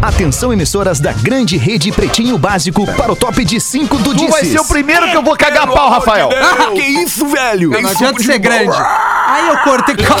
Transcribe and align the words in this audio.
Atenção, 0.00 0.52
emissoras 0.52 0.98
da 0.98 1.12
grande 1.12 1.56
rede 1.56 1.92
Pretinho 1.92 2.36
Básico 2.38 2.84
para 2.96 3.12
o 3.12 3.16
top 3.16 3.44
de 3.44 3.60
5 3.60 3.98
do 3.98 4.10
Tu 4.10 4.16
Disses. 4.16 4.30
vai 4.30 4.44
ser 4.44 4.60
o 4.60 4.64
primeiro 4.64 5.08
que 5.10 5.16
eu 5.16 5.22
vou 5.22 5.36
cagar 5.36 5.66
pau, 5.66 5.90
Rafael. 5.90 6.28
que 6.74 6.82
isso, 6.82 7.26
velho? 7.26 7.70
Não 7.70 7.90
adianta 7.90 8.22
ser 8.22 8.38
grande. 8.38 8.76
Aí 9.32 9.48
eu 9.48 9.56
cortei. 9.58 9.96
Cara, 9.96 10.20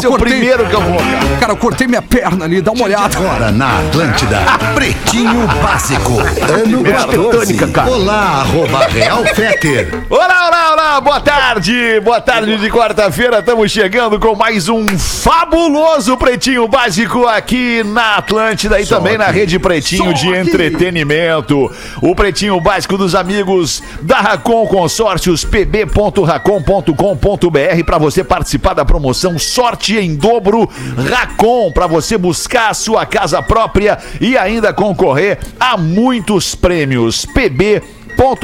ser 0.00 0.06
eu 0.06 0.10
o 0.10 0.16
cortei. 0.16 0.32
primeiro 0.32 0.66
que 0.66 0.74
eu 0.74 0.80
vou, 0.80 0.98
cara. 0.98 1.36
Cara, 1.38 1.52
eu 1.52 1.56
cortei 1.56 1.86
minha 1.86 2.02
perna 2.02 2.46
ali, 2.46 2.60
dá 2.60 2.72
uma 2.72 2.82
olhada. 2.84 3.16
Agora 3.16 3.52
na 3.52 3.78
Atlântida, 3.78 4.40
Pretinho 4.74 5.46
Básico, 5.62 6.18
ano 6.18 6.82
14. 6.82 7.16
tetânica, 7.16 7.68
cara. 7.68 7.88
Olá, 7.90 8.40
arroba 8.40 8.86
Real 8.88 9.24
Feter. 9.26 10.04
Olá, 10.10 10.48
olá, 10.48 10.72
olá, 10.72 11.00
boa 11.00 11.20
tarde, 11.20 12.00
boa 12.00 12.20
tarde 12.20 12.56
de 12.56 12.68
quarta-feira, 12.70 13.38
estamos 13.38 13.70
chegando 13.70 14.18
com 14.18 14.34
mais 14.34 14.68
um 14.68 14.84
fabuloso 14.98 16.16
Pretinho 16.16 16.66
Básico 16.66 17.28
aqui 17.28 17.84
na 17.84 18.16
Atlântida 18.16 18.80
e 18.80 18.86
também 18.86 19.16
na 19.16 19.26
Rede 19.26 19.60
Pretinho 19.60 20.12
de 20.12 20.26
Entretenimento. 20.28 21.70
O 22.00 22.16
Pretinho 22.16 22.60
Básico 22.60 22.98
dos 22.98 23.14
amigos 23.14 23.80
da 24.00 24.20
Racon 24.20 24.66
Consórcios, 24.66 25.44
pb.racon.com.br 25.44 27.91
para 27.92 27.98
você 27.98 28.24
participar 28.24 28.72
da 28.72 28.86
promoção 28.86 29.38
Sorte 29.38 29.98
em 29.98 30.16
Dobro 30.16 30.66
Racon, 31.10 31.70
para 31.70 31.86
você 31.86 32.16
buscar 32.16 32.70
a 32.70 32.74
sua 32.74 33.04
casa 33.04 33.42
própria 33.42 33.98
e 34.18 34.34
ainda 34.34 34.72
concorrer 34.72 35.38
a 35.60 35.76
muitos 35.76 36.54
prêmios. 36.54 37.26
pb 37.26 37.82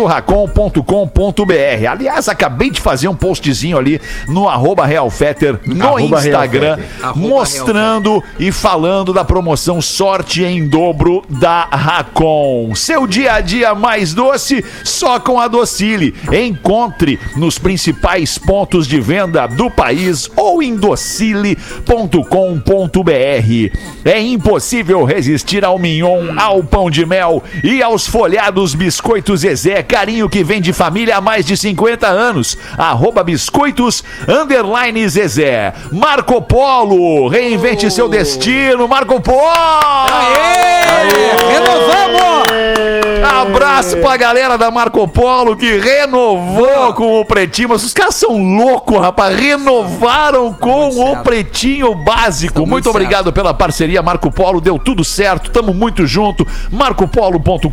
racon.com.br. 0.06 1.86
Aliás, 1.90 2.28
acabei 2.28 2.70
de 2.70 2.80
fazer 2.80 3.08
um 3.08 3.14
postzinho 3.14 3.78
ali 3.78 4.00
no 4.26 4.48
arroba 4.48 4.86
Realfetter 4.86 5.58
no 5.64 5.84
Arroba 5.84 6.18
Instagram, 6.18 6.78
Real 6.98 7.16
mostrando 7.16 8.22
e 8.38 8.50
falando 8.50 9.12
da 9.12 9.24
promoção 9.24 9.80
Sorte 9.80 10.44
em 10.44 10.68
Dobro 10.68 11.24
da 11.28 11.64
Racon. 11.64 12.74
Seu 12.74 13.06
dia 13.06 13.34
a 13.34 13.40
dia 13.40 13.74
mais 13.74 14.14
doce, 14.14 14.64
só 14.84 15.18
com 15.20 15.40
a 15.40 15.48
Docile. 15.48 16.14
Encontre 16.32 17.18
nos 17.36 17.58
principais 17.58 18.38
pontos 18.38 18.86
de 18.86 19.00
venda 19.00 19.46
do 19.46 19.70
país 19.70 20.30
ou 20.36 20.62
em 20.62 20.76
docile.com.br. 20.76 22.18
É 24.04 24.20
impossível 24.20 25.04
resistir 25.04 25.64
ao 25.64 25.78
mignon, 25.78 26.38
ao 26.38 26.62
pão 26.62 26.90
de 26.90 27.04
mel 27.04 27.42
e 27.62 27.82
aos 27.82 28.06
folhados 28.06 28.74
biscoitos 28.74 29.44
Zezé, 29.58 29.82
carinho 29.82 30.28
que 30.28 30.44
vem 30.44 30.60
de 30.60 30.72
família 30.72 31.16
há 31.16 31.20
mais 31.20 31.44
de 31.44 31.56
50 31.56 32.06
anos. 32.06 32.56
Arroba 32.76 33.24
biscoitos, 33.24 34.04
underline 34.28 35.08
Zezé. 35.08 35.72
Marco 35.90 36.40
Polo, 36.40 37.26
reinvente 37.28 37.90
seu 37.90 38.08
destino, 38.08 38.86
Marco 38.86 39.20
Polo! 39.20 39.38
Renovamos! 41.48 41.57
Abraço 43.78 43.96
pra 43.98 44.16
galera 44.16 44.58
da 44.58 44.72
Marco 44.72 45.06
Polo 45.06 45.56
que 45.56 45.78
renovou 45.78 46.92
com 46.94 47.20
o 47.20 47.24
Pretinho. 47.24 47.68
Mas 47.68 47.84
os 47.84 47.92
caras 47.92 48.16
são 48.16 48.36
loucos, 48.56 49.00
rapaz. 49.00 49.38
Renovaram 49.38 50.52
com 50.52 50.90
muito 50.90 51.20
o. 51.20 51.22
Pretinho 51.22 51.94
Básico. 51.94 52.58
muito 52.58 52.70
Muito 52.72 52.90
obrigado 52.90 53.32
pela 53.32 53.54
parceria, 53.54 54.02
Marco 54.02 54.32
Polo. 54.32 54.60
Deu 54.60 54.80
tudo 54.80 55.04
certo. 55.04 55.52
Tamo 55.52 55.72
muito 55.72 56.04
junto. 56.08 56.44
marcopolo.com.br 56.72 57.68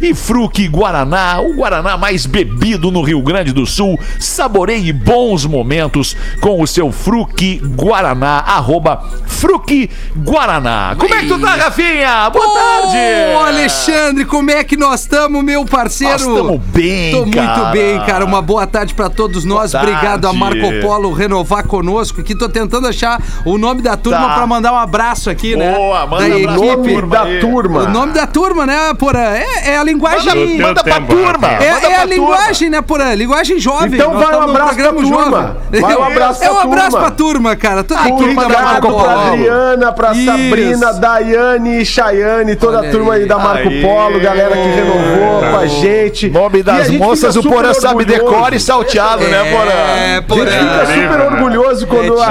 e 0.00 0.14
Fruque 0.14 0.66
Guaraná, 0.66 1.40
o 1.42 1.54
Guaraná 1.56 1.98
mais 1.98 2.24
bebido 2.24 2.90
no 2.90 3.02
Rio 3.02 3.20
Grande 3.20 3.52
do 3.52 3.66
Sul. 3.66 4.00
Saboreie 4.18 4.94
bons 4.94 5.44
momentos 5.44 6.16
com 6.40 6.62
o 6.62 6.66
seu 6.66 6.90
Fruque 6.90 7.60
Guaraná. 7.76 8.38
Arroba 8.38 9.04
Fruque 9.26 9.90
Guaraná. 10.16 10.96
Como 10.98 11.14
é 11.14 11.18
que 11.18 11.28
tu 11.28 11.38
tá, 11.38 11.54
Rafinha? 11.54 12.30
Boa 12.30 12.46
tarde! 12.46 12.96
Ô, 13.34 13.40
Alexandre, 13.40 14.24
como 14.24 14.50
é 14.50 14.64
que 14.64 14.76
nós 14.76 14.85
estamos, 14.94 15.42
meu 15.44 15.64
parceiro? 15.64 16.12
Nós 16.12 16.22
estamos 16.22 16.60
bem, 16.66 17.12
Tô 17.12 17.22
muito 17.22 17.36
cara. 17.36 17.64
bem, 17.70 18.00
cara. 18.04 18.24
Uma 18.24 18.40
boa 18.42 18.66
tarde 18.66 18.94
pra 18.94 19.08
todos 19.08 19.44
nós. 19.44 19.72
Boa 19.72 19.82
Obrigado 19.82 20.26
a. 20.26 20.32
Marco 20.32 20.80
Polo 20.82 21.12
renovar 21.12 21.64
conosco 21.66 22.20
aqui. 22.20 22.34
Tô 22.34 22.48
tentando 22.48 22.86
achar 22.86 23.20
o 23.44 23.56
nome 23.58 23.80
da 23.82 23.96
turma 23.96 24.26
Tá. 24.28 24.34
pra 24.34 24.46
mandar 24.46 24.72
um 24.72 24.76
abraço 24.76 25.30
aqui, 25.30 25.56
né? 25.56 25.72
Boa, 25.74 26.06
manda 26.06 26.28
da 26.28 26.36
um 26.36 26.44
abraço 26.44 27.08
pra 27.08 27.22
equipe. 27.24 27.40
turma. 27.40 27.80
O 27.84 27.88
nome 27.88 28.12
da 28.12 28.26
turma, 28.26 28.66
né, 28.66 28.94
Porã? 28.98 29.20
É, 29.20 29.70
é 29.72 29.78
a 29.78 29.82
linguagem. 29.82 30.56
Manda, 30.58 30.66
manda 30.68 30.84
pra 30.84 30.94
tempo, 30.94 31.14
turma. 31.14 31.48
É, 31.48 31.70
manda 31.72 31.86
é 31.86 31.90
pra 31.94 32.02
a 32.02 32.04
linguagem, 32.04 32.70
né, 32.70 32.82
Porã? 32.82 33.14
Linguagem 33.14 33.58
jovem. 33.58 33.94
Então 33.94 34.12
Nós 34.14 34.24
vai 34.26 34.36
um 34.38 34.42
abraço 34.42 34.74
pra 34.76 34.92
turma. 34.92 35.56
Vai 35.70 35.96
um 35.96 36.02
abraço 36.04 36.44
É 36.44 36.50
um 36.50 36.54
pra 36.54 36.62
abraço 36.64 36.90
turma. 36.90 37.06
pra 37.06 37.10
turma, 37.16 37.56
cara. 37.56 37.84
Toda 37.84 38.00
a 38.00 38.08
equipe 38.08 38.34
da 38.34 38.48
Marco 38.48 38.80
pra 38.80 38.90
Polo. 38.90 39.10
Adriana, 39.32 39.92
pra 39.92 40.12
Isso. 40.12 40.26
Sabrina, 40.26 40.92
Daiane, 40.92 41.84
Chayane, 41.84 42.56
toda 42.56 42.78
Olha 42.78 42.88
a 42.88 42.92
turma 42.92 43.14
aí 43.14 43.22
aí. 43.22 43.28
da 43.28 43.38
Marco 43.38 43.68
Aí. 43.68 43.82
Polo, 43.82 44.20
galera 44.20 44.56
que 44.56 44.68
renovou 44.76 45.40
com 45.50 45.56
a 45.56 45.66
gente. 45.66 46.28
Nome 46.30 46.62
das 46.62 46.86
gente 46.88 46.98
moças, 46.98 47.36
o 47.36 47.42
Porã 47.42 47.72
sabe 47.74 48.04
decore 48.04 48.56
e 48.56 48.60
salteado, 48.60 49.24
né, 49.24 49.48
É, 49.48 49.52
Porã? 49.52 49.72
A 49.72 50.14
gente 50.14 50.26
Porã. 50.26 50.50
fica 50.86 50.86
super 50.86 51.20
orgulhoso 51.32 51.86
quando 51.86 52.20
a- 52.20 52.28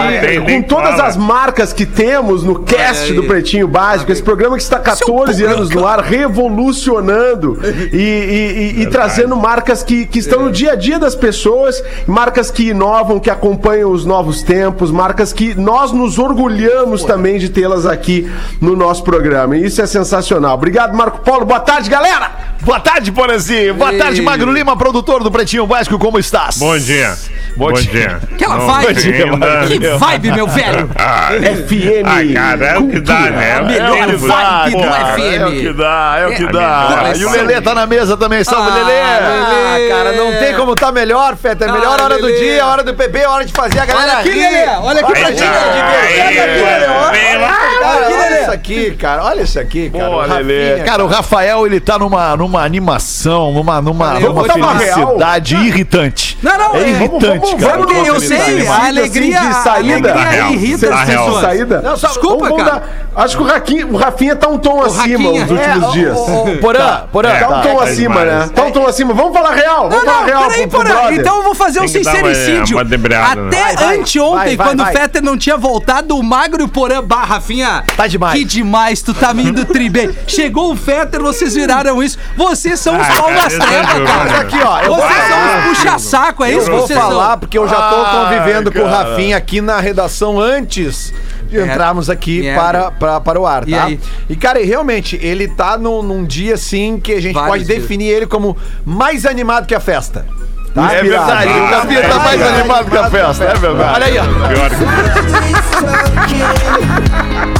com 0.51 0.61
todas 0.61 0.99
as 0.99 1.17
marcas 1.17 1.73
que 1.73 1.85
temos 1.85 2.43
no 2.43 2.59
cast 2.59 3.11
aí. 3.11 3.13
do 3.13 3.23
Pretinho 3.23 3.67
Básico, 3.67 4.11
esse 4.11 4.21
programa 4.23 4.55
que 4.57 4.63
está 4.63 4.79
14 4.79 5.43
anos 5.43 5.69
no 5.69 5.85
ar, 5.85 5.99
revolucionando 6.01 7.59
e, 7.91 7.97
e- 7.97 8.79
e- 8.79 8.81
e 8.83 8.85
trazendo 8.87 9.35
marcas 9.35 9.83
que, 9.83 10.05
que 10.05 10.19
estão 10.19 10.43
no 10.43 10.51
dia 10.51 10.73
a 10.73 10.75
dia 10.75 10.99
das 10.99 11.15
pessoas, 11.15 11.81
marcas 12.07 12.51
que 12.51 12.69
inovam, 12.69 13.19
que 13.19 13.29
acompanham 13.29 13.91
os 13.91 14.05
novos 14.05 14.41
tempos, 14.43 14.91
marcas 14.91 15.31
que 15.33 15.53
nós 15.55 15.91
nos 15.91 16.17
orgulhamos 16.19 17.03
também 17.03 17.37
de 17.37 17.49
tê-las 17.49 17.85
aqui 17.85 18.29
no 18.61 18.75
nosso 18.75 19.03
programa. 19.03 19.55
E 19.57 19.65
isso 19.65 19.81
é 19.81 19.85
sensacional. 19.85 20.55
Obrigado, 20.55 20.95
Marco 20.95 21.19
Paulo. 21.21 21.45
Boa 21.45 21.59
tarde, 21.59 21.89
galera! 21.89 22.31
Boa 22.61 22.79
tarde, 22.79 23.11
Porãzinho. 23.11 23.73
Boa 23.75 23.91
Ei. 23.91 23.97
tarde, 23.99 24.21
Magro 24.21 24.51
Lima, 24.51 24.75
produtor 24.77 25.23
do 25.23 25.29
Pretinho 25.31 25.67
Básico. 25.67 25.99
Como 25.99 26.17
estás? 26.17 26.57
Bom 26.57 26.77
dia. 26.77 27.15
Bom 27.55 27.67
Bom, 27.69 27.73
dia. 27.73 27.91
dia. 27.91 28.19
Aquela 28.33 28.57
Não 28.57 28.67
vibe. 28.67 28.87
ainda- 28.87 29.67
Que 29.67 29.79
vibe, 29.97 30.31
meu 30.31 30.47
velho. 30.49 30.89
Ah, 30.97 31.29
FM. 31.31 32.05
ah, 32.05 32.33
cara, 32.33 32.65
é 32.65 32.77
o 32.79 32.87
que 32.89 32.99
dá, 32.99 33.19
né? 33.19 33.55
A 33.57 33.61
melhor 33.63 33.97
É 33.97 34.05
que 34.07 34.27
dá, 34.27 34.63
vibe 34.63 34.75
do 34.75 34.89
cara. 34.89 35.05
FM. 35.15 35.21
É 35.21 35.45
o 35.45 35.51
que 35.51 35.73
dá, 35.73 36.15
é 36.19 36.27
o 36.27 36.35
que 36.35 36.43
É, 36.43 36.47
dá. 36.47 36.87
melhor 36.89 37.15
E 37.17 37.25
o 37.25 37.29
vibe. 37.29 37.45
Lelê 37.47 37.61
tá 37.61 37.75
na 37.75 37.85
mesa 37.85 38.17
também. 38.17 38.43
Salve, 38.43 38.69
Ah, 38.71 38.73
Lelê. 38.73 38.85
Lelê. 38.93 39.91
Ah, 39.91 39.95
cara, 39.95 40.11
não 40.13 40.31
tem 40.39 40.53
como 40.55 40.75
tá 40.75 40.91
melhor, 40.91 41.35
Feta. 41.37 41.65
É 41.65 41.71
melhor 41.71 41.97
Ah, 41.99 42.03
hora 42.03 42.17
do 42.17 42.25
Lelê. 42.25 42.39
dia, 42.39 42.65
hora 42.65 42.83
do 42.83 42.93
PB, 42.93 43.25
hora 43.25 43.45
de 43.45 43.53
fazer 43.53 43.79
a 43.79 43.85
galera 43.85 44.11
Olha 44.11 44.19
aqui, 44.19 44.29
rir. 44.31 44.39
Lelê. 44.41 44.67
Olha 44.81 45.01
aqui 45.01 45.13
pra 45.19 45.31
ti. 45.33 45.43
Olha 45.43 45.59
aqui, 45.61 46.61
Lelê. 46.61 46.87
Olha, 46.87 47.09
aqui, 47.47 48.13
Lelê. 48.13 48.24
Isso 48.55 48.87
aqui, 48.89 48.91
cara. 48.95 49.23
Olha 49.25 49.41
isso 49.41 49.59
aqui, 49.59 49.89
cara. 49.89 50.09
Boa, 50.09 50.25
O 50.25 50.27
Rafinha. 50.27 50.83
Cara, 50.85 51.03
o 51.03 51.07
Rafael, 51.07 51.65
ele 51.65 51.79
tá 51.79 51.97
numa, 51.99 52.35
numa 52.37 52.63
animação, 52.63 53.51
numa, 53.51 53.81
numa, 53.81 54.19
numa 54.19 54.43
felicidade 54.43 55.55
irritante. 55.55 56.37
Não, 56.41 56.57
não, 56.57 56.75
É 56.75 56.81
é- 56.83 56.89
irritante, 56.89 57.55
cara. 57.55 57.77
Vamos, 57.77 58.07
eu 58.07 58.19
sei, 58.19 58.37
tá 58.37 58.43
a 58.43 58.47
animado. 58.47 58.85
alegria, 58.87 59.39
assim, 59.39 59.49
de 59.49 59.55
a 59.55 59.61
saída. 59.61 59.93
alegria 60.11 60.29
real, 60.29 60.51
irrita 60.51 60.93
as 60.95 61.05
pessoas. 61.05 61.41
saída? 61.41 61.81
Não, 61.81 61.97
só- 61.97 62.07
Desculpa, 62.07 62.49
Vamos 62.49 62.63
cara. 62.63 62.79
dar- 63.15 63.23
acho 63.23 63.37
que 63.37 63.43
o 63.43 63.45
Rafinha, 63.45 63.87
o 63.87 63.95
Rafinha 63.97 64.35
tá 64.35 64.47
um 64.47 64.57
tom 64.57 64.81
acima 64.81 65.29
nos 65.31 65.51
últimos 65.51 65.57
É, 65.59 65.91
dias. 65.91 66.17
ô, 66.17 66.19
ô, 66.21 66.49
ô, 66.51 66.57
Porã, 66.57 67.01
Porã. 67.11 67.29
É, 67.29 67.39
Tá 67.39 67.47
um 67.47 67.51
tá, 67.51 67.61
tom 67.61 67.77
tá 67.77 67.83
acima, 67.83 68.25
né? 68.25 68.49
Tá 68.53 68.63
um 68.63 68.71
tom 68.71 68.87
acima. 68.87 69.13
Vamos 69.13 69.33
falar 69.33 69.53
real. 69.53 69.89
Vamos 69.89 70.05
falar 70.05 70.25
real 70.25 70.47
peraí, 70.49 70.65
brother. 70.67 71.13
Então 71.19 71.37
eu 71.37 71.43
vou 71.43 71.55
fazer 71.55 71.79
um 71.81 71.87
sincericídio. 71.87 72.77
né? 72.83 72.85
Até 72.85 73.75
vai, 73.75 73.97
anteontem, 73.99 74.57
quando 74.57 74.81
o 74.81 74.85
Fetter 74.85 75.21
não 75.23 75.37
tinha 75.37 75.57
voltado, 75.57 76.17
o 76.17 76.23
Magro 76.23 76.61
e 76.61 76.65
o 76.65 76.67
Porã. 76.67 77.01
Bah, 77.03 77.23
Rafinha. 77.23 77.83
Tá 77.95 78.07
demais. 78.07 78.33
Demais, 78.45 79.01
tu 79.01 79.13
tá 79.13 79.33
me 79.33 79.43
indo 79.43 79.65
tri 79.65 79.89
bem. 79.89 80.09
Chegou 80.27 80.71
o 80.71 80.75
Fetter, 80.75 81.21
vocês 81.21 81.55
viraram 81.55 82.01
isso. 82.01 82.17
Vocês 82.37 82.79
são 82.79 82.95
os 82.99 83.05
Ah, 83.07 83.13
pau 83.17 83.27
trevas, 83.27 83.57
cara. 83.57 84.39
Aqui, 84.41 84.57
ó, 84.63 84.79
eu 84.81 84.95
vou 84.95 84.97
Vocês 84.97 85.23
falar. 85.23 85.29
são 85.29 85.71
os 85.71 85.77
puxa-saco, 85.77 86.43
é 86.43 86.49
isso 86.51 86.59
Eu 86.59 86.63
que 86.65 86.71
vou 86.71 86.87
vocês 86.87 86.99
falar 86.99 87.29
são. 87.31 87.39
porque 87.39 87.57
eu 87.57 87.67
já 87.67 87.89
tô 87.89 87.95
Ai, 88.05 88.11
convivendo 88.37 88.71
com 88.71 88.79
o. 88.79 88.85
Rafinha 88.87 89.35
aqui 89.37 89.61
na 89.61 89.79
redação 89.79 90.39
antes 90.39 91.13
de 91.49 91.57
Merda. 91.57 91.73
entrarmos 91.73 92.09
aqui 92.09 92.41
Merda. 92.41 92.61
para, 92.61 92.91
para, 92.91 93.19
para 93.21 93.39
o 93.41 93.45
ar, 93.45 93.67
E 93.67 93.71
tá? 93.71 93.83
aí? 93.85 93.99
E, 94.29 94.35
cara, 94.35 94.59
e 94.61 94.65
realmente, 94.65 95.19
ele 95.21 95.47
tá 95.47 95.77
num, 95.77 96.01
num 96.01 96.23
dia 96.23 96.53
assim 96.55 96.99
que 96.99 97.11
a 97.13 97.21
gente 97.21 97.33
Vários 97.33 97.49
pode 97.51 97.65
dias. 97.65 97.81
definir 97.81 98.07
ele 98.09 98.25
como 98.27 98.55
mais 98.85 99.25
animado 99.25 99.65
que 99.67 99.75
a 99.75 99.79
festa. 99.79 100.25
Tá? 100.75 100.93
É 100.93 101.01
verdade, 101.03 101.47
o 101.49 101.65
Rafinha 101.67 102.01
tá 102.09 102.19
mais 102.19 102.41
animado 102.41 102.91
que 102.91 102.97
a 102.97 103.09
festa, 103.09 103.43
é 103.45 103.53
verdade. 103.55 103.93
Olha 103.95 104.05
aí, 104.07 104.17
ó. 104.19 104.23
Pior 104.49 104.69
que 104.69 106.35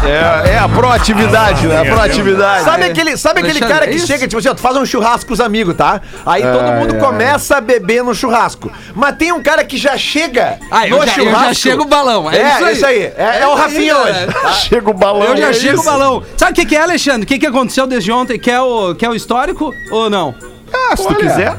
É, 0.06 0.52
é 0.52 0.60
a 0.60 0.68
proatividade, 0.70 1.66
né? 1.66 1.80
A 1.80 1.86
proatividade. 1.86 2.64
Sabe 2.66 2.84
aquele, 2.86 3.18
sabe 3.18 3.40
aquele 3.40 3.52
Alexandre, 3.54 3.74
cara 3.74 3.86
é 3.86 3.90
que 3.90 3.96
isso? 3.96 4.08
chega, 4.08 4.28
tipo 4.28 4.38
assim, 4.40 4.50
ó, 4.50 4.54
tu 4.54 4.62
faz 4.62 4.76
um 4.76 4.86
churrasco 4.86 5.28
com 5.28 5.34
os 5.34 5.40
amigos, 5.40 5.76
tá? 5.76 6.02
Aí 6.26 6.44
todo 6.44 6.72
mundo 6.74 6.96
começa 6.98 7.58
a 7.58 7.62
beber 7.62 8.04
no 8.04 8.14
churrasco. 8.14 8.70
Mas 8.94 9.16
tem 9.16 9.32
um 9.32 9.42
cara 9.42 9.64
que 9.64 9.78
já 9.78 9.98
chega 9.98 10.60
Ah, 10.70 10.86
eu 10.88 10.98
no 11.00 11.06
já- 11.06 11.12
eu 11.18 11.24
churrasco. 11.26 11.46
já 11.48 11.54
chego 11.54 11.84
o 11.84 11.88
balão, 11.88 12.30
é 12.30 12.38
É, 12.38 12.54
isso 12.56 12.66
aí. 12.66 12.74
isso 12.76 12.86
aí. 12.86 13.02
É, 13.18 13.40
é 13.44 13.48
o 13.48 13.56
Rafinha 13.56 13.98
hoje. 13.98 14.26
cara. 14.28 14.54
Chega 14.56 14.90
o 14.90 14.94
balão. 14.94 15.24
Eu 15.24 15.38
já 15.38 15.50
é 15.50 15.54
chego 15.54 15.82
o 15.82 15.86
balão. 15.86 16.24
Sabe 16.38 16.52
o 16.52 16.56
que, 16.56 16.66
que 16.66 16.76
é, 16.76 16.82
Alexandre? 16.82 17.24
O 17.24 17.28
que, 17.28 17.40
que 17.40 17.48
aconteceu 17.48 17.88
desde 17.88 18.12
ontem? 18.12 18.38
Quer 18.38 18.60
o, 18.60 18.94
quer 18.94 19.10
o 19.10 19.16
histórico 19.16 19.74
ou 19.92 20.10
não? 20.10 20.36
Ah, 20.74 20.96
se 20.98 21.08
tu 21.08 21.16
quiser. 21.16 21.56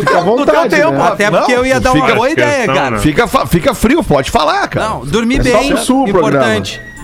Fica 0.00 0.18
à 0.18 0.20
vontade, 0.20 0.68
teu 0.70 0.78
tempo, 0.78 0.92
né? 0.92 1.08
Até 1.08 1.30
Não, 1.30 1.38
porque 1.38 1.52
eu 1.52 1.66
ia 1.66 1.80
dar 1.80 1.92
uma 1.92 2.02
fica- 2.04 2.14
boa 2.16 2.30
ideia, 2.30 2.66
cara. 2.66 2.90
né? 2.92 2.98
Fica, 2.98 3.28
fica 3.46 3.74
frio, 3.74 4.02
pode 4.02 4.30
falar, 4.30 4.66
cara. 4.68 4.88
Não, 4.88 5.04
dormir 5.04 5.40
É 5.40 5.50
só 5.50 5.58
bem, 5.58 5.68
pro 6.12 6.20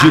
de 0.00 0.08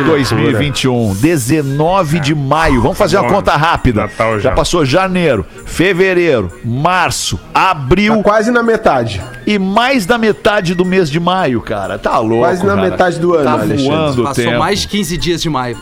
2021. 0.51 1.13
19 1.15 2.19
de 2.19 2.35
maio. 2.35 2.81
Vamos 2.81 2.97
fazer 2.97 3.17
uma 3.17 3.29
conta 3.29 3.55
rápida. 3.55 4.01
Natal 4.01 4.39
Já 4.39 4.49
já. 4.49 4.55
passou 4.55 4.85
janeiro, 4.85 5.45
fevereiro, 5.65 6.51
março, 6.63 7.39
abril, 7.53 8.17
Tá 8.17 8.23
quase 8.23 8.51
na 8.51 8.63
metade. 8.63 9.21
e 9.45 9.57
mais 9.59 10.05
da 10.05 10.17
metade 10.17 10.73
do 10.75 10.85
mês 10.85 11.09
de 11.09 11.19
maio, 11.19 11.61
cara. 11.61 11.97
Tá 11.97 12.17
louco. 12.19 12.43
Quase 12.45 12.65
na 12.65 12.75
cara. 12.75 12.89
metade 12.89 13.19
do 13.19 13.33
ano, 13.33 13.43
Tá 13.45 13.51
Alexandre. 13.53 13.83
voando 13.83 14.23
Passou 14.23 14.43
tempo. 14.45 14.59
mais 14.59 14.79
de 14.81 14.87
15 14.87 15.17
dias 15.17 15.41
de 15.41 15.49
maio. 15.49 15.77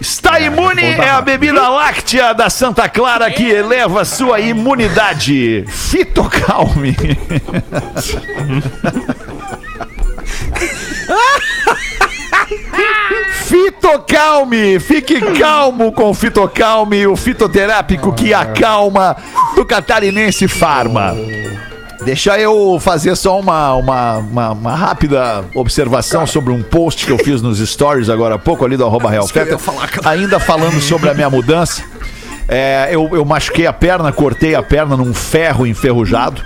Está 0.00 0.38
imune 0.38 0.80
é 0.80 1.10
a 1.10 1.20
bebida 1.20 1.68
láctea 1.68 2.32
da 2.32 2.48
Santa 2.48 2.88
Clara 2.88 3.28
que 3.32 3.42
eleva 3.50 4.04
sua 4.04 4.38
imunidade. 4.38 5.64
Fitocalme. 5.66 6.94
Fitocalme, 13.44 14.78
fique 14.78 15.20
calmo 15.38 15.92
com 15.92 16.12
Fitocalme, 16.12 17.06
o 17.06 17.16
fitoterápico 17.16 18.12
que 18.12 18.34
acalma 18.34 19.16
do 19.54 19.64
Catarinense 19.64 20.46
Farma. 20.46 21.14
Deixa 22.04 22.38
eu 22.38 22.78
fazer 22.80 23.16
só 23.16 23.38
uma, 23.38 23.74
uma, 23.74 24.16
uma, 24.18 24.50
uma 24.52 24.74
rápida 24.74 25.44
observação 25.54 26.26
sobre 26.26 26.52
um 26.52 26.62
post 26.62 27.04
que 27.04 27.12
eu 27.12 27.18
fiz 27.18 27.42
nos 27.42 27.58
stories 27.58 28.08
agora 28.08 28.36
há 28.36 28.38
pouco 28.38 28.64
ali 28.64 28.76
do 28.76 28.84
arroba 28.84 29.10
Real 29.10 29.26
ainda 30.04 30.38
falando 30.38 30.80
sobre 30.80 31.10
a 31.10 31.14
minha 31.14 31.28
mudança. 31.28 31.82
É, 32.48 32.88
eu, 32.90 33.10
eu 33.12 33.24
machuquei 33.26 33.66
a 33.66 33.72
perna, 33.72 34.10
cortei 34.10 34.54
a 34.54 34.62
perna 34.62 34.96
num 34.96 35.12
ferro 35.12 35.66
enferrujado. 35.66 36.42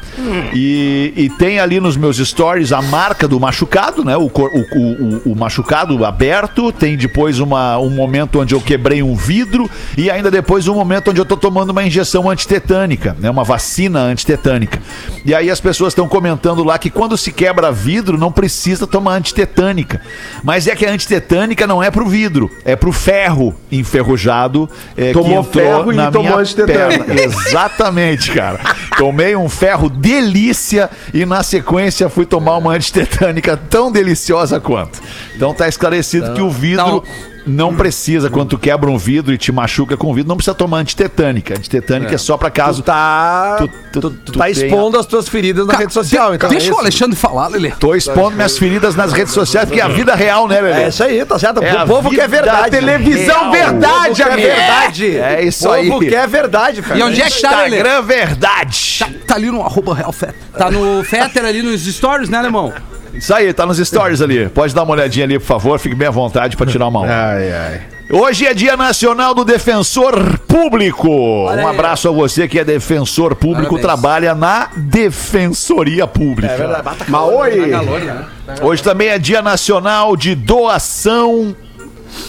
E, 0.52 1.12
e 1.16 1.30
tem 1.30 1.60
ali 1.60 1.78
nos 1.80 1.96
meus 1.96 2.16
stories 2.18 2.72
a 2.72 2.82
marca 2.82 3.28
do 3.28 3.38
machucado, 3.38 4.04
né? 4.04 4.16
O, 4.16 4.24
o, 4.26 4.28
o, 4.28 5.32
o- 5.32 5.36
machucado 5.36 6.04
aberto. 6.04 6.72
Tem 6.72 6.96
depois 6.96 7.38
uma, 7.38 7.78
um 7.78 7.88
momento 7.90 8.40
onde 8.40 8.54
eu 8.54 8.60
quebrei 8.60 9.02
um 9.02 9.14
vidro. 9.14 9.70
E 9.96 10.10
ainda 10.10 10.30
depois 10.30 10.66
um 10.66 10.74
momento 10.74 11.10
onde 11.10 11.20
eu 11.20 11.24
tô 11.24 11.36
tomando 11.36 11.70
uma 11.70 11.84
injeção 11.84 12.28
antitetânica, 12.28 13.16
né? 13.20 13.30
Uma 13.30 13.44
vacina 13.44 14.00
antitetânica. 14.00 14.80
E 15.24 15.34
aí 15.34 15.50
as 15.50 15.60
pessoas 15.60 15.92
estão 15.92 16.08
comentando 16.08 16.64
lá 16.64 16.78
que 16.78 16.90
quando 16.90 17.16
se 17.16 17.30
quebra 17.30 17.70
vidro 17.70 18.18
não 18.18 18.32
precisa 18.32 18.86
tomar 18.86 19.14
antitetânica. 19.14 20.00
Mas 20.42 20.66
é 20.66 20.74
que 20.74 20.84
a 20.84 20.90
antitetânica 20.90 21.66
não 21.66 21.80
é 21.82 21.90
pro 21.90 22.06
vidro, 22.06 22.50
é 22.64 22.74
pro 22.74 22.90
ferro 22.92 23.54
enferrujado. 23.70 24.68
é, 24.96 25.12
Tomou 25.12 25.42
ferro 25.44 25.91
e 25.92 25.96
na 25.96 26.10
tomou 26.10 26.30
minha 26.30 26.40
antitetânica. 26.40 27.04
perna. 27.04 27.22
Exatamente, 27.22 28.30
cara. 28.32 28.60
Tomei 28.96 29.34
um 29.36 29.48
ferro 29.48 29.88
delícia 29.88 30.90
e 31.12 31.24
na 31.24 31.42
sequência 31.42 32.08
fui 32.08 32.26
tomar 32.26 32.56
uma 32.56 32.72
antitetânica 32.72 33.56
tão 33.56 33.90
deliciosa 33.90 34.60
quanto. 34.60 35.00
Então 35.34 35.54
tá 35.54 35.68
esclarecido 35.68 36.34
que 36.34 36.40
o 36.40 36.50
vidro 36.50 36.86
não 36.86 37.31
precisa, 37.76 38.30
quando 38.30 38.50
tu 38.50 38.58
quebra 38.58 38.90
um 38.90 38.96
vidro 38.98 39.32
e 39.34 39.38
te 39.38 39.50
machuca 39.50 39.96
com 39.96 40.10
o 40.10 40.14
vidro, 40.14 40.28
não 40.28 40.36
precisa 40.36 40.54
tomar 40.54 40.78
antitetânica. 40.78 41.54
Antitetânica 41.54 42.14
é, 42.14 42.18
só 42.18 42.36
pra 42.36 42.50
caso. 42.50 42.82
Tu 42.82 42.86
tá, 42.86 43.56
Tu- 43.58 43.68
tu- 43.92 44.00
tu, 44.00 44.10
tu 44.10 44.38
tá 44.38 44.48
expondo 44.50 44.98
as 44.98 45.06
tuas 45.06 45.28
feridas 45.28 45.66
na 45.66 45.74
rede 45.74 45.92
social, 45.92 46.34
então. 46.34 46.48
Deixa 46.48 46.70
é 46.70 46.74
o? 46.74 46.78
Alexandre 46.78 47.16
falar, 47.16 47.48
Lelê. 47.48 47.70
Tô 47.72 47.94
expondo 47.94 48.36
minhas 48.36 48.56
feridas 48.58 48.94
nas 48.94 49.12
redes 49.12 49.32
sociais, 49.32 49.68
porque 49.68 49.80
é 49.80 49.84
a 49.84 49.88
vida 49.88 50.14
real, 50.14 50.46
né, 50.48 50.60
Lelê? 50.60 50.82
É 50.84 50.88
isso 50.88 51.02
aí, 51.02 51.24
tá 51.24 51.38
certo. 51.38 51.62
É 51.62 51.82
o 51.82 51.86
povo 51.86 52.10
quer 52.10 52.28
verdade. 52.28 52.70
real. 52.70 52.70
Televisão 52.70 53.36
O 53.36 53.38
povo 53.40 53.52
verdade, 53.52 54.22
amigo. 54.22 54.48
verdade. 54.48 55.16
É 55.18 55.44
isso 55.44 55.68
o 55.68 55.72
aí. 55.72 55.88
povo 55.88 56.00
quer 56.06 56.28
verdade, 56.28 56.82
cara. 56.82 56.98
E 56.98 57.02
onde 57.02 57.20
é 57.20 57.28
que 57.30 57.40
tá, 57.42 57.62
Lelê? 57.62 57.76
Instagram 57.78 58.02
verdade. 58.02 58.96
Tá, 58.98 59.08
tá 59.26 59.34
ali 59.34 59.50
no 59.50 59.62
arroba 59.62 59.94
Real 59.94 60.12
Fetter. 60.12 60.34
Tá 60.56 60.70
no 60.70 61.02
Fetter 61.04 61.44
ali 61.44 61.62
nos 61.62 61.82
stories, 61.84 62.28
né, 62.28 62.38
alemão? 62.38 62.72
Isso 63.14 63.34
aí, 63.34 63.52
tá 63.52 63.66
nos 63.66 63.78
stories 63.78 64.20
ali. 64.20 64.48
Pode 64.48 64.74
dar 64.74 64.82
uma 64.82 64.92
olhadinha 64.92 65.24
ali, 65.24 65.38
por 65.38 65.46
favor. 65.46 65.78
Fique 65.78 65.94
bem 65.94 66.08
à 66.08 66.10
vontade 66.10 66.56
pra 66.56 66.66
tirar 66.66 66.88
uma 66.88 67.00
onda. 67.00 67.14
Ai, 67.14 67.52
ai. 67.52 67.80
Hoje 68.10 68.46
é 68.46 68.52
Dia 68.52 68.76
Nacional 68.76 69.34
do 69.34 69.44
Defensor 69.44 70.38
Público. 70.40 71.08
um 71.10 71.66
abraço 71.66 72.08
a 72.08 72.12
você 72.12 72.46
que 72.46 72.58
é 72.58 72.64
defensor 72.64 73.34
público, 73.34 73.76
Parabéns. 73.76 73.80
trabalha 73.80 74.34
na 74.34 74.68
Defensoria 74.76 76.06
Pública. 76.06 76.52
É 76.52 76.56
verdade. 76.56 76.82
Bata 76.82 77.04
Mas 77.08 77.22
oi, 77.22 77.56
né? 77.66 78.24
Hoje 78.60 78.82
também 78.82 79.08
é 79.08 79.18
Dia 79.18 79.40
Nacional 79.40 80.14
de 80.14 80.34
Doação 80.34 81.56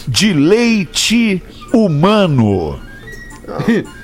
de 0.07 0.31
Leite 0.31 1.43
Humano. 1.73 2.79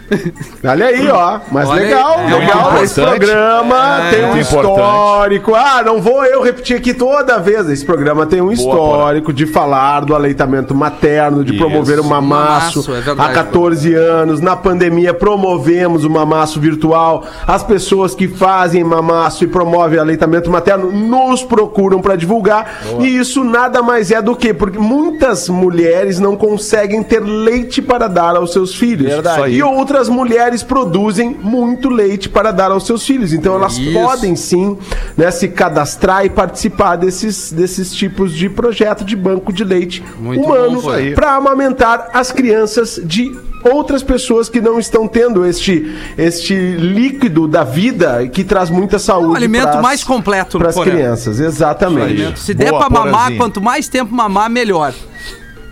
olha 0.64 0.86
aí, 0.88 1.08
ó. 1.10 1.40
Mas 1.52 1.68
Olha 1.70 1.82
aí, 1.82 1.88
legal, 1.88 2.20
é 2.20 2.36
legal. 2.36 2.72
muito 2.72 2.84
Esse 2.84 3.02
programa 3.02 4.08
É, 4.08 4.10
tem 4.12 4.26
um 4.26 4.28
muito 4.30 4.48
importante. 4.48 4.72
histórico. 4.80 5.56
Ah, 5.56 5.84
não 5.86 6.02
vou 6.02 6.24
eu 6.26 6.42
repetir 6.44 6.78
aqui 6.78 6.94
toda 6.94 7.38
vez. 7.40 7.70
Esse 7.70 7.86
programa 7.86 8.26
tem 8.26 8.42
um 8.42 8.52
histórico 8.52 9.32
de 9.34 9.46
falar 9.46 10.02
do 10.02 10.16
aleitamento 10.16 10.74
materno, 10.74 11.44
de 11.44 11.52
Isso. 11.54 11.60
promover 11.60 12.00
o 12.00 12.04
mamaço. 12.04 12.80
Mamaço, 12.80 12.94
é 12.96 13.02
verdade. 13.02 13.32
Há 13.32 13.34
14 13.34 13.94
anos, 13.94 14.40
na 14.42 14.56
pandemia, 14.56 15.14
promovemos 15.14 16.04
o 16.06 16.10
mamaço 16.10 16.60
virtual. 16.60 17.26
As 17.46 17.64
pessoas 17.64 18.16
que 18.16 18.28
fazem 18.28 18.84
mamaço 18.84 19.44
e 19.44 19.48
promovem 19.48 20.00
aleitamento 20.00 20.50
materno 20.50 20.92
nos 20.92 21.44
procuram 21.44 22.00
para 22.02 22.16
divulgar. 22.16 22.82
E 23.00 23.08
isso 23.18 23.44
nada 23.44 23.82
mais 23.82 24.12
é 24.12 24.22
do 24.22 24.36
que 24.36 24.54
porque 24.54 24.78
muitas 24.80 25.50
mulheres 25.50 26.20
não 26.20 26.36
conseguem 26.36 27.04
ter 27.04 27.20
leite 27.20 27.82
para 27.82 28.08
dar 28.08 28.36
aos 28.36 28.54
seus 28.54 28.74
filhos. 28.76 29.08
Verdade. 29.12 29.44
Aí. 29.44 29.56
E 29.58 29.64
outras 29.64 29.99
mulheres 30.08 30.64
produzem 30.64 31.32
muito 31.42 31.90
leite 31.90 32.30
para 32.30 32.52
dar 32.52 32.72
aos 32.72 32.86
seus 32.86 33.06
filhos. 33.06 33.34
Então 33.34 33.56
elas 33.56 33.78
Isso. 33.78 33.92
podem 33.92 34.36
sim 34.36 34.78
né, 35.18 35.32
se 35.32 35.48
cadastrar 35.50 36.26
e 36.26 36.30
participar 36.30 36.96
desses, 36.96 37.52
desses 37.52 37.94
tipos 37.94 38.34
de 38.34 38.50
projeto 38.50 39.04
de 39.04 39.16
banco 39.16 39.52
de 39.52 39.64
leite 39.64 40.04
Muito 40.20 40.44
humano 40.46 40.82
para 41.16 41.36
amamentar 41.36 42.10
as 42.14 42.32
crianças 42.32 43.00
de 43.04 43.36
outras 43.64 44.02
pessoas 44.04 44.48
que 44.48 44.62
não 44.62 44.80
estão 44.80 45.08
tendo 45.08 45.46
este, 45.46 45.94
este 46.18 46.54
líquido 46.56 47.48
da 47.48 47.64
vida 47.64 48.28
que 48.28 48.44
traz 48.44 48.70
muita 48.70 48.98
saúde. 49.00 49.26
É 49.26 49.30
o 49.32 49.36
alimento 49.36 49.64
pras- 49.64 49.82
mais 49.82 50.04
completo, 50.04 50.58
para 50.58 50.70
as 50.70 50.80
crianças. 50.80 51.40
Exatamente. 51.40 52.40
Se 52.40 52.54
der 52.54 52.70
Boa, 52.70 52.88
pra 52.88 52.90
mamar, 52.90 53.36
quanto 53.36 53.60
mais 53.62 53.88
tempo 53.88 54.14
mamar, 54.14 54.50
melhor. 54.50 54.94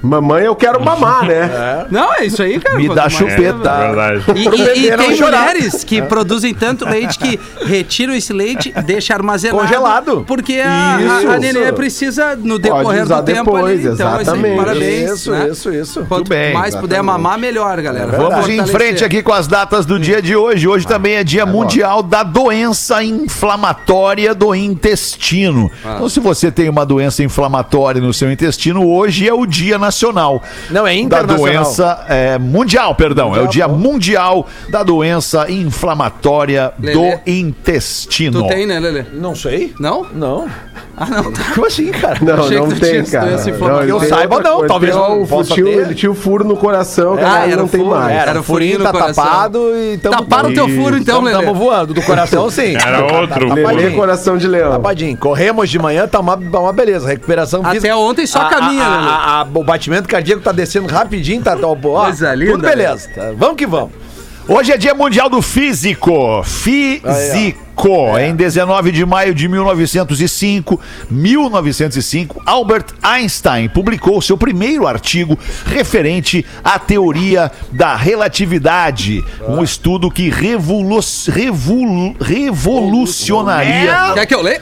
Mamãe, 0.01 0.43
eu 0.45 0.55
quero 0.55 0.83
mamar, 0.83 1.25
né? 1.25 1.85
Não, 1.89 2.13
é 2.13 2.25
isso 2.25 2.41
aí, 2.41 2.59
cara. 2.59 2.77
Me 2.77 2.87
dá 2.93 3.09
chupeta. 3.09 3.69
É 3.69 3.87
verdade. 3.87 4.23
E, 4.37 4.85
e- 4.85 4.87
e 4.87 4.97
tem 4.97 5.19
mulheres 5.19 5.83
que 5.83 6.01
produzem 6.01 6.53
tanto 6.53 6.85
leite 6.85 7.17
que 7.17 7.39
retiram 7.65 8.13
esse 8.13 8.31
leite, 8.31 8.71
deixa 8.85 9.13
armazenado. 9.13 9.59
Congelado. 9.59 10.23
Porque 10.27 10.59
a, 10.63 10.95
a, 10.95 11.01
Isso. 11.01 11.29
a 11.31 11.37
nenê 11.37 11.71
precisa, 11.71 12.35
no 12.35 12.59
decorrer 12.59 13.05
do 13.05 13.21
tempo 13.23 13.51
depois, 13.51 13.79
ali. 13.85 13.93
Então, 13.93 14.07
assim, 14.13 14.21
exatamente. 14.21 14.55
parabéns. 14.57 15.11
Isso, 15.11 15.31
né? 15.31 15.49
isso, 15.49 15.73
isso. 15.73 16.05
Quanto 16.07 16.29
bem, 16.29 16.53
mais 16.53 16.75
puder 16.75 17.01
mamar, 17.01 17.37
melhor, 17.39 17.81
galera. 17.81 18.15
Vamos 18.17 18.47
em 18.47 18.65
frente 18.67 19.03
aqui 19.03 19.21
com 19.23 19.33
as 19.33 19.47
datas 19.47 19.85
do 19.85 19.99
dia 19.99 20.21
de 20.21 20.35
hoje. 20.35 20.67
Hoje 20.67 20.85
também 20.87 21.15
é 21.15 21.23
dia 21.23 21.45
mundial 21.45 22.03
da 22.03 22.23
doença 22.23 23.03
inflamatória 23.03 24.33
do 24.35 24.53
intestino. 24.53 25.71
Então, 25.81 26.07
se 26.09 26.19
você 26.19 26.51
tem 26.51 26.69
uma 26.69 26.85
doença 26.85 27.23
inflamatória 27.23 28.01
no 28.01 28.13
seu 28.13 28.31
intestino, 28.31 28.87
hoje 28.87 29.27
é 29.27 29.33
o 29.33 29.45
dia 29.45 29.77
nacional. 29.87 30.41
Não, 30.69 30.85
é 30.85 30.91
Da 30.91 30.95
internacional. 30.95 31.37
doença 31.45 32.05
é, 32.09 32.37
mundial, 32.37 32.93
perdão. 32.95 33.35
é 33.35 33.41
o 33.41 33.47
dia 33.47 33.67
mundial 33.67 34.45
da 34.69 34.83
doença 34.83 35.49
inflamatória 35.49 36.73
Lelê. 36.79 36.93
do 36.93 37.19
intestino. 37.29 38.43
Tu 38.43 38.47
tem, 38.49 38.65
né, 38.65 38.79
Lelê? 38.79 39.05
Não 39.13 39.33
sei. 39.35 39.73
Não? 39.79 40.05
Não. 40.13 40.47
Ah, 40.95 41.05
não. 41.05 41.31
Tá. 41.31 41.41
Como 41.53 41.67
assim, 41.67 41.91
cara? 41.91 42.17
Não, 42.21 42.43
Achei 42.43 42.57
não 42.57 42.67
tem, 42.69 43.03
tinha 43.03 43.03
cara. 43.05 43.27
ele 43.83 43.91
Eu 43.91 43.99
saiba, 44.01 44.35
outra 44.35 44.49
não, 44.49 44.57
coisa. 44.57 44.73
talvez 44.73 44.95
não 44.95 45.21
o 45.21 45.27
possa 45.27 45.53
tio- 45.53 45.65
ter. 45.65 45.77
Ele 45.77 45.95
tinha 45.95 46.11
o 46.11 46.15
furo 46.15 46.43
no 46.43 46.57
coração, 46.57 47.13
agora 47.13 47.45
era 47.47 47.55
não 47.55 47.65
o 47.65 47.69
tem 47.69 47.81
furo, 47.81 47.95
mais. 47.95 48.11
era. 48.17 48.31
Era 48.31 48.39
o 48.39 48.43
furinho 48.43 48.79
tá 48.81 48.91
coração. 48.91 49.23
tapado 49.23 49.75
e 49.77 49.97
tamo 49.99 50.17
Taparam 50.17 50.49
o 50.49 50.53
teu 50.53 50.67
furo, 50.69 50.97
então, 50.97 51.21
Lelê. 51.21 51.37
tamo 51.39 51.53
voando. 51.53 51.93
Do 51.93 52.01
coração, 52.01 52.49
sim. 52.49 52.75
Era 52.75 53.03
outro. 53.19 53.53
Lelê, 53.53 53.91
coração 53.91 54.37
de 54.37 54.47
leão. 54.47 54.71
Tapadinho. 54.71 55.15
Corremos 55.17 55.69
de 55.69 55.77
manhã, 55.79 56.07
tá 56.07 56.19
uma, 56.19 56.35
uma 56.35 56.73
beleza. 56.73 57.07
Recuperação 57.07 57.61
Até 57.61 57.75
física. 57.75 57.95
ontem 57.95 58.25
só 58.25 58.45
caminha, 58.49 58.83
a- 58.83 58.89
Lelê. 58.97 59.07
a- 59.11 59.47
batimento 59.77 60.09
cardíaco 60.09 60.41
tá 60.41 60.51
descendo 60.51 60.87
rapidinho, 60.87 61.41
tá, 61.41 61.55
tá 61.55 61.67
ó, 61.67 61.75
Coisa 61.75 62.33
linda, 62.33 62.53
Tudo 62.53 62.61
beleza. 62.63 63.09
tá? 63.13 63.31
Vamos 63.37 63.55
que 63.55 63.67
vamos. 63.67 63.91
Hoje 64.49 64.71
é 64.71 64.77
dia 64.77 64.93
mundial 64.93 65.29
do 65.29 65.41
físico. 65.41 66.41
Físico. 66.43 67.67
Em 68.19 68.33
19 68.33 68.91
de 68.91 69.05
maio 69.05 69.35
de 69.35 69.47
1905, 69.47 70.79
1905, 71.11 72.41
Albert 72.45 72.85
Einstein 73.03 73.69
publicou 73.69 74.19
seu 74.21 74.35
primeiro 74.35 74.87
artigo 74.87 75.37
referente 75.65 76.43
à 76.63 76.79
teoria 76.79 77.51
da 77.71 77.95
relatividade, 77.95 79.23
um 79.47 79.63
estudo 79.63 80.09
que 80.09 80.29
revolu 80.29 80.99
revolu 81.27 82.15
revolucionaria 82.19 84.13
Quer 84.15 84.25
que 84.25 84.33
eu 84.33 84.41
leia? 84.41 84.61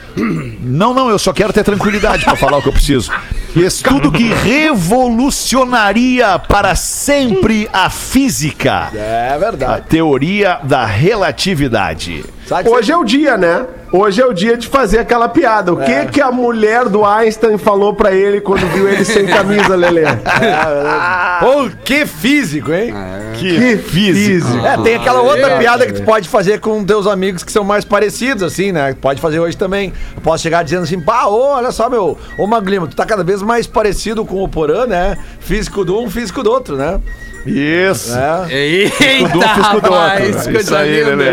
não, 0.60 0.92
não, 0.92 1.08
eu 1.08 1.18
só 1.18 1.32
quero 1.32 1.52
ter 1.54 1.64
tranquilidade 1.64 2.24
para 2.24 2.36
falar 2.36 2.58
o 2.58 2.62
que 2.62 2.68
eu 2.68 2.72
preciso. 2.72 3.10
Estudo 3.56 4.12
que 4.12 4.32
revolucionaria 4.44 6.38
para 6.38 6.74
sempre 6.74 7.68
a 7.72 7.88
física. 7.88 8.90
É 8.94 9.30
A 9.34 9.38
verdade. 9.38 9.86
teoria 9.88 10.60
da 10.62 10.84
relatividade. 10.84 12.24
Sabe 12.46 12.68
que 12.68 12.74
Hoje 12.74 12.92
é 12.92 12.96
o 12.96 13.02
dia, 13.04 13.36
né? 13.36 13.66
Hoje 13.92 14.20
é 14.20 14.26
o 14.26 14.32
dia 14.32 14.56
de 14.56 14.68
fazer 14.68 14.98
aquela 14.98 15.28
piada. 15.28 15.72
O 15.72 15.76
que 15.78 16.06
que 16.06 16.20
a 16.20 16.30
mulher 16.30 16.88
do 16.88 17.04
Einstein 17.04 17.58
falou 17.58 17.94
pra 17.94 18.12
ele 18.12 18.40
quando 18.40 18.66
viu 18.72 18.88
ele 18.88 19.04
sem 19.04 19.26
camisa, 19.26 19.74
Lelê? 19.74 20.04
Pô, 21.40 21.68
que 21.84 22.06
físico, 22.06 22.72
hein? 22.72 22.94
Que 23.34 23.76
físico. 23.78 24.64
É, 24.64 24.76
tem 24.78 24.96
aquela 24.96 25.20
Ah, 25.20 25.22
outra 25.22 25.50
é, 25.50 25.58
piada 25.58 25.86
que 25.86 25.92
tu 25.94 26.02
pode 26.02 26.28
fazer 26.28 26.60
com 26.60 26.84
teus 26.84 27.06
amigos 27.06 27.42
que 27.42 27.50
são 27.52 27.64
mais 27.64 27.84
parecidos, 27.84 28.42
assim, 28.42 28.72
né? 28.72 28.94
Pode 29.00 29.20
fazer 29.20 29.38
hoje 29.40 29.56
também. 29.56 29.92
Eu 30.14 30.22
posso 30.22 30.42
chegar 30.42 30.62
dizendo 30.62 30.84
assim, 30.84 31.00
pá, 31.00 31.26
ô, 31.26 31.52
olha 31.52 31.70
só, 31.70 31.88
meu, 31.88 32.18
ô 32.38 32.46
Maglima, 32.46 32.86
tu 32.86 32.94
tá 32.96 33.04
cada 33.04 33.24
vez 33.24 33.42
mais 33.42 33.66
parecido 33.66 34.24
com 34.24 34.42
o 34.42 34.48
Porã, 34.48 34.86
né? 34.86 35.16
Físico 35.40 35.84
do 35.84 36.00
um, 36.00 36.08
físico 36.10 36.42
do 36.42 36.50
outro, 36.50 36.76
né? 36.76 37.00
Isso. 37.46 38.12
É. 38.16 38.52
Eita, 38.52 39.28
do, 39.28 39.40
fisco 39.40 39.80
do 39.80 39.92
outro. 39.92 39.92
rapaz, 39.92 40.36
Isso 40.36 40.50
coisa 40.50 40.78
aí. 40.78 41.04
Lelê. 41.04 41.30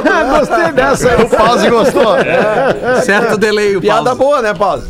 Gostei 0.00 0.72
dessa. 0.72 1.16
O 1.22 1.28
Pause 1.28 1.70
gostou. 1.70 2.16
Certo 3.04 3.36
delay, 3.36 3.76
o 3.76 3.80
Piada 3.80 4.04
Paulo. 4.04 4.18
boa, 4.18 4.42
né, 4.42 4.54
Paulo? 4.54 4.82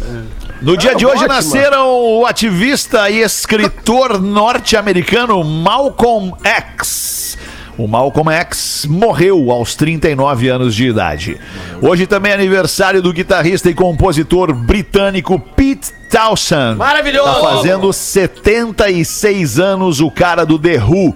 No 0.61 0.77
dia 0.77 0.95
de 0.95 1.07
hoje 1.07 1.19
ótima. 1.19 1.35
nasceram 1.35 1.89
o 1.89 2.27
ativista 2.27 3.09
e 3.09 3.21
escritor 3.21 4.21
norte-americano 4.21 5.43
Malcolm 5.45 6.33
X. 6.43 7.39
O 7.79 7.87
Malcolm 7.87 8.29
X 8.33 8.87
morreu 8.91 9.53
aos 9.53 9.77
39 9.77 10.49
anos 10.49 10.75
de 10.75 10.89
idade. 10.89 11.39
Hoje 11.81 12.09
também 12.09 12.33
é 12.33 12.35
aniversário 12.35 13.01
do 13.01 13.13
guitarrista 13.13 13.71
e 13.71 13.75
compositor 13.75 14.53
britânico 14.53 15.39
Pete 15.39 15.93
Townshend. 16.11 16.77
Maravilhoso! 16.77 17.33
Tá 17.33 17.41
fazendo 17.41 17.93
76 17.93 19.61
anos 19.61 20.01
o 20.01 20.11
cara 20.11 20.45
do 20.45 20.59
The 20.59 20.83
Who. 20.83 21.15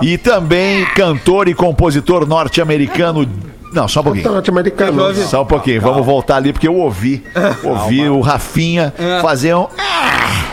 E 0.00 0.16
também 0.16 0.86
cantor 0.94 1.46
e 1.46 1.52
compositor 1.54 2.26
norte-americano. 2.26 3.28
Não, 3.74 3.86
só 3.86 4.00
um 4.00 4.04
pouquinho. 4.04 4.32
Norte-americano. 4.32 5.14
Só 5.14 5.42
um 5.42 5.46
pouquinho, 5.46 5.82
vamos 5.82 6.06
voltar 6.06 6.36
ali 6.36 6.54
porque 6.54 6.66
eu 6.68 6.74
ouvi. 6.74 7.22
Ouvi 7.62 8.08
o 8.08 8.20
Rafinha 8.20 8.94
fazer 9.20 9.54
um. 9.54 9.66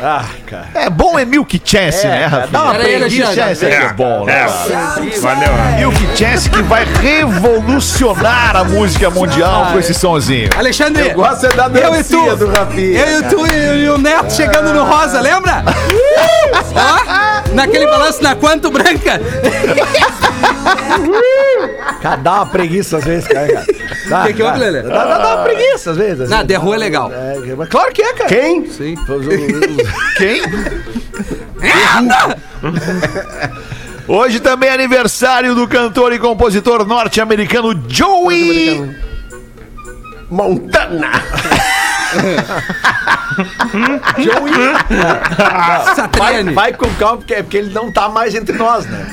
Ah, 0.03 0.25
cara. 0.45 0.67
É 0.73 0.89
bom 0.89 1.17
é 1.17 1.25
Milk 1.25 1.61
Chance, 1.63 2.05
né, 2.07 2.25
Rafinha? 2.25 2.47
dá 2.51 2.63
uma. 2.63 2.73
Chance 3.09 3.65
é, 3.65 3.69
que 3.69 3.75
é 3.75 3.93
bom, 3.93 4.25
né? 4.25 4.45
É. 4.45 5.19
Valeu. 5.19 5.49
Milk 5.91 6.17
Chance 6.17 6.49
que 6.49 6.61
vai 6.63 6.85
revolucionar 7.01 8.55
a 8.55 8.63
música 8.63 9.09
mundial 9.09 9.67
com 9.71 9.79
esse 9.79 9.93
sonzinho. 9.93 10.49
Alexandre, 10.57 11.09
Eu 11.09 11.13
gosto 11.15 11.45
é 11.45 11.49
da 11.49 11.65
eu 11.65 11.95
e 11.95 12.35
do 12.35 12.47
Rafinha. 12.49 12.99
eu 12.99 13.19
e 13.19 13.23
tu 13.23 13.47
e, 13.47 13.83
e 13.83 13.89
o 13.89 13.97
Neto 13.97 14.31
chegando 14.33 14.73
no 14.73 14.83
rosa, 14.83 15.19
lembra? 15.19 15.63
Ó, 16.75 17.53
naquele 17.53 17.87
balanço 17.87 18.21
na 18.21 18.35
quanto 18.35 18.69
branca. 18.69 19.19
Cara, 22.01 22.15
dá 22.17 22.33
uma 22.35 22.45
preguiça 22.45 22.97
às 22.97 23.03
vezes, 23.03 23.27
cara. 23.27 23.47
cara. 23.47 23.65
Dá, 24.09 24.23
Que 24.27 24.33
que 24.33 24.43
houve, 24.43 24.59
dá. 24.59 24.65
Lelê? 24.65 24.81
Dá, 24.83 24.89
dá, 25.05 25.17
dá 25.17 25.35
uma 25.35 25.43
preguiça 25.43 25.91
às 25.91 25.97
vezes. 25.97 26.21
assim. 26.21 26.29
Na 26.31 26.45
The 26.45 26.59
Who 26.59 26.73
é 26.73 26.77
legal. 26.77 27.11
É, 27.11 27.55
mas 27.55 27.69
claro 27.69 27.91
que 27.91 28.01
é, 28.01 28.13
cara. 28.13 28.29
Quem? 28.29 28.69
Sim. 28.69 28.95
Quem? 30.17 30.44
Hoje 34.07 34.39
também 34.39 34.69
é 34.69 34.73
aniversário 34.73 35.55
do 35.55 35.67
cantor 35.67 36.13
e 36.13 36.19
compositor 36.19 36.85
norte-americano 36.85 37.73
Joey 37.87 38.95
Montana. 40.29 41.11
Vai, 45.37 45.95
Satriani. 45.95 46.53
vai 46.53 46.73
com 46.73 46.87
calma, 46.95 47.17
porque, 47.17 47.35
porque 47.35 47.57
ele 47.57 47.73
não 47.73 47.91
tá 47.91 48.07
mais 48.09 48.33
entre 48.35 48.57
nós, 48.57 48.85
né? 48.85 49.05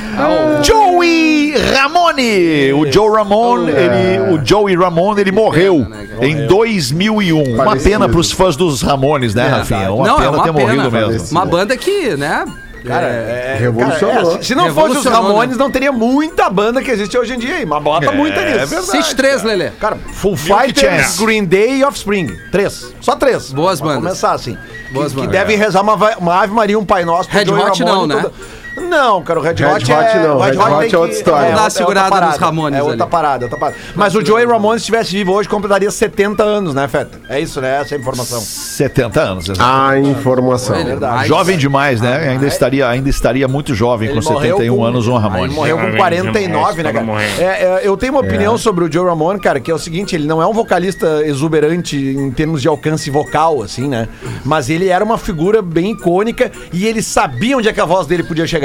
Joey 0.63 1.55
Ramone. 1.75 2.73
O 2.73 2.91
Joe 2.91 3.11
Ramone, 3.17 3.71
ele, 3.73 4.33
o 4.33 4.45
Joey 4.45 4.77
Ramone, 4.77 5.21
ele 5.21 5.33
morreu 5.33 5.87
em 6.21 6.47
2001. 6.47 7.55
Uma 7.55 7.77
pena 7.77 8.09
pros 8.09 8.31
fãs 8.33 8.57
dos 8.57 8.83
Ramones, 8.83 9.35
né, 9.35 9.49
Rafinha? 9.49 9.93
Uma 9.93 10.07
Não, 10.07 10.17
pena 10.17 10.27
é 10.27 10.31
uma 10.31 10.43
ter 10.45 10.53
pena. 10.53 10.67
morrido 10.67 10.93
mesmo. 10.93 11.29
Uma 11.31 11.47
banda 11.47 11.77
que, 11.77 12.17
né? 12.17 12.45
Cara, 12.85 13.07
é, 13.07 13.57
Revolucionou. 13.61 14.15
cara, 14.15 14.39
é, 14.39 14.43
se 14.43 14.55
não 14.55 14.65
fosse 14.75 14.99
os 14.99 15.05
Revolucionou, 15.05 15.23
Ramones, 15.23 15.57
né? 15.57 15.63
não 15.65 15.71
teria 15.71 15.93
muita 15.93 16.51
banda 16.51 16.83
que 16.83 16.91
existe 16.91 17.17
hoje 17.17 17.35
em 17.35 17.39
dia 17.39 17.57
aí. 17.57 17.67
Mas 17.67 17.83
bota 17.83 18.11
muita 18.13 18.41
nisso. 18.45 18.59
é 18.59 18.67
verdade. 18.67 18.91
Cite 18.91 19.15
três, 19.17 19.43
Lelê. 19.43 19.71
Cara, 19.71 19.97
Full 20.15 20.37
Fighters. 20.37 21.19
Green 21.19 21.45
Day 21.45 21.79
e 21.79 21.85
Offspring. 21.85 22.29
Três. 22.51 22.93
Só 23.01 23.15
três. 23.17 23.53
Boas 23.53 23.79
Vamos 23.79 23.95
bandas. 23.95 24.09
começar 24.09 24.33
assim. 24.33 24.59
Boas 24.93 25.13
que, 25.13 25.21
que 25.21 25.27
bandas. 25.27 25.33
devem 25.41 25.57
rezar 25.57 25.83
uma, 25.83 25.95
uma 26.17 26.43
Ave 26.43 26.53
Maria, 26.53 26.79
um 26.79 26.85
Pai 26.85 27.05
Nosso. 27.05 27.29
Red 27.31 27.43
Hot 27.51 27.83
Ramone 27.83 27.85
não, 27.85 28.07
né? 28.07 28.23
tudo. 28.23 28.35
Não, 28.77 29.23
cara, 29.23 29.39
o 29.39 29.43
Red, 29.43 29.55
Red 29.55 29.67
Hot, 29.67 29.83
Hot 29.85 29.93
é... 29.93 30.23
não, 30.23 30.37
o 30.37 30.41
Red 30.41 30.57
Hot 30.57 30.79
tem 30.81 30.93
é 30.95 30.99
outra 30.99 31.17
história. 31.17 31.23
Vamos 31.23 31.25
dar 31.25 31.57
uma 31.57 31.65
outra 31.65 31.71
segurada 31.71 32.11
nos 32.11 32.21
parada, 32.21 32.45
Ramones 32.45 32.79
É 32.79 32.83
outra 32.83 33.03
ali. 33.03 33.11
parada, 33.11 33.45
outra 33.45 33.59
parada. 33.59 33.79
Mas 33.95 34.15
o 34.15 34.25
Joey 34.25 34.47
Ramone, 34.47 34.79
se 34.79 34.83
estivesse 34.85 35.13
vivo 35.13 35.33
hoje, 35.33 35.49
completaria 35.49 35.91
70 35.91 36.43
anos, 36.43 36.75
né, 36.75 36.89
Feta? 36.89 37.21
É 37.29 37.41
isso, 37.41 37.61
né? 37.61 37.81
Essa 37.81 37.95
é 37.95 37.99
a 37.99 38.01
informação. 38.01 38.41
70 38.41 39.21
anos. 39.21 39.49
exato. 39.49 39.63
A 39.63 39.99
informação. 39.99 40.77
Ele- 40.77 40.85
verdade. 40.91 41.29
Jovem 41.29 41.57
demais, 41.59 42.01
né? 42.01 42.29
ainda, 42.31 42.47
estaria, 42.47 42.89
ainda 42.89 43.09
estaria 43.09 43.47
muito 43.49 43.75
jovem 43.75 44.13
com 44.13 44.23
71 44.23 44.85
anos 44.85 45.07
um 45.07 45.13
Ele 45.13 45.21
Ramone. 45.23 45.55
morreu 45.55 45.77
com 45.77 45.85
Ele 45.85 45.97
49, 45.97 46.83
né, 46.83 46.93
cara? 46.93 47.07
É, 47.39 47.43
é, 47.45 47.81
eu 47.85 47.97
tenho 47.97 48.13
uma 48.13 48.21
opinião 48.21 48.57
sobre 48.57 48.85
o 48.85 48.93
Joe 48.93 49.07
Ramone, 49.07 49.39
cara, 49.41 49.61
que 49.61 49.71
é 49.71 49.75
o 49.75 49.79
seguinte, 49.79 50.15
ele 50.15 50.27
não 50.27 50.41
é 50.41 50.47
um 50.47 50.53
vocalista 50.53 51.23
exuberante 51.25 51.97
em 51.97 52.31
termos 52.31 52.63
de 52.63 52.69
alcance 52.69 53.11
vocal, 53.11 53.63
assim, 53.63 53.89
né? 53.89 54.09
Mas 54.45 54.71
ele 54.71 54.89
era 54.89 55.05
uma 55.05 55.19
figura 55.19 55.61
bem 55.61 55.93
icônica 55.93 56.51
e 56.73 56.87
ele 56.87 57.03
sabia 57.03 57.57
onde 57.57 57.69
é 57.69 57.73
que 57.73 57.81
a 57.81 57.85
voz 57.85 58.07
dele 58.07 58.23
podia 58.23 58.47
chegar. 58.47 58.62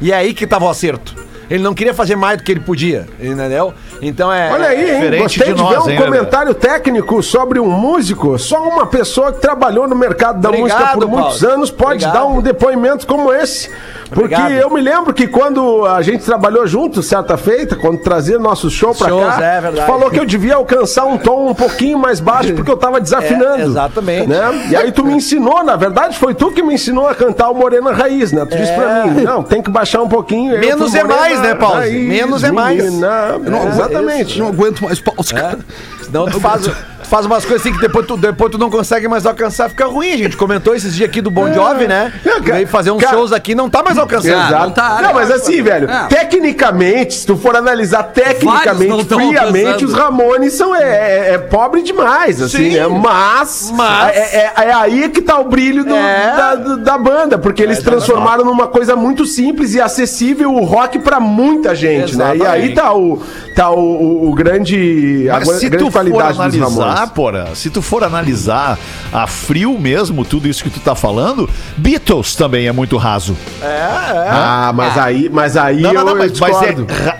E 0.00 0.12
é 0.12 0.16
aí 0.16 0.34
que 0.34 0.46
tava 0.46 0.64
o 0.64 0.68
acerto. 0.68 1.26
Ele 1.48 1.62
não 1.62 1.74
queria 1.74 1.94
fazer 1.94 2.16
mais 2.16 2.38
do 2.38 2.42
que 2.42 2.50
ele 2.50 2.60
podia, 2.60 3.06
entendeu? 3.20 3.72
Então 4.02 4.32
é... 4.32 4.50
Olha 4.52 4.68
aí, 4.68 4.80
hein? 4.90 4.94
Diferente 4.96 5.22
Gostei 5.22 5.46
de 5.46 5.54
de, 5.54 5.62
nós, 5.62 5.84
ver 5.84 5.90
um 5.90 5.90
hein, 5.90 5.98
comentário 6.00 6.54
técnico 6.54 7.22
sobre 7.22 7.60
um 7.60 7.70
músico. 7.70 8.36
Só 8.36 8.68
uma 8.68 8.84
pessoa 8.86 9.32
que 9.32 9.40
trabalhou 9.40 9.86
no 9.86 9.94
mercado 9.94 10.40
da 10.40 10.48
Obrigado, 10.48 10.78
música 10.78 10.98
por 10.98 11.06
muitos 11.08 11.40
Paulo. 11.40 11.54
anos 11.54 11.70
pode 11.70 12.04
Obrigado. 12.04 12.12
dar 12.12 12.24
um 12.26 12.42
depoimento 12.42 13.06
como 13.06 13.32
esse. 13.32 13.70
Porque 14.10 14.34
Obrigado. 14.34 14.52
eu 14.52 14.70
me 14.70 14.80
lembro 14.80 15.12
que 15.12 15.26
quando 15.26 15.84
a 15.84 16.00
gente 16.02 16.24
trabalhou 16.24 16.66
junto, 16.66 17.02
certa 17.02 17.36
feita, 17.36 17.74
quando 17.76 17.98
trazia 17.98 18.38
nosso 18.38 18.70
show 18.70 18.94
pra 18.94 19.08
Shows, 19.08 19.34
cá, 19.34 19.44
é 19.44 19.60
verdade. 19.60 19.86
tu 19.86 19.92
falou 19.92 20.10
que 20.10 20.18
eu 20.18 20.24
devia 20.24 20.54
alcançar 20.54 21.04
um 21.04 21.18
tom 21.18 21.48
um 21.50 21.54
pouquinho 21.54 21.98
mais 21.98 22.20
baixo 22.20 22.54
porque 22.54 22.70
eu 22.70 22.76
tava 22.76 23.00
desafinando. 23.02 23.62
É, 23.62 23.64
exatamente. 23.64 24.26
Né? 24.28 24.68
E 24.70 24.76
aí 24.76 24.92
tu 24.92 25.04
me 25.04 25.14
ensinou, 25.14 25.64
na 25.64 25.76
verdade, 25.76 26.18
foi 26.18 26.34
tu 26.34 26.50
que 26.52 26.62
me 26.62 26.74
ensinou 26.74 27.08
a 27.08 27.14
cantar 27.14 27.50
o 27.50 27.54
Morena 27.54 27.92
Raiz, 27.92 28.32
né? 28.32 28.44
Tu 28.44 28.56
disse 28.56 28.72
pra 28.72 29.06
mim, 29.06 29.22
não, 29.22 29.42
tem 29.42 29.60
que 29.62 29.70
baixar 29.70 30.02
um 30.02 30.08
pouquinho. 30.08 30.58
Menos 30.58 30.94
é 30.94 31.02
mais, 31.04 31.40
né? 31.40 31.52
Raiz, 31.52 32.08
Menos 32.08 32.44
é 32.44 32.52
mais. 32.52 32.82
menina. 32.84 33.38
Não, 33.38 33.68
Exatamente. 33.68 34.38
Não 34.38 34.48
aguento 34.48 34.82
mais 34.84 35.00
pausa, 35.00 35.34
cara. 35.34 35.58
Senão 36.06 36.26
tu 36.26 36.40
faz, 36.40 36.62
tu 36.62 36.74
faz 37.04 37.26
umas 37.26 37.44
coisas 37.44 37.60
assim 37.66 37.74
que 37.74 37.80
depois 37.80 38.06
tu, 38.06 38.16
depois 38.16 38.50
tu 38.50 38.58
não 38.58 38.70
consegue 38.70 39.06
mais 39.08 39.26
alcançar, 39.26 39.68
fica 39.68 39.86
ruim. 39.86 40.12
A 40.12 40.16
gente 40.16 40.36
comentou 40.36 40.74
esses 40.74 40.94
dias 40.94 41.08
aqui 41.08 41.20
do 41.20 41.30
Bon 41.30 41.52
Jovi, 41.52 41.86
né? 41.86 42.12
É, 42.24 42.40
veio 42.40 42.66
fazer 42.68 42.90
uns 42.90 43.02
cara- 43.02 43.16
shows 43.16 43.32
aqui 43.32 43.54
não 43.54 43.68
tá 43.68 43.82
mais 43.82 43.98
alcançando. 43.98 44.34
Exato. 44.48 44.64
não 44.64 44.70
tá, 44.70 45.00
não, 45.02 45.12
mas 45.14 45.30
assim, 45.30 45.62
velho, 45.62 45.90
É. 45.90 46.06
tecnicamente, 46.06 47.14
se 47.14 47.26
tu 47.26 47.36
for 47.36 47.56
analisar 47.56 48.02
Vários 48.02 48.14
tecnicamente, 48.14 49.04
tão 49.06 49.18
friamente, 49.28 49.66
alcançando. 49.66 49.88
os 49.88 49.94
Ramones 49.94 50.52
são 50.52 50.74
é, 50.74 50.82
é- 50.82 51.34
é 51.34 51.38
pobre 51.38 51.82
demais, 51.82 52.40
assim, 52.42 52.70
Sim. 52.70 52.76
né? 52.76 52.86
Mas, 52.88 53.72
Mas- 53.74 54.16
É, 54.16 54.52
é- 54.58 54.64
é 54.68 54.72
aí 54.72 55.08
que 55.08 55.20
tá 55.20 55.38
o 55.38 55.44
brilho 55.44 55.84
do- 55.84 55.94
É. 55.94 56.36
da, 56.36 56.54
do- 56.54 56.76
da 56.78 56.98
banda, 56.98 57.38
porque 57.38 57.62
eles 57.62 57.78
transformaram 57.80 58.44
numa 58.44 58.66
coisa 58.66 58.94
muito 58.96 59.24
simples 59.26 59.74
e 59.74 59.80
acessível 59.80 60.52
o 60.52 60.64
rock 60.64 60.98
pra 60.98 61.18
muita 61.20 61.74
gente, 61.74 62.16
né? 62.16 62.36
E 62.36 62.46
aí 62.46 62.74
tá 62.74 62.94
o, 62.94 63.22
tá 63.54 63.70
o, 63.70 63.78
o- 63.78 64.30
o 64.30 64.34
grande, 64.34 65.28
a 65.30 65.34
Mas 65.38 65.48
gra- 65.48 65.58
se 65.58 65.68
grande 65.68 65.84
tu 65.84 65.90
qualidade 65.96 66.32
dos 66.32 66.40
analisar, 66.40 67.06
porra, 67.10 67.48
se 67.54 67.70
tu 67.70 67.82
for 67.82 68.04
analisar 68.04 68.78
a 69.12 69.26
frio 69.26 69.78
mesmo, 69.78 70.24
tudo 70.24 70.46
isso 70.48 70.62
que 70.62 70.70
tu 70.70 70.80
tá 70.80 70.94
falando, 70.94 71.48
Beatles 71.76 72.34
também 72.34 72.66
é 72.66 72.72
muito 72.72 72.96
raso. 72.96 73.36
Ah, 73.62 74.72
mas 74.74 74.98
aí, 74.98 75.28
mas 75.32 75.56
aí 75.56 75.80
Não, 75.80 75.92
não, 75.92 76.00
eu, 76.00 76.06
não, 76.06 76.12
eu 76.12 76.18
mas, 76.18 76.40
mas 76.40 76.62
é, 76.62 76.74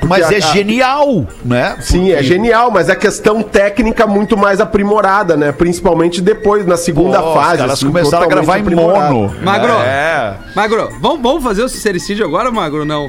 mas 0.06 0.20
Porque 0.20 0.34
é 0.34 0.42
a- 0.42 0.48
a- 0.48 0.52
genial, 0.52 1.26
né? 1.44 1.76
Sim, 1.80 2.12
é 2.12 2.22
genial, 2.22 2.70
mas 2.70 2.88
a 2.90 2.96
questão 2.96 3.42
técnica 3.42 4.06
muito 4.06 4.36
mais 4.36 4.60
aprimorada, 4.60 5.36
né? 5.36 5.52
Principalmente 5.52 6.20
depois, 6.20 6.66
na 6.66 6.76
segunda 6.76 7.22
Pô, 7.22 7.34
fase. 7.34 7.52
Os 7.52 7.58
caras 7.58 7.72
assim, 7.74 7.86
começaram 7.86 8.24
a 8.24 8.28
gravar 8.28 8.58
em 8.58 8.62
aprimorado. 8.62 9.14
mono. 9.14 9.34
Magro. 9.42 9.72
É. 9.72 10.34
Magro, 10.54 10.88
vamos, 11.00 11.22
vamos 11.22 11.42
fazer 11.42 11.62
o 11.62 11.68
sincericídio 11.68 12.24
agora, 12.24 12.50
Magro? 12.50 12.84
Não. 12.84 13.06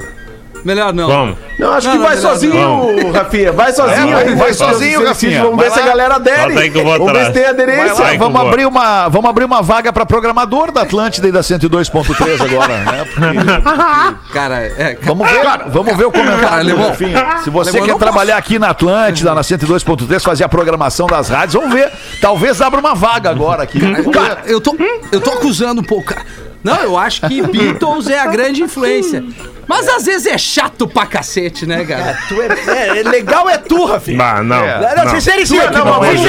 Melhor 0.64 0.92
não. 0.92 1.06
Vamos. 1.08 1.36
Não, 1.58 1.72
acho 1.72 1.86
Não, 1.86 1.92
que 1.92 1.98
não, 1.98 2.06
vai 2.06 2.16
melhor 2.16 2.30
sozinho, 2.30 3.12
Rafinha. 3.12 3.52
Vai 3.52 3.72
sozinho. 3.72 4.08
É, 4.08 4.12
vai- 4.12 4.28
aí, 4.28 4.34
vai 4.34 4.54
sozinho, 4.54 5.04
Rafinha. 5.06 5.42
Vamos 5.42 5.56
Vai 5.56 5.68
ver 5.68 5.74
se 5.74 5.80
a 5.80 5.86
galera 5.86 6.14
adere. 6.16 6.48
Bota 6.48 6.60
aí 6.60 6.70
que 6.70 6.78
eu 6.78 6.84
vou 6.84 6.98
Vamos 6.98 7.12
ver 7.12 7.26
se 7.26 7.32
tem 7.32 7.44
aderência. 7.46 7.86
lá, 7.86 7.94
Vai 7.94 8.18
vamos 8.18 8.40
abrir 8.40 8.66
uma, 8.66 9.08
vamos 9.08 9.30
abrir 9.30 9.44
uma 9.44 9.62
vaga 9.62 9.92
pra 9.92 10.06
programador 10.06 10.70
da 10.70 10.82
Atlântida 10.82 11.26
e 11.28 11.32
da 11.32 11.40
102.3 11.40 12.40
agora, 12.40 12.78
né? 12.78 13.04
Cara, 14.32 14.56
é. 14.66 14.98
Vamos 15.02 15.28
ver, 15.30 15.40
vamos 15.68 15.96
ver 15.96 16.04
o 16.06 16.12
comentário 16.12 16.48
Cara, 16.48 16.60
Alemão. 16.60 16.88
Rafinha. 16.88 17.38
Se 17.42 17.50
você 17.50 17.80
quer 17.80 17.86
não 17.86 17.98
trabalhar 17.98 18.36
aqui 18.36 18.58
na 18.58 18.70
Atlântida, 18.70 19.34
na 19.34 19.40
102.3, 19.42 20.22
fazer 20.22 20.44
a 20.44 20.48
programação 20.48 21.06
das 21.06 21.28
rádios, 21.28 21.54
vamos 21.54 21.72
ver. 21.72 21.90
Talvez 22.20 22.60
abra 22.60 22.80
uma 22.80 22.94
vaga 22.94 23.30
agora 23.30 23.62
aqui. 23.62 23.80
Cara, 24.12 24.42
eu 24.46 24.60
tô, 24.60 24.76
eu 25.12 25.20
tô 25.20 25.30
acusando 25.30 25.80
um 25.80 25.84
pouco, 25.84 26.14
cara. 26.14 26.22
Não, 26.68 26.82
eu 26.82 26.96
acho 26.98 27.22
que 27.22 27.40
Beatles 27.46 28.08
é 28.08 28.18
a 28.18 28.26
grande 28.26 28.62
influência. 28.62 29.24
Mas 29.68 29.86
às 29.86 30.06
vezes 30.06 30.26
é 30.26 30.38
chato 30.38 30.88
pra 30.88 31.04
cacete, 31.04 31.66
né, 31.66 31.84
cara? 31.84 32.16
Tu 32.26 32.40
é, 32.40 32.46
é, 32.46 32.98
é 33.00 33.02
legal 33.02 33.50
é 33.50 33.58
tu, 33.58 33.84
Rafinha. 33.84 34.16
Bah, 34.16 34.42
não. 34.42 34.56
É. 34.64 34.96
Não, 34.96 35.04
não. 35.04 35.10
sincericídio. 35.14 35.70
Não, 35.70 35.84
Não, 35.84 35.98
uma 35.98 35.98
coisa 35.98 36.22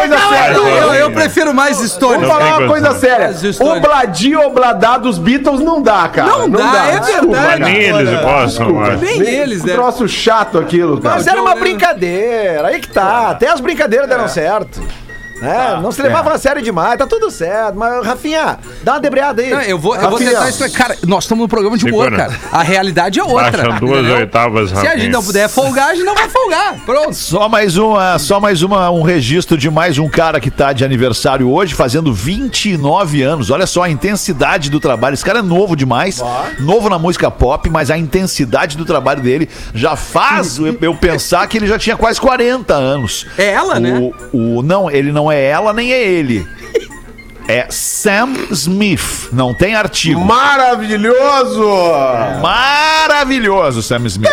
Legal 0.00 0.34
é 0.34 0.36
séria. 0.36 0.54
tu. 0.56 0.66
Eu, 0.66 0.94
eu 0.94 1.10
prefiro 1.12 1.54
mais 1.54 1.80
história. 1.80 2.18
Vamos 2.18 2.28
Não 2.28 2.36
falar 2.36 2.58
uma 2.58 2.68
coisa 2.68 2.98
séria. 2.98 3.26
As 3.26 3.42
histórias. 3.42 3.76
Obladi 3.84 4.34
obladar 4.34 4.98
dos 4.98 5.16
Beatles 5.16 5.60
não 5.60 5.80
dá, 5.80 6.08
cara. 6.08 6.28
Não 6.28 6.50
dá, 6.50 6.86
é 6.88 6.98
Desculpa, 6.98 7.38
verdade. 7.38 7.60
Mas 7.60 7.72
nem 7.72 7.82
eles 7.82 8.20
gostam, 8.20 8.68
eu 8.68 8.82
acho. 8.82 8.96
Nem 8.96 9.20
eles, 9.20 9.64
né? 9.64 9.74
troço 9.74 10.08
chato 10.08 10.58
aquilo, 10.58 11.00
cara. 11.00 11.14
Mas 11.14 11.26
era 11.28 11.40
uma 11.40 11.54
brincadeira. 11.54 12.66
Aí 12.66 12.80
que 12.80 12.88
tá. 12.88 13.30
Até 13.30 13.48
as 13.48 13.60
brincadeiras 13.60 14.08
deram 14.08 14.26
certo. 14.26 14.82
É, 15.42 15.80
não 15.80 15.90
se 15.92 16.00
levava 16.02 16.32
a 16.32 16.38
sério 16.38 16.62
demais, 16.62 16.96
tá 16.98 17.06
tudo 17.06 17.30
certo. 17.30 17.76
Mas, 17.76 18.04
Rafinha, 18.06 18.58
dá 18.82 18.92
uma 18.94 19.00
debreada 19.00 19.42
aí. 19.42 19.50
Não, 19.50 19.60
eu 19.62 19.78
vou, 19.78 19.94
eu 19.94 20.00
vou 20.02 20.10
Rafinha. 20.12 20.30
tentar 20.30 20.48
explicar. 20.48 20.78
Cara, 20.88 20.98
nós 21.06 21.24
estamos 21.24 21.42
num 21.42 21.48
programa 21.48 21.76
de 21.76 21.84
humor, 21.84 22.10
cara. 22.10 22.32
A 22.50 22.62
realidade 22.62 23.18
é 23.20 23.24
outra. 23.24 23.50
Baixa 23.50 23.80
duas 23.80 23.98
entendeu? 24.00 24.16
oitavas, 24.16 24.70
Se 24.70 24.74
a 24.76 24.78
gente 24.80 24.88
Rafinha. 24.88 25.10
não 25.10 25.22
puder 25.22 25.48
folgar, 25.48 25.88
a 25.90 25.94
gente 25.94 26.04
não 26.04 26.14
vai 26.14 26.28
folgar. 26.28 26.74
Pronto. 26.84 27.14
Só 27.14 27.48
mais 27.48 27.76
uma, 27.76 28.18
só 28.18 28.40
mais 28.40 28.62
uma, 28.62 28.90
um 28.90 29.02
registro 29.02 29.56
de 29.58 29.70
mais 29.70 29.98
um 29.98 30.08
cara 30.08 30.40
que 30.40 30.50
tá 30.50 30.72
de 30.72 30.84
aniversário 30.84 31.48
hoje, 31.50 31.74
fazendo 31.74 32.12
29 32.12 33.22
anos. 33.22 33.50
Olha 33.50 33.66
só 33.66 33.82
a 33.82 33.90
intensidade 33.90 34.70
do 34.70 34.78
trabalho. 34.80 35.14
Esse 35.14 35.24
cara 35.24 35.40
é 35.40 35.42
novo 35.42 35.74
demais, 35.76 36.22
novo 36.60 36.88
na 36.88 36.98
música 36.98 37.30
pop, 37.30 37.68
mas 37.70 37.90
a 37.90 37.98
intensidade 37.98 38.76
do 38.76 38.84
trabalho 38.84 39.20
dele 39.22 39.48
já 39.74 39.96
faz 39.96 40.58
eu, 40.58 40.76
eu 40.80 40.94
pensar 40.94 41.46
que 41.46 41.56
ele 41.58 41.66
já 41.66 41.78
tinha 41.78 41.96
quase 41.96 42.20
40 42.20 42.74
anos. 42.74 43.26
É 43.38 43.50
ela, 43.50 43.78
né? 43.80 43.98
O, 44.32 44.58
o- 44.58 44.62
não, 44.62 44.90
ele 44.90 45.10
não 45.12 45.30
é 45.30 45.31
ela 45.34 45.72
nem 45.72 45.92
é 45.92 46.02
ele. 46.02 46.46
É 47.48 47.66
Sam 47.70 48.34
Smith. 48.50 49.28
Não 49.32 49.52
tem 49.52 49.74
artigo. 49.74 50.20
Maravilhoso! 50.20 51.66
Maravilhoso, 52.40 53.82
Sam 53.82 54.06
Smith. 54.06 54.30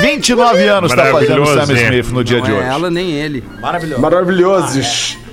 29 0.00 0.62
anos 0.66 0.92
tá 0.94 1.06
fazendo 1.06 1.42
o 1.42 1.46
Sam 1.46 1.72
é. 1.72 1.82
Smith 1.84 2.10
no 2.12 2.24
dia 2.24 2.40
de 2.40 2.50
Não 2.50 2.56
é 2.56 2.60
hoje. 2.60 2.68
ela 2.68 2.90
nem 2.90 3.12
ele. 3.12 3.44
Maravilhoso. 3.60 4.00
Maravilhoso. 4.00 4.80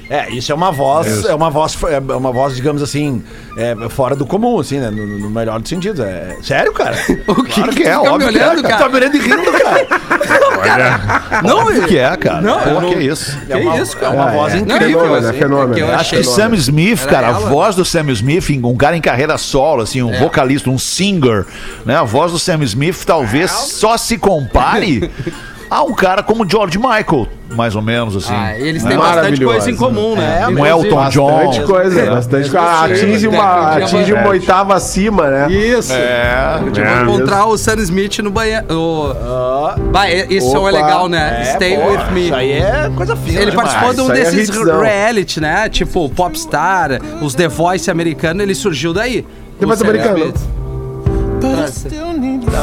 É, 0.10 0.30
isso 0.32 0.52
é 0.52 0.56
uma 0.56 0.72
voz, 0.72 1.26
é 1.26 1.34
uma 1.34 1.50
voz, 1.50 1.78
é 1.90 2.00
uma 2.16 2.32
voz, 2.32 2.56
digamos 2.56 2.82
assim, 2.84 3.24
é, 3.58 3.76
fora 3.90 4.16
do 4.16 4.26
comum, 4.26 4.60
assim, 4.60 4.80
né? 4.80 4.90
No, 4.92 5.06
no 5.20 5.30
melhor 5.30 5.60
dos 5.60 5.70
sentidos. 5.70 6.00
É, 6.02 6.38
sério, 6.44 6.74
cara? 6.74 6.96
O 7.28 7.44
que, 7.44 7.54
Claro 7.54 7.72
que 7.72 7.84
que 7.84 7.88
é, 7.88 7.94
tu 7.94 8.00
fica 8.00 8.02
me 8.02 8.10
óbvio 8.10 8.30
que 8.30 8.38
é, 8.38 8.42
olhando, 8.46 8.62
cara. 8.64 8.68
cara? 8.78 8.84
Tá 8.84 8.90
me 8.90 8.96
olhando 8.96 9.16
e 9.16 9.20
rindo, 9.20 9.52
cara. 9.52 9.88
Olha, 10.64 11.42
Não, 11.44 11.58
Óbvio 11.60 11.84
que 11.88 11.98
é, 11.98 12.16
cara. 12.18 12.42
Não, 12.42 12.60
Pô, 12.60 12.70
eu 12.70 12.82
não- 12.82 12.90
que 12.94 13.00
isso. 13.00 13.38
É 13.50 13.56
uma, 13.58 13.78
isso, 13.78 13.98
cara? 13.98 14.14
É 14.14 14.18
uma 14.20 14.30
É, 14.32 14.36
voz 14.36 14.54
é. 14.54 14.58
incrível. 14.60 14.88
Fenômeno, 15.00 15.16
assim. 15.16 15.28
é 15.28 15.34
fenômeno. 15.40 15.74
que 15.74 15.80
eu 15.82 15.94
Acho 15.96 16.16
que 16.18 16.24
Sam 16.24 16.56
Smith, 16.56 17.02
Era 17.04 17.12
cara, 17.12 17.28
a 17.28 17.30
ela? 17.32 17.50
voz 17.50 17.76
do 17.76 17.86
Sam 17.86 18.12
Smith, 18.12 18.50
um 18.64 18.76
cara 18.76 18.96
em 18.98 19.02
carreira 19.02 19.38
solo, 19.38 19.82
assim, 19.82 20.02
um 20.02 20.12
vocalista, 20.20 20.70
um 20.70 20.78
singer, 20.78 21.46
né? 21.86 21.96
A 21.98 22.04
voz 22.04 22.32
do 22.32 22.40
Sam 22.40 22.64
Smith 22.64 23.04
talvez 23.06 23.52
só 23.52 23.98
se 23.98 24.18
compare 24.18 25.10
a 25.74 25.82
um 25.84 25.94
cara 25.94 26.22
como 26.22 26.48
George 26.48 26.78
Michael, 26.78 27.28
mais 27.56 27.76
ou 27.76 27.82
menos, 27.82 28.16
assim. 28.16 28.32
Ah, 28.32 28.56
eles 28.58 28.84
né? 28.84 28.92
têm 28.92 29.00
bastante 29.00 29.44
coisa 29.44 29.72
em 29.72 29.76
comum, 29.76 30.16
né? 30.16 30.42
É, 30.44 30.48
Um 30.48 30.64
Elton 30.66 31.10
John. 31.10 31.46
Bastante 31.46 31.66
coisa, 31.66 32.12
bastante 32.12 32.50
coisa. 32.52 32.84
Atinge 32.84 33.28
uma, 33.28 33.76
atinge 33.78 34.14
uma 34.14 34.28
oitava 34.28 34.76
acima, 34.76 35.30
né? 35.30 35.52
Isso. 35.52 35.92
É. 35.92 36.60
Podia 36.64 36.84
É. 36.84 37.02
encontrar 37.02 37.46
o 37.46 37.58
Sam 37.58 37.80
Smith 37.80 38.20
no 38.20 38.30
banheiro. 38.30 38.66
Bah, 39.92 40.10
esse 40.10 40.42
som 40.52 40.70
é 40.70 40.72
legal, 40.72 41.10
né? 41.10 41.42
É, 41.42 41.46
Stay 41.56 41.76
with 41.78 42.12
me. 42.14 42.26
Isso 42.26 42.36
aí 42.36 42.52
é 42.52 42.92
coisa 42.96 43.16
fina. 43.16 43.42
Ele 43.42 43.50
demais. 43.52 43.74
participou 43.74 43.94
de 43.96 44.02
um 44.02 44.16
é 44.16 44.24
desses 44.24 44.50
reality, 44.50 45.42
né? 45.42 45.70
Tipo 45.70 46.08
Popstar, 46.10 47.00
os 47.20 47.34
The 47.34 47.48
Voice 47.48 47.90
americano, 47.90 48.44
ele 48.44 48.54
surgiu 48.54 48.94
daí. 48.94 49.26
The 49.60 49.66
Voice 49.66 49.82
americano. 49.84 50.34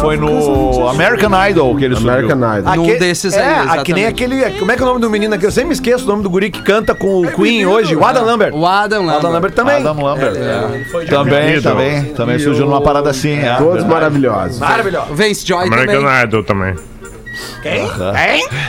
Foi 0.01 0.17
no 0.17 0.89
American 0.89 1.31
Idol 1.49 1.77
que 1.77 1.85
ele 1.85 1.97
subiu. 1.97 2.11
American 2.13 2.59
Idol. 2.59 2.77
Num 2.77 2.85
Aque- 2.85 2.99
desses 2.99 3.35
é, 3.35 3.43
aí, 3.43 3.49
ah, 3.69 3.83
que 3.83 3.93
nem 3.93 4.05
exatamente. 4.05 4.45
aquele. 4.45 4.59
Como 4.59 4.73
é 4.73 4.77
que 4.77 4.83
é 4.83 4.85
o 4.85 4.89
nome 4.89 5.01
do 5.01 5.11
menino 5.11 5.35
aqui? 5.35 5.45
Eu 5.47 5.51
sempre 5.51 5.69
me 5.69 5.75
esqueço 5.75 6.05
o 6.05 6.09
nome 6.09 6.23
do 6.23 6.31
guri 6.31 6.51
que 6.51 6.63
canta 6.63 6.95
com 6.95 7.21
o 7.23 7.33
Queen 7.33 7.67
hoje, 7.67 7.95
o 7.95 8.05
Adam 8.05 8.25
Lambert. 8.25 8.55
O 8.55 8.67
Adam 8.67 9.01
Lambert. 9.05 9.19
Adam 9.19 9.33
Lambert 9.33 9.53
também. 9.55 9.77
Adam 9.77 10.03
Lambert. 10.03 10.37
É. 10.37 11.05
Também, 11.07 11.57
Idol. 11.57 11.73
também, 11.73 12.05
também 12.15 12.39
surgiu 12.39 12.67
numa 12.67 12.81
parada 12.81 13.11
assim. 13.11 13.39
é. 13.39 13.55
Todos 13.57 13.85
maravilhosos. 13.85 14.59
Maravilhoso. 14.59 15.15
Vince 15.15 15.47
Joy 15.47 15.67
American 15.67 16.03
também. 16.03 16.25
Idol 16.25 16.45
também. 16.45 16.75
Quem? 17.63 17.89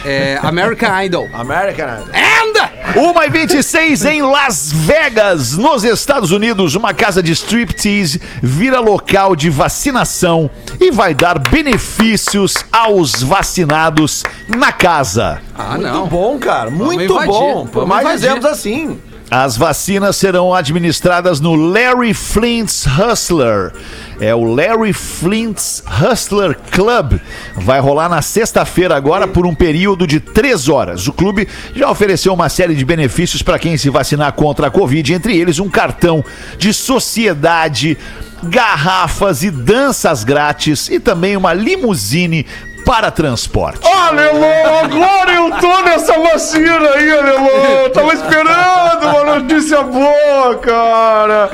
É, 0.05 0.39
American 0.43 1.03
Idol. 1.03 1.27
American 1.33 1.87
Idol. 1.87 2.05
Anda! 2.49 2.60
1 2.95 3.23
e 3.23 3.29
26 3.29 4.05
em 4.05 4.21
Las 4.21 4.71
Vegas, 4.71 5.57
nos 5.57 5.83
Estados 5.83 6.31
Unidos, 6.31 6.75
uma 6.75 6.93
casa 6.93 7.23
de 7.23 7.31
striptease 7.31 8.21
vira 8.43 8.79
local 8.79 9.35
de 9.35 9.49
vacinação 9.49 10.49
e 10.79 10.91
vai 10.91 11.13
dar 11.13 11.39
benefícios 11.39 12.65
aos 12.71 13.23
vacinados 13.23 14.23
na 14.47 14.71
casa. 14.73 15.41
Ah, 15.57 15.71
Muito 15.77 15.83
não. 15.87 16.07
bom, 16.07 16.37
cara. 16.37 16.69
Muito 16.69 17.03
invadir, 17.03 17.27
bom. 17.27 17.65
Por 17.65 17.85
vamos 17.85 17.89
mais 17.89 18.01
invadir. 18.05 18.25
exemplos 18.25 18.45
assim. 18.51 18.99
As 19.31 19.55
vacinas 19.55 20.17
serão 20.17 20.53
administradas 20.53 21.39
no 21.39 21.55
Larry 21.55 22.13
Flint's 22.13 22.85
Hustler. 22.85 23.71
É 24.19 24.35
o 24.35 24.43
Larry 24.43 24.91
Flint's 24.91 25.81
Hustler 25.87 26.57
Club. 26.69 27.17
Vai 27.55 27.79
rolar 27.79 28.09
na 28.09 28.21
sexta-feira 28.21 28.93
agora 28.93 29.25
por 29.25 29.45
um 29.45 29.55
período 29.55 30.05
de 30.05 30.19
três 30.19 30.67
horas. 30.67 31.07
O 31.07 31.13
clube 31.13 31.47
já 31.73 31.89
ofereceu 31.89 32.33
uma 32.33 32.49
série 32.49 32.75
de 32.75 32.83
benefícios 32.83 33.41
para 33.41 33.57
quem 33.57 33.77
se 33.77 33.89
vacinar 33.89 34.33
contra 34.33 34.67
a 34.67 34.69
Covid, 34.69 35.13
entre 35.13 35.37
eles 35.37 35.59
um 35.59 35.69
cartão 35.69 36.21
de 36.57 36.73
sociedade, 36.73 37.97
garrafas 38.43 39.43
e 39.43 39.49
danças 39.49 40.25
grátis 40.25 40.89
e 40.89 40.99
também 40.99 41.37
uma 41.37 41.53
limusine 41.53 42.45
para 42.91 43.09
transporte. 43.09 43.79
Ah, 43.85 44.07
alemão, 44.09 44.51
agora 44.83 45.31
eu 45.31 45.49
tô 45.61 45.81
nessa 45.83 46.11
vacina 46.19 46.89
aí, 46.89 47.09
alemão. 47.09 47.89
Tava 47.93 48.13
esperando 48.13 49.07
uma 49.07 49.39
notícia 49.39 49.81
boa, 49.81 50.55
cara. 50.57 51.49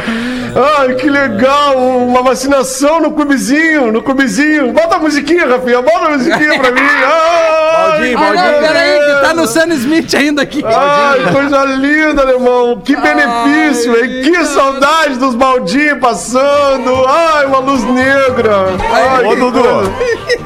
Ai, 0.80 0.96
que 0.96 1.08
legal. 1.08 1.78
Uma 1.78 2.24
vacinação 2.24 3.00
no 3.02 3.12
cubizinho, 3.12 3.92
no 3.92 4.02
cubizinho. 4.02 4.72
Bota 4.74 4.96
a 4.96 5.00
musiquinha, 5.00 5.46
Rafinha, 5.48 5.80
bota 5.84 6.06
a 6.08 6.10
musiquinha 6.10 6.58
pra 6.60 6.72
mim. 6.72 6.82
Ai, 7.06 8.16
Baldinho, 8.16 8.18
Ah, 8.18 8.22
não, 8.34 8.34
Baldinho. 8.34 8.68
peraí, 8.68 9.00
que 9.00 9.22
tá 9.28 9.34
no 9.36 9.46
Sam 9.48 9.68
Smith 9.76 10.14
ainda 10.16 10.42
aqui. 10.42 10.64
Ai, 10.66 11.32
coisa 11.32 11.64
linda, 11.66 12.24
alemão. 12.24 12.82
Que 12.84 12.96
benefício, 12.96 13.96
hein? 14.04 14.24
Que 14.24 14.44
saudade 14.44 15.18
dos 15.20 15.36
baldinhos 15.36 16.00
passando. 16.00 17.06
Ai, 17.08 17.46
uma 17.46 17.60
luz 17.60 17.84
negra. 17.84 18.70
Ai, 18.92 19.26
Ô, 19.26 19.36
Dudu. 19.36 19.64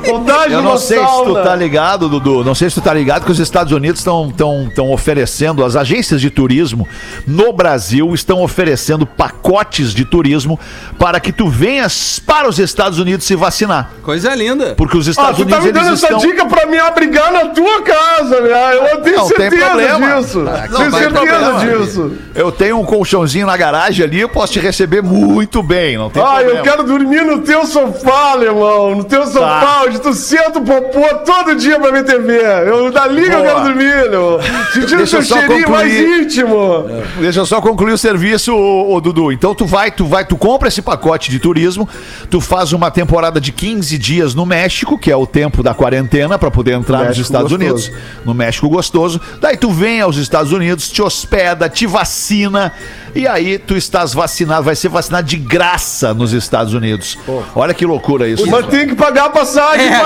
Saudade 0.06 0.50
de 0.50 0.56
uma 0.56 0.78
sei 0.82 1.00
se 1.00 1.06
tu 1.06 1.10
sauna. 1.10 1.42
tá 1.44 1.56
ligado, 1.56 2.10
Dudu. 2.10 2.44
Não 2.44 2.54
sei 2.56 2.70
se 2.70 2.76
tu 2.76 2.82
tá 2.82 2.94
ligado 2.94 3.26
que 3.26 3.32
os 3.32 3.40
Estados 3.40 3.72
Unidos 3.72 4.00
estão 4.00 4.30
tão, 4.32 4.70
tão 4.76 4.92
oferecendo, 4.92 5.64
as 5.64 5.76
agências 5.76 6.20
de 6.20 6.30
turismo 6.30 6.88
no 7.26 7.54
Brasil 7.54 8.14
estão 8.14 8.42
oferecendo 8.44 9.06
pacotes 9.06 9.94
de 9.94 10.04
turismo 10.06 10.60
para 11.00 11.20
que 11.20 11.32
tu 11.32 11.48
venhas 11.48 12.20
para 12.20 12.50
os 12.50 12.60
Estados 12.60 13.00
Unidos 13.00 13.26
se 13.26 13.36
vacinar. 13.36 13.92
Coisa 14.04 14.34
linda. 14.36 14.74
Porque 14.76 14.98
os 14.98 15.08
Ah, 15.08 15.12
Estados 15.12 15.38
tu 15.38 15.46
tá 15.46 15.58
Unidos 15.60 15.66
me 15.66 15.72
dando 15.72 15.94
essa 15.94 16.06
estão. 16.08 16.20
dica 16.20 16.46
pra 16.46 16.66
me 16.66 16.78
abrigar 16.80 17.32
na 17.32 17.46
tua 17.48 17.82
casa, 17.82 18.42
né? 18.42 18.92
Eu 18.92 19.02
tenho 19.02 19.18
Não 19.18 19.28
tem 19.28 19.38
certeza 19.38 19.66
problema. 19.66 20.22
disso. 20.22 20.40
Não 20.40 20.54
tenho 20.54 20.92
tem 20.92 20.92
certeza 20.92 21.12
problema. 21.12 21.60
disso. 21.86 22.12
Eu 22.36 22.52
tenho 22.52 22.80
um 22.80 22.86
colchãozinho 22.86 23.46
na 23.46 23.56
garagem 23.58 24.06
ali, 24.06 24.20
eu 24.20 24.30
posso 24.30 24.54
te 24.54 24.60
receber 24.60 25.02
muito 25.04 25.62
bem, 25.62 25.98
não 25.98 26.10
tem 26.10 26.22
Ah, 26.24 26.26
problema. 26.36 26.52
eu 26.60 26.64
quero 26.64 26.84
dormir 26.84 27.24
no 27.26 27.40
teu 27.42 27.66
sofá, 27.66 28.32
alemão. 28.32 28.96
No 28.96 29.04
teu 29.04 29.26
sofá, 29.28 29.84
onde 29.86 30.00
tu 30.00 30.14
senta 30.14 30.60
o 30.60 30.64
popô 30.72 31.16
todo 31.26 31.56
dia 31.56 31.78
pra 31.78 31.92
ver 31.92 32.06
TV. 32.06 32.38
Eu, 32.66 32.92
que 32.92 32.98
eu 32.98 33.30
Boa. 33.30 33.44
quero 33.44 33.64
dormir, 33.64 33.94
alemão. 33.94 34.40
Sentindo 34.74 35.02
eu 35.02 35.08
só 35.08 35.22
cheirinho 35.22 35.66
concluir. 35.66 35.70
mais 35.70 35.94
íntimo. 36.22 36.86
Deixa 37.20 37.40
eu 37.40 37.46
só 37.46 37.60
concluir 37.60 37.92
o 37.94 37.98
serviço, 37.98 38.56
ô, 38.56 38.94
ô, 38.94 39.02
Dudu. 39.02 39.32
Então 39.32 39.54
tu 39.54 39.66
vai, 39.66 39.92
tu 39.92 40.06
vai, 40.06 40.24
tu 40.24 40.38
compra 40.38 40.70
esse 40.70 40.82
pacote 40.82 41.30
de 41.30 41.40
turismo, 41.40 41.88
tu 42.30 42.40
faz 42.40 42.72
uma 42.72 42.90
temporada 42.90 43.42
de 43.42 43.52
15 43.52 43.98
dias 43.98 44.34
no 44.34 44.46
México, 44.46 44.98
que 44.98 45.12
é 45.12 45.16
o 45.16 45.28
tempo 45.28 45.62
da 45.62 45.74
quarentena 45.74 46.40
pra 46.40 46.50
poder 46.50 46.74
entrar 46.74 47.00
nos 47.00 47.08
México 47.10 47.26
Estados 47.26 47.52
gostoso. 47.52 47.90
Unidos, 47.90 47.92
no 48.26 48.34
México 48.34 48.70
gostoso. 48.70 49.22
Daí 49.42 49.58
tu 49.58 49.72
vem 49.72 50.00
aos 50.00 50.16
Estados 50.18 50.52
Unidos, 50.54 50.90
te 50.90 51.02
hospeda, 51.02 51.68
te 51.68 51.86
vacina 51.86 52.72
e 53.14 53.28
aí 53.28 53.58
tu 53.58 53.76
estás 53.76 54.14
vacinado, 54.14 54.64
vai 54.64 54.76
ser 54.76 54.88
vacinado 54.88 55.28
de 55.28 55.36
graça 55.36 56.14
nos 56.14 56.32
Estados 56.32 56.74
Unidos. 56.74 57.18
Olha 57.54 57.74
que 57.74 57.86
loucura 57.86 58.28
isso. 58.28 58.50
Mas 58.50 58.66
tem 58.68 58.88
que 58.88 58.96
pagar 58.96 59.26
a 59.26 59.30
passagem, 59.30 59.88
É, 59.88 60.00
o 60.00 60.02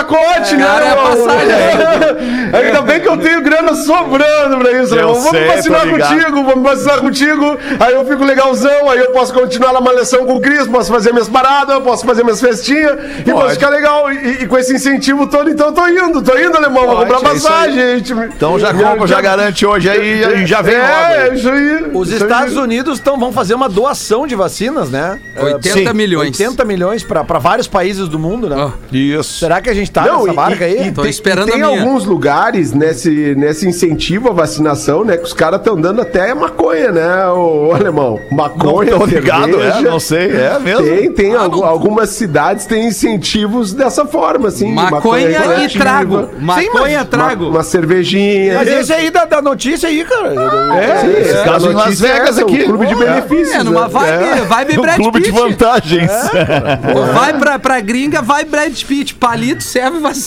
pacote, 0.45 0.55
né, 0.55 0.65
cara, 0.65 0.85
é 0.85 0.95
passagem. 0.95 2.53
Ainda 2.53 2.81
bem 2.81 2.99
que 3.01 3.07
eu 3.07 3.17
tenho 3.17 3.41
grana 3.41 3.75
sobrando 3.75 4.57
pra 4.59 4.71
isso, 4.81 4.95
Eu 4.95 5.09
alemão. 5.09 5.13
Vamos 5.15 5.29
sei, 5.31 5.41
me 5.41 5.55
vacinar 5.55 5.81
contigo, 5.89 6.35
vamos 6.43 6.55
me 6.57 6.63
vacinar 6.63 6.99
contigo. 6.99 7.57
Aí 7.79 7.93
eu 7.93 8.05
fico 8.05 8.23
legalzão, 8.23 8.89
aí 8.89 8.99
eu 8.99 9.11
posso 9.11 9.33
continuar 9.33 9.73
na 9.73 9.81
malhação 9.81 10.25
com 10.25 10.35
o 10.35 10.41
Cris, 10.41 10.67
posso 10.67 10.91
fazer 10.91 11.11
minhas 11.11 11.29
paradas, 11.29 11.79
posso 11.83 12.05
fazer 12.05 12.23
minhas 12.23 12.39
festinhas 12.41 12.97
e 13.25 13.31
posso 13.31 13.51
ficar 13.55 13.69
legal. 13.69 14.11
E, 14.11 14.43
e 14.43 14.47
com 14.47 14.57
esse 14.57 14.73
incentivo 14.73 15.27
todo, 15.27 15.49
então 15.49 15.67
eu 15.67 15.73
tô 15.73 15.87
indo, 15.87 16.21
tô 16.21 16.37
indo, 16.37 16.55
alemão. 16.57 16.85
Vou 16.85 16.97
comprar 16.97 17.19
é 17.19 17.21
passagem, 17.33 17.75
gente. 17.97 18.13
Então 18.13 18.59
já 18.59 18.73
compra, 18.73 19.07
já 19.07 19.21
garante 19.21 19.65
hoje 19.65 19.89
aí 19.89 20.41
e 20.43 20.45
já 20.45 20.61
vem 20.61 20.77
logo. 20.77 20.89
É, 20.89 21.33
isso 21.33 21.49
aí. 21.49 21.91
Os 21.93 22.09
isso 22.11 22.23
Estados 22.23 22.53
aí. 22.57 22.63
Unidos 22.63 22.99
tão, 22.99 23.17
vão 23.19 23.31
fazer 23.31 23.53
uma 23.55 23.67
doação 23.69 24.25
de 24.27 24.35
vacinas, 24.35 24.89
né? 24.89 25.19
80 25.37 25.89
Eh, 25.89 25.93
milhões. 25.93 26.27
80 26.39 26.65
milhões 26.65 27.03
pra 27.03 27.23
pra 27.23 27.39
vários 27.39 27.67
países 27.67 28.07
do 28.07 28.19
mundo, 28.19 28.49
né? 28.49 28.55
Ó. 28.57 28.71
Isso. 28.91 29.39
Será 29.39 29.61
que 29.61 29.69
a 29.69 29.73
gente 29.73 29.91
tá 29.91 30.01
Não, 30.03 30.19
nessa 30.25 30.31
e- 30.33 30.34
marca 30.35 30.65
aí? 30.65 30.87
e- 30.87 30.91
Tô 30.91 31.01
tem- 31.01 31.09
esperando 31.09 31.49
e 31.49 31.51
tem 31.51 31.61
a 31.63 31.67
minha. 31.67 31.79
alguns 31.81 32.05
lugares 32.05 32.73
nesse, 32.73 33.33
nesse 33.35 33.67
incentivo 33.67 34.29
à 34.29 34.33
vacinação, 34.33 35.03
né? 35.03 35.17
Que 35.17 35.23
os 35.23 35.33
caras 35.33 35.59
estão 35.59 35.75
dando 35.79 36.01
até 36.01 36.33
maconha, 36.33 36.91
né, 36.91 37.27
o, 37.29 37.71
alemão? 37.73 38.19
Maconha, 38.31 38.91
Não 38.91 38.99
tô 38.99 39.05
ligado, 39.05 39.61
é, 39.61 39.81
não 39.81 39.99
sei, 39.99 40.31
é 40.31 40.57
mesmo. 40.59 40.83
Tem, 40.85 41.11
tem. 41.11 41.35
Ah, 41.35 41.47
não. 41.47 41.63
algumas 41.63 42.09
cidades 42.09 42.65
têm 42.65 42.87
incentivos 42.87 43.73
dessa 43.73 44.05
forma, 44.05 44.47
assim. 44.49 44.67
de 44.67 44.73
Maconha 44.73 45.29
e 45.65 45.69
trago. 45.77 46.29
Maconha, 46.39 46.99
Uma, 46.99 47.05
trago. 47.05 47.49
uma 47.49 47.63
cervejinha. 47.63 48.55
Mas 48.55 48.67
esse 48.67 48.93
aí 48.93 49.09
da, 49.09 49.25
da 49.25 49.41
notícia 49.41 49.89
aí, 49.89 50.03
cara. 50.03 50.33
É, 50.75 50.97
Sim, 50.99 51.11
esse 51.21 51.37
a 51.37 51.43
caso 51.43 51.69
em 51.69 51.73
Las 51.73 52.01
é 52.01 52.07
Vegas 52.13 52.29
essa, 52.29 52.41
aqui. 52.41 52.63
Um 52.63 52.65
clube 52.65 52.85
de 52.87 52.93
É. 52.93 52.95
benefícios. 52.97 53.55
É, 53.55 53.63
numa 53.63 53.87
né? 53.87 53.89
vibe, 53.89 54.41
vibe 54.47 54.79
Um 54.79 54.81
Brad 54.81 54.95
clube 54.97 55.19
de 55.21 55.31
Pitt. 55.31 55.39
vantagens. 55.41 56.11
Vai 57.13 57.33
pra, 57.37 57.59
pra 57.59 57.79
gringa, 57.81 58.21
vai 58.21 58.43
Brad 58.45 58.83
Pitt. 58.83 59.15
Palito 59.15 59.63
serve 59.63 59.99
vacina. 59.99 60.24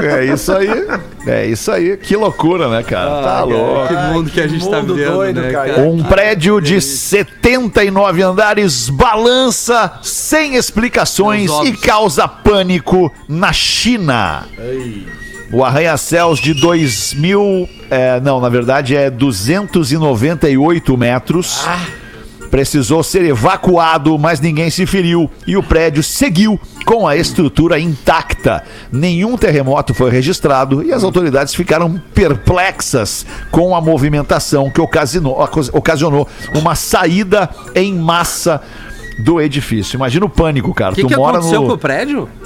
É 0.00 0.24
isso 0.24 0.52
aí. 0.52 0.68
É 1.26 1.46
isso 1.46 1.70
aí. 1.70 1.96
Que 1.96 2.16
loucura, 2.16 2.68
né, 2.68 2.82
cara? 2.82 3.22
tá 3.22 3.44
louco. 3.44 3.88
que 3.88 3.94
mundo 3.94 4.30
que 4.30 4.40
a 4.40 4.46
gente 4.46 4.68
tá 4.68 4.80
vivendo, 4.80 5.12
doido, 5.12 5.40
né, 5.40 5.52
cara. 5.52 5.80
Um 5.80 6.02
prédio 6.02 6.60
de 6.60 6.80
79 6.80 8.22
andares 8.22 8.88
balança 8.88 9.92
sem 10.02 10.56
explicações 10.56 11.50
e 11.64 11.72
causa 11.72 12.26
pânico 12.26 13.12
na 13.28 13.52
China. 13.52 14.46
O 15.52 15.64
arranha-céus 15.64 16.38
de 16.38 16.54
2000, 16.54 17.68
é, 17.90 18.20
não, 18.20 18.40
na 18.40 18.48
verdade 18.48 18.94
é 18.94 19.10
298 19.10 20.96
metros. 20.96 21.66
Precisou 22.50 23.02
ser 23.02 23.24
evacuado, 23.24 24.18
mas 24.18 24.40
ninguém 24.40 24.70
se 24.70 24.84
feriu 24.84 25.30
e 25.46 25.56
o 25.56 25.62
prédio 25.62 26.02
seguiu 26.02 26.58
com 26.84 27.06
a 27.06 27.16
estrutura 27.16 27.78
intacta. 27.78 28.64
Nenhum 28.90 29.36
terremoto 29.36 29.94
foi 29.94 30.10
registrado 30.10 30.82
e 30.82 30.92
as 30.92 31.04
autoridades 31.04 31.54
ficaram 31.54 32.00
perplexas 32.12 33.24
com 33.50 33.76
a 33.76 33.80
movimentação 33.80 34.70
que 34.70 34.80
ocasionou, 34.80 35.40
ocasionou 35.72 36.26
uma 36.54 36.74
saída 36.74 37.48
em 37.74 37.94
massa 37.94 38.60
do 39.20 39.40
edifício. 39.40 39.96
Imagina 39.96 40.26
o 40.26 40.28
pânico, 40.28 40.74
cara. 40.74 40.92
O 40.92 40.96
que, 40.96 41.02
tu 41.02 41.08
que 41.08 41.16
mora 41.16 41.38
aconteceu 41.38 41.62
no 41.62 41.68
com 41.68 41.74
o 41.74 41.78
prédio? 41.78 42.28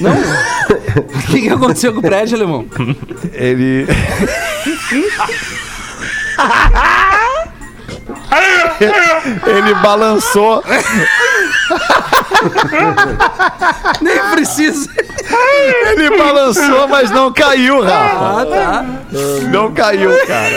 Não. 0.00 0.12
O 0.12 1.26
que, 1.26 1.42
que 1.42 1.48
aconteceu 1.48 1.92
com 1.92 1.98
o 1.98 2.02
prédio, 2.02 2.36
alemão? 2.36 2.64
ele 3.32 3.86
Ele 9.46 9.74
balançou. 9.74 10.62
Nem 14.00 14.18
precisa. 14.30 14.88
Ele 15.90 16.16
balançou, 16.16 16.88
mas 16.88 17.10
não 17.10 17.32
caiu, 17.32 17.82
Rafa. 17.82 18.40
Ah, 18.40 18.46
tá. 18.46 18.84
Não 19.50 19.72
caiu, 19.72 20.10
cara. 20.26 20.50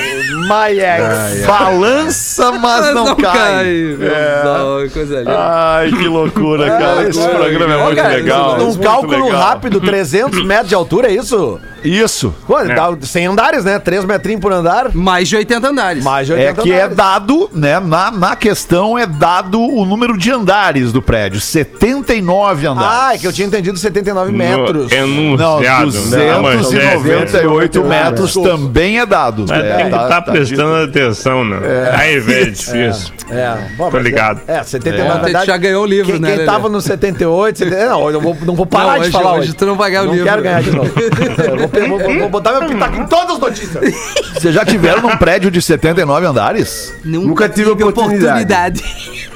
Maiex. 0.48 1.46
Balança, 1.46 2.52
mas 2.54 2.94
não, 2.94 3.16
cai. 3.16 3.98
É. 4.02 4.42
Não, 4.44 4.90
coisa 4.90 5.20
linda. 5.20 5.38
Ai, 5.38 5.90
que 5.92 6.08
loucura, 6.08 6.68
cara. 6.68 7.10
Esse 7.10 7.28
programa 7.28 7.74
é 7.74 7.84
muito 7.84 8.02
legal. 8.02 8.58
Muito 8.58 8.80
cálculo 8.80 9.30
rápido, 9.30 9.82
300 9.82 10.44
metros 10.46 10.70
de 10.70 10.76
altura, 10.76 11.10
é 11.10 11.16
isso? 11.16 11.60
Isso. 11.84 12.34
Pô, 12.48 12.62
dá 12.64 12.96
100 13.02 13.28
andares, 13.28 13.64
né? 13.66 13.78
3 13.80 14.06
metrinhos 14.06 14.42
por 14.42 14.52
andar. 14.52 14.94
Mais 14.94 15.28
de 15.28 15.36
80 15.36 15.68
andares. 15.68 16.04
Mais 16.04 16.28
de 16.28 16.34
É 16.34 16.36
80 16.50 16.62
que 16.62 16.72
é 16.72 16.76
andares. 16.84 16.96
dado, 16.98 17.50
né? 17.54 17.80
Na, 17.80 18.12
na 18.12 18.36
questão 18.36 18.98
é 18.98 19.06
dado 19.06 19.60
o 19.62 19.86
número 19.86 20.18
de 20.18 20.32
andares 20.32 20.92
do 20.92 21.02
prédio. 21.02 21.40
79 21.40 22.68
andares. 22.68 22.92
Ah, 22.94 23.16
é 23.16 23.18
que 23.18 23.28
eu 23.28 23.34
tinha 23.34 23.48
entendido 23.48 23.78
79 23.78 24.32
metros. 24.32 24.92
No 24.92 25.38
Não, 25.38 25.64
enunciado, 25.64 25.92
né? 26.10 26.32
A 26.32 26.42
manchete. 26.42 26.98
298 26.98 27.84
metros 27.84 28.26
Desculpa. 28.26 28.50
também 28.50 29.00
é 29.00 29.06
dado. 29.06 29.46
Mas 29.48 29.60
É, 29.64 29.76
tem 29.76 29.86
que 29.86 29.92
tá- 29.92 30.04
estar 30.04 30.22
tá 30.22 30.32
prestando 30.32 30.76
atenção, 30.84 31.44
né? 31.46 31.58
Aí, 31.98 32.20
velho, 32.20 32.48
é 32.48 32.50
difícil. 32.50 33.14
É, 33.30 33.58
bom, 33.78 33.90
Tô 33.90 33.98
ligado. 33.98 34.42
É, 34.48 34.58
é 34.58 34.64
79 34.64 35.30
É. 35.32 35.46
Já 35.46 35.58
ganhou 35.58 35.84
o 35.84 35.86
livro, 35.86 36.12
quem, 36.14 36.22
né, 36.22 36.28
Quem 36.30 36.38
Lelê? 36.40 36.52
tava 36.52 36.70
no 36.70 36.82
78, 36.82 37.58
70, 37.60 37.86
não, 37.90 38.10
eu 38.12 38.22
vou, 38.22 38.38
não 38.46 38.56
vou 38.56 38.66
parar 38.66 38.86
Não, 38.86 38.94
de 38.96 39.00
hoje- 39.02 39.12
falar 39.12 39.34
hoje 39.36 39.54
tu 39.54 39.66
não 39.66 39.76
vai 39.76 39.90
ganhar 39.92 40.04
o 40.04 40.06
não 40.06 40.14
livro. 40.14 40.28
quero 40.30 40.42
ganhar 40.44 40.62
de 40.62 40.72
novo. 40.72 40.92
Eu 41.44 41.58
vou, 41.58 41.70
pe- 41.74 41.88
vou- 41.88 42.00
vou- 42.00 42.20
vou 42.20 42.30
botar 42.30 42.52
meu 42.60 42.70
pitaco 42.70 42.96
em 42.98 43.06
todas 43.08 43.32
as 43.36 43.40
notícias. 43.40 43.94
Vocês 44.34 44.54
já 44.54 44.64
tiveram 44.64 45.02
num 45.02 45.18
prédio 45.18 45.50
de 45.52 45.62
79 45.62 46.26
andares? 46.26 46.94
Nunca 47.04 47.50
tive 47.50 47.72
oportunidade. 47.72 48.84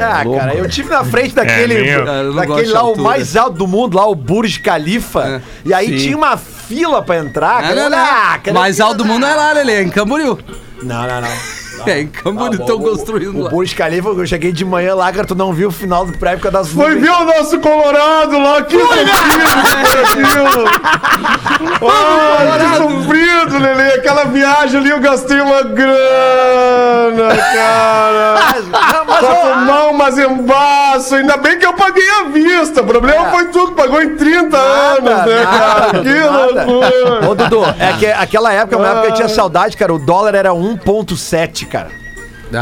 ah, 0.00 0.24
cara, 0.24 0.54
eu 0.54 0.68
tive 0.68 0.88
na 0.90 1.04
frente 1.04 1.34
daquele, 1.34 1.96
não 2.04 2.34
daquele 2.34 2.68
lá, 2.68 2.84
o 2.84 2.96
mais 3.00 3.36
alto 3.36 3.58
do 3.58 3.66
mundo, 3.66 3.96
lá, 3.96 4.06
o 4.06 4.14
Burj 4.14 4.58
Khalifa. 4.60 5.20
É. 5.26 5.40
E 5.64 5.74
aí 5.74 5.88
Sim. 5.98 6.04
tinha 6.06 6.16
uma 6.16 6.36
fila 6.36 7.02
pra 7.02 7.18
entrar. 7.18 7.56
Não, 7.62 7.68
cara. 7.68 7.74
não, 7.74 7.90
não. 7.90 7.98
Ah, 7.98 8.38
cara, 8.42 8.58
Mais 8.58 8.80
alto 8.80 8.98
do 8.98 9.04
mundo 9.04 9.26
é 9.26 9.34
lá, 9.34 9.52
Lelê, 9.52 9.74
é 9.74 9.82
em 9.82 9.90
Camboriú. 9.90 10.38
Não, 10.82 11.06
não, 11.06 11.20
não. 11.20 11.63
É, 11.86 12.00
em 12.00 12.06
Camboriú 12.08 12.60
estão 12.60 12.78
construindo 12.78 13.38
O 13.38 13.42
lá. 13.44 13.50
Burj 13.50 13.74
Khalifa, 13.74 14.08
eu 14.08 14.26
cheguei 14.26 14.52
de 14.52 14.64
manhã 14.64 14.94
lá, 14.94 15.12
cara, 15.12 15.26
tu 15.26 15.34
não 15.34 15.52
viu 15.52 15.68
o 15.68 15.72
final 15.72 16.06
pra 16.18 16.32
época 16.32 16.50
das 16.50 16.68
Foi 16.68 16.96
ver 16.96 17.10
o 17.10 17.24
nosso 17.24 17.58
Colorado 17.60 18.38
lá, 18.38 18.62
que 18.62 18.76
sofrido, 18.78 20.64
Ah, 21.82 22.58
que 22.58 22.76
sofrido, 22.76 23.58
Lelê. 23.58 23.94
Aquela 23.94 24.24
viagem 24.24 24.80
ali 24.80 24.90
eu 24.90 25.00
gastei 25.00 25.40
uma 25.40 25.62
grana, 25.62 27.36
cara. 27.36 28.34
Não, 28.74 29.04
mas, 29.06 29.18
Pra 29.20 29.34
tomar 29.34 29.86
umas 29.86 30.18
embaços. 30.18 31.12
Ainda 31.12 31.36
bem 31.36 31.58
que 31.58 31.64
eu 31.66 31.74
paguei 31.74 32.08
à 32.20 32.24
vista. 32.24 32.82
O 32.82 32.86
problema 32.86 33.26
foi 33.30 33.46
tudo, 33.48 33.72
pagou 33.72 34.02
em 34.02 34.16
30 34.16 34.56
anos, 34.56 35.26
né, 35.26 35.44
cara? 35.44 36.00
Que 36.02 36.14
nada. 36.14 36.64
loucura. 36.64 37.30
Ô, 37.30 37.34
Dudu, 37.34 37.64
é 37.78 37.92
que 37.98 38.06
aquela 38.06 38.52
época, 38.52 38.76
uma 38.76 38.86
época 38.88 39.02
que 39.02 39.08
eu 39.12 39.14
tinha 39.16 39.28
saudade, 39.28 39.76
cara, 39.76 39.94
o 39.94 39.98
dólar 39.98 40.34
era 40.34 40.50
1.7, 40.50 41.66
cara. 41.74 42.03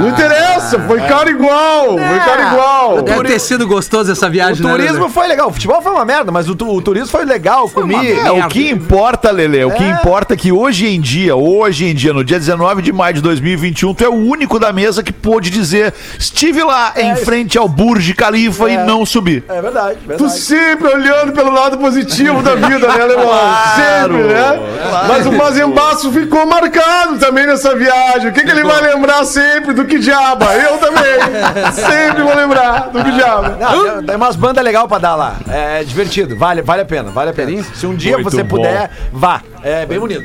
Não 0.00 0.08
interessa, 0.08 0.78
foi 0.80 1.00
caro 1.00 1.30
igual. 1.30 1.98
Foi 1.98 2.18
caro 2.20 2.42
igual. 2.52 3.02
Deve 3.02 3.24
ter 3.24 3.38
sido 3.38 3.66
gostoso 3.66 4.10
essa 4.12 4.26
O 4.26 4.30
viagem, 4.30 4.62
né, 4.64 4.70
turismo 4.70 4.98
Lelê? 5.00 5.08
foi 5.10 5.26
legal, 5.26 5.48
o 5.48 5.52
futebol 5.52 5.80
foi 5.82 5.92
uma 5.92 6.04
merda, 6.04 6.30
mas 6.32 6.48
o, 6.48 6.54
tu- 6.54 6.68
o 6.68 6.80
turismo 6.82 7.08
foi 7.08 7.24
legal, 7.24 7.68
comi. 7.68 7.94
É, 8.12 8.30
o 8.30 8.48
que 8.48 8.70
importa, 8.70 9.30
Lele, 9.30 9.64
o 9.64 9.70
que 9.70 9.82
É. 9.82 9.90
importa 9.90 10.34
é 10.34 10.36
que 10.36 10.52
hoje 10.52 10.86
em 10.86 11.00
dia, 11.00 11.34
hoje 11.36 11.86
em 11.86 11.94
dia, 11.94 12.12
no 12.12 12.24
dia 12.24 12.38
19 12.38 12.82
de 12.82 12.92
maio 12.92 13.14
de 13.14 13.20
2021, 13.20 13.94
tu 13.94 14.04
é 14.04 14.08
o 14.08 14.14
único 14.14 14.58
da 14.58 14.72
mesa 14.72 15.02
que 15.02 15.12
pôde 15.12 15.50
dizer 15.50 15.92
estive 16.18 16.62
lá 16.62 16.92
em 16.96 17.16
frente 17.16 17.58
ao 17.58 17.68
Burj 17.68 18.12
Khalifa 18.14 18.68
e 18.70 18.74
É. 18.76 18.84
não 18.84 19.04
subi. 19.04 19.42
É 19.48 19.60
verdade, 19.60 19.98
Tu 20.02 20.08
verdade. 20.08 20.32
sempre 20.38 20.88
olhando 20.88 21.32
pelo 21.32 21.50
lado 21.52 21.78
positivo 21.78 22.42
da 22.42 22.54
vida, 22.54 22.86
né, 22.88 23.02
Alemão? 23.02 23.30
sempre, 23.76 24.22
né? 24.24 24.60
Mas 25.08 25.26
o 25.26 25.32
Mazembaço 25.32 26.10
ficou 26.12 26.46
marcado 26.46 27.18
também 27.18 27.46
nessa 27.46 27.74
viagem. 27.76 28.28
O 28.30 28.32
que, 28.32 28.42
que 28.44 28.50
ele 28.50 28.64
vai 28.64 28.80
lembrar 28.80 29.24
sempre 29.24 29.72
do 29.72 29.81
que 29.86 29.98
diaba? 29.98 30.54
Eu 30.54 30.78
também. 30.78 31.72
sempre 31.72 32.22
vou 32.22 32.34
lembrar 32.34 32.90
do 32.90 33.02
que 33.02 33.10
diaba. 33.12 33.56
Não, 33.60 34.02
tem, 34.02 34.16
umas 34.16 34.36
bandas 34.36 34.64
legais 34.64 34.86
pra 34.86 34.98
dar 34.98 35.14
lá. 35.14 35.36
É 35.48 35.82
divertido, 35.84 36.36
vale, 36.36 36.62
vale 36.62 36.82
a 36.82 36.86
pena, 36.86 37.10
vale 37.10 37.30
a 37.30 37.32
pena. 37.32 37.62
Se 37.74 37.86
um 37.86 37.94
dia 37.94 38.12
Muito 38.14 38.30
você 38.30 38.42
bom. 38.42 38.56
puder, 38.56 38.90
vá. 39.12 39.42
É 39.62 39.84
bem 39.86 39.98
bonito. 39.98 40.24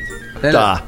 Tá. 0.52 0.84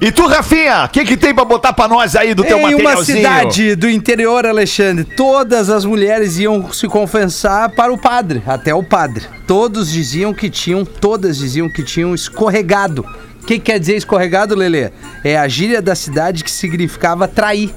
E 0.00 0.10
tu, 0.10 0.26
Rafinha, 0.26 0.84
o 0.86 0.88
que, 0.88 1.04
que 1.04 1.14
tem 1.14 1.34
pra 1.34 1.44
botar 1.44 1.74
pra 1.74 1.86
nós 1.86 2.16
aí 2.16 2.32
do 2.32 2.42
teu 2.42 2.56
Em 2.56 2.60
uma 2.60 2.70
materialzinho? 2.70 3.18
cidade 3.18 3.76
do 3.76 3.88
interior, 3.88 4.46
Alexandre, 4.46 5.04
todas 5.04 5.68
as 5.68 5.84
mulheres 5.84 6.38
iam 6.38 6.72
se 6.72 6.88
confessar 6.88 7.68
para 7.68 7.92
o 7.92 7.98
padre, 7.98 8.42
até 8.46 8.74
o 8.74 8.82
padre. 8.82 9.26
Todos 9.46 9.90
diziam 9.92 10.32
que 10.32 10.48
tinham, 10.48 10.86
todas 10.86 11.36
diziam 11.36 11.68
que 11.68 11.82
tinham 11.82 12.14
escorregado. 12.14 13.04
O 13.42 13.46
que 13.46 13.58
quer 13.58 13.78
dizer 13.78 13.96
escorregado, 13.96 14.54
Lelê? 14.54 14.90
É 15.22 15.36
a 15.36 15.46
gíria 15.48 15.82
da 15.82 15.94
cidade 15.94 16.44
que 16.44 16.50
significava 16.50 17.28
trair. 17.28 17.70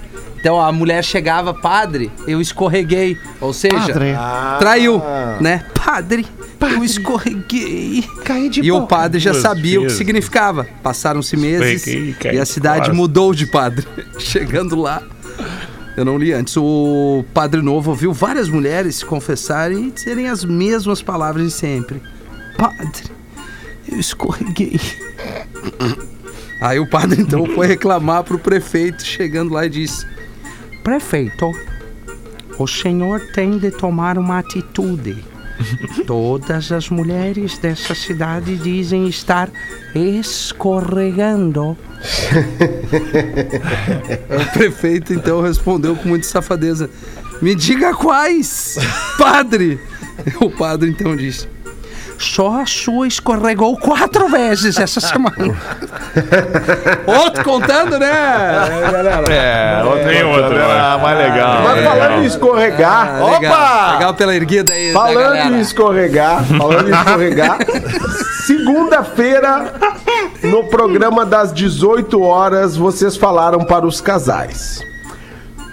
Então 0.43 0.59
a 0.59 0.73
mulher 0.73 1.01
chegava, 1.05 1.53
padre, 1.53 2.11
eu 2.27 2.41
escorreguei. 2.41 3.17
Ou 3.39 3.53
seja, 3.53 3.93
traiu, 4.59 5.01
né? 5.39 5.63
Padre, 5.73 6.25
eu 6.59 6.83
escorreguei. 6.83 8.03
e 8.61 8.69
o 8.69 8.85
padre 8.85 9.21
já 9.21 9.33
sabia 9.33 9.79
o 9.79 9.85
que 9.85 9.93
significava. 9.93 10.67
Passaram-se 10.83 11.37
meses 11.37 11.87
Escorreguei, 11.87 12.13
caí 12.19 12.35
e 12.35 12.39
a 12.41 12.45
cidade 12.45 12.87
quase. 12.87 12.91
mudou 12.91 13.33
de 13.33 13.45
padre. 13.45 13.87
Chegando 14.19 14.75
lá, 14.75 15.01
eu 15.95 16.03
não 16.03 16.17
li 16.17 16.33
antes. 16.33 16.57
O 16.57 17.23
padre 17.33 17.61
novo 17.61 17.91
ouviu 17.91 18.11
várias 18.11 18.49
mulheres 18.49 18.97
se 18.97 19.05
confessarem 19.05 19.87
e 19.87 19.91
dizerem 19.91 20.27
as 20.27 20.43
mesmas 20.43 21.01
palavras 21.01 21.45
de 21.45 21.51
sempre. 21.51 22.01
Padre, 22.57 23.09
eu 23.89 23.97
escorreguei. 23.97 24.77
Aí 26.59 26.79
o 26.81 26.89
padre 26.89 27.21
então 27.21 27.45
foi 27.45 27.65
reclamar 27.65 28.25
pro 28.25 28.37
prefeito, 28.37 29.05
chegando 29.05 29.53
lá 29.53 29.65
e 29.65 29.69
disse: 29.69 30.05
Prefeito, 30.83 31.51
o 32.59 32.67
senhor 32.67 33.21
tem 33.33 33.57
de 33.57 33.71
tomar 33.71 34.17
uma 34.17 34.39
atitude. 34.39 35.23
Todas 36.05 36.71
as 36.71 36.89
mulheres 36.89 37.57
dessa 37.57 37.95
cidade 37.95 38.57
dizem 38.57 39.07
estar 39.07 39.49
escorregando. 39.95 41.77
o 44.29 44.51
prefeito 44.51 45.13
então 45.13 45.41
respondeu 45.41 45.95
com 45.95 46.09
muita 46.09 46.27
safadeza: 46.27 46.89
Me 47.41 47.55
diga 47.55 47.93
quais, 47.93 48.77
padre. 49.17 49.79
O 50.39 50.49
padre 50.49 50.91
então 50.91 51.15
disse: 51.15 51.47
Só 52.23 52.61
a 52.61 52.65
sua 52.65 53.05
escorregou 53.07 53.75
quatro 53.77 54.27
vezes 54.29 54.77
essa 54.79 54.99
semana. 55.01 55.35
Outro 57.05 57.43
contando, 57.43 57.99
né, 57.99 58.09
galera? 58.91 59.33
É, 59.33 59.83
outro, 59.83 60.07
Tem 60.09 60.23
outro, 60.23 60.57
Ah, 60.57 60.97
mais 61.01 61.17
legal. 61.17 61.61
Mas 61.63 61.77
é 61.77 61.83
falando 61.83 62.23
em 62.23 62.25
escorregar, 62.25 63.09
Ah, 63.21 63.25
legal, 63.39 63.53
opa! 63.53 63.93
Legal 63.93 64.13
pela 64.13 64.35
erguida 64.35 64.73
aí. 64.73 64.93
da 64.93 64.99
Falando 64.99 65.53
em 65.55 65.59
escorregar, 65.59 66.43
falando 66.45 66.89
em 66.89 66.93
escorregar, 66.95 67.57
segunda-feira, 68.47 69.73
no 70.43 70.63
programa 70.65 71.25
das 71.25 71.53
18 71.53 72.21
horas, 72.21 72.75
vocês 72.77 73.17
falaram 73.17 73.59
para 73.65 73.85
os 73.85 73.99
casais. 73.99 74.81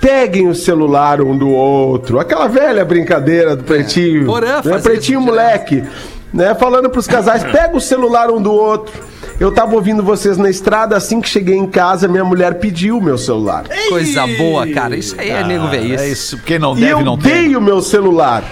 Peguem 0.00 0.48
o 0.48 0.54
celular 0.54 1.20
um 1.20 1.36
do 1.36 1.50
outro. 1.50 2.18
Aquela 2.18 2.48
velha 2.48 2.84
brincadeira 2.86 3.54
do 3.54 3.62
pretinho. 3.64 4.24
Porã 4.26 4.62
né? 4.64 4.78
Pretinho 4.78 5.20
moleque. 5.20 5.84
Né? 6.32 6.54
Falando 6.54 6.88
pros 6.90 7.06
casais, 7.06 7.42
pega 7.44 7.76
o 7.76 7.80
celular 7.80 8.30
um 8.30 8.40
do 8.40 8.52
outro. 8.52 8.92
Eu 9.38 9.52
tava 9.52 9.74
ouvindo 9.74 10.02
vocês 10.02 10.36
na 10.36 10.50
estrada, 10.50 10.96
assim 10.96 11.20
que 11.20 11.28
cheguei 11.28 11.56
em 11.56 11.66
casa, 11.66 12.06
minha 12.06 12.24
mulher 12.24 12.54
pediu 12.58 12.98
o 12.98 13.02
meu 13.02 13.16
celular. 13.16 13.64
Coisa 13.88 14.26
boa, 14.26 14.66
cara. 14.68 14.94
Isso 14.96 15.16
aí 15.18 15.30
é 15.30 15.42
nego 15.42 15.66
ver 15.68 15.98
É 15.98 16.08
isso. 16.08 16.38
quem 16.44 16.58
não 16.58 16.76
E 16.76 16.80
deve, 16.80 16.92
eu 16.92 17.00
não 17.04 17.16
dei 17.16 17.32
tem. 17.46 17.56
o 17.56 17.60
meu 17.60 17.80
celular 17.80 18.44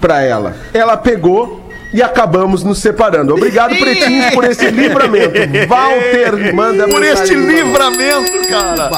pra 0.00 0.22
ela. 0.22 0.54
Ela 0.72 0.96
pegou 0.96 1.59
e 1.92 2.02
acabamos 2.02 2.62
nos 2.62 2.78
separando. 2.78 3.34
Obrigado, 3.34 3.76
pretinhos, 3.76 4.30
por 4.34 4.44
esse 4.44 4.66
livramento. 4.70 5.34
Walter, 5.68 6.54
manda 6.54 6.86
Por 6.88 7.02
este 7.02 7.34
livramento, 7.34 8.48
cara. 8.48 8.90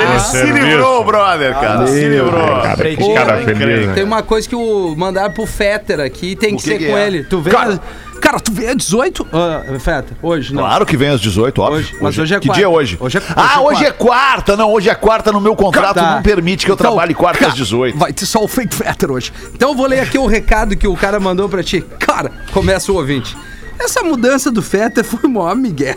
Ele 0.00 0.20
se 0.20 0.52
livrou, 0.52 1.04
brother, 1.04 1.54
cara. 1.54 1.86
se 1.86 2.08
livrou. 2.08 2.62
Cara, 2.62 2.76
que 2.76 3.14
cara 3.14 3.42
incrível. 3.42 3.66
feliz, 3.66 3.86
né? 3.88 3.94
Tem 3.94 4.04
uma 4.04 4.22
coisa 4.22 4.48
que 4.48 4.54
o 4.54 4.94
mandaram 4.96 5.32
pro 5.32 5.46
Fetter 5.46 6.00
aqui 6.00 6.36
tem 6.36 6.56
que, 6.56 6.62
que 6.62 6.68
ser 6.68 6.78
que 6.78 6.86
com 6.86 6.96
é? 6.96 7.06
ele. 7.06 7.24
Tu 7.24 7.40
vê. 7.40 7.50
Cara, 7.50 7.80
cara 8.18 8.40
tu 8.40 8.52
vê 8.52 8.68
a 8.68 8.74
18? 8.74 9.26
Ah, 9.32 9.62
Fetter, 9.78 10.16
hoje 10.22 10.52
não. 10.54 10.62
Claro 10.62 10.86
que 10.86 10.96
vem 10.96 11.10
às 11.10 11.20
18, 11.20 11.60
óbvio. 11.62 11.78
Hoje, 11.80 11.96
mas 12.00 12.18
hoje 12.18 12.34
é 12.34 12.40
Que 12.40 12.48
quarta. 12.48 12.58
dia 12.58 12.66
é 12.66 12.68
hoje? 12.68 12.96
Hoje 13.00 13.18
é- 13.18 13.22
ah, 13.36 13.60
hoje 13.60 13.76
é 13.76 13.78
hoje 13.78 13.86
é 13.86 13.90
quarta. 13.92 14.56
Não, 14.56 14.72
hoje 14.72 14.88
é 14.90 14.94
quarta. 14.94 15.32
No 15.32 15.40
meu 15.40 15.54
contrato 15.56 15.94
Tá. 15.96 16.14
não 16.16 16.22
permite 16.22 16.64
que 16.64 16.70
eu 16.70 16.74
Então, 16.74 16.86
trabalhe 16.88 17.14
quarta 17.14 17.38
cara, 17.38 17.50
às 17.52 17.56
18. 17.56 17.96
Vai 17.98 18.12
ter 18.12 18.26
só 18.26 18.42
o 18.42 18.48
Fake 18.48 18.74
Fetter 18.74 19.10
hoje. 19.10 19.32
Então 19.54 19.70
eu 19.70 19.74
vou 19.76 19.86
ler 19.86 20.00
aqui 20.00 20.18
o 20.18 20.26
recado 20.26 20.76
que 20.76 20.86
o 20.86 20.96
cara 20.96 21.18
mandou 21.20 21.48
pra 21.48 21.62
ti. 21.62 21.80
Cara, 21.98 22.30
começa 22.52 22.90
o 22.92 22.96
ouvinte. 22.96 23.36
Essa 23.80 24.02
mudança 24.02 24.50
do 24.50 24.60
Fetter 24.60 25.04
foi 25.04 25.20
o 25.22 25.28
maior 25.28 25.54
migué. 25.54 25.94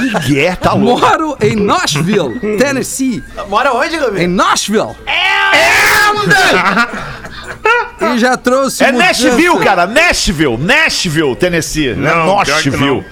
Miguel, 0.00 0.56
tá 0.56 0.72
louco. 0.72 1.00
Moro 1.00 1.36
em 1.40 1.54
Nashville, 1.54 2.40
Tennessee. 2.58 3.22
Mora 3.48 3.72
onde, 3.72 3.94
Em 3.94 4.00
Gabriel? 4.00 4.28
Nashville. 4.28 4.96
E 8.00 8.18
já 8.18 8.36
trouxe 8.36 8.84
É 8.84 8.92
mudança. 8.92 9.08
Nashville, 9.28 9.58
cara. 9.60 9.86
Nashville. 9.86 10.56
Nashville, 10.56 11.36
Tennessee. 11.36 11.94
Não, 11.94 12.10
é 12.40 12.44
Nashville. 12.46 13.04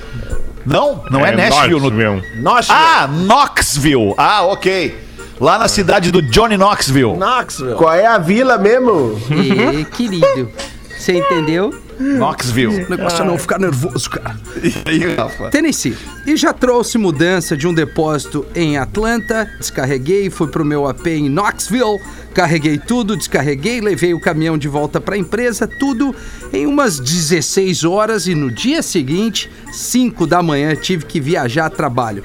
Não, 0.64 1.05
não 1.11 1.25
é, 1.25 1.35
Nashville. 1.35 1.81
No... 1.81 1.90
Knoxville. 1.90 2.42
Nossa, 2.42 2.72
Ah, 2.75 3.07
Knoxville. 3.07 4.14
Ah, 4.16 4.42
ok. 4.42 5.07
Lá 5.40 5.59
na 5.59 5.68
cidade 5.68 6.11
do 6.11 6.22
Johnny 6.22 6.57
Knoxville. 6.57 7.16
Knoxville. 7.16 7.75
Qual 7.75 7.92
é 7.92 8.07
a 8.07 8.18
vila 8.18 8.57
mesmo? 8.59 9.20
E, 9.31 9.85
querido, 9.85 10.51
você 10.99 11.18
entendeu? 11.18 11.72
Knoxville. 11.98 12.85
O 12.85 12.90
negócio 12.90 13.22
é 13.22 13.26
não 13.26 13.38
ficar 13.38 13.59
nervoso, 13.59 14.11
cara. 14.11 14.37
E 14.62 14.72
aí, 14.88 15.14
Rafa? 15.14 15.50
Tennessee. 15.50 15.96
E 16.26 16.37
já 16.37 16.52
trouxe 16.52 16.98
mudança 16.98 17.56
de 17.56 17.66
um 17.66 17.74
depósito 17.74 18.46
em 18.54 18.76
Atlanta, 18.76 19.50
descarreguei, 19.59 20.28
fui 20.30 20.48
pro 20.48 20.64
meu 20.64 20.87
AP 20.87 21.06
em 21.06 21.28
Knoxville, 21.28 22.00
carreguei 22.35 22.78
tudo, 22.78 23.16
descarreguei, 23.16 23.80
levei 23.80 24.12
o 24.12 24.20
caminhão 24.20 24.59
de 24.59 24.68
volta 24.68 25.00
pra 25.00 25.16
empresa, 25.16 25.66
tudo 25.66 26.14
em 26.52 26.66
umas 26.66 26.98
16 27.00 27.85
horas 27.85 28.26
e 28.26 28.35
no 28.35 28.50
dia 28.50 28.82
seguinte, 28.82 29.50
5 29.72 30.26
da 30.26 30.42
manhã, 30.42 30.74
tive 30.74 31.04
que 31.04 31.20
viajar 31.20 31.66
a 31.66 31.70
trabalho. 31.70 32.22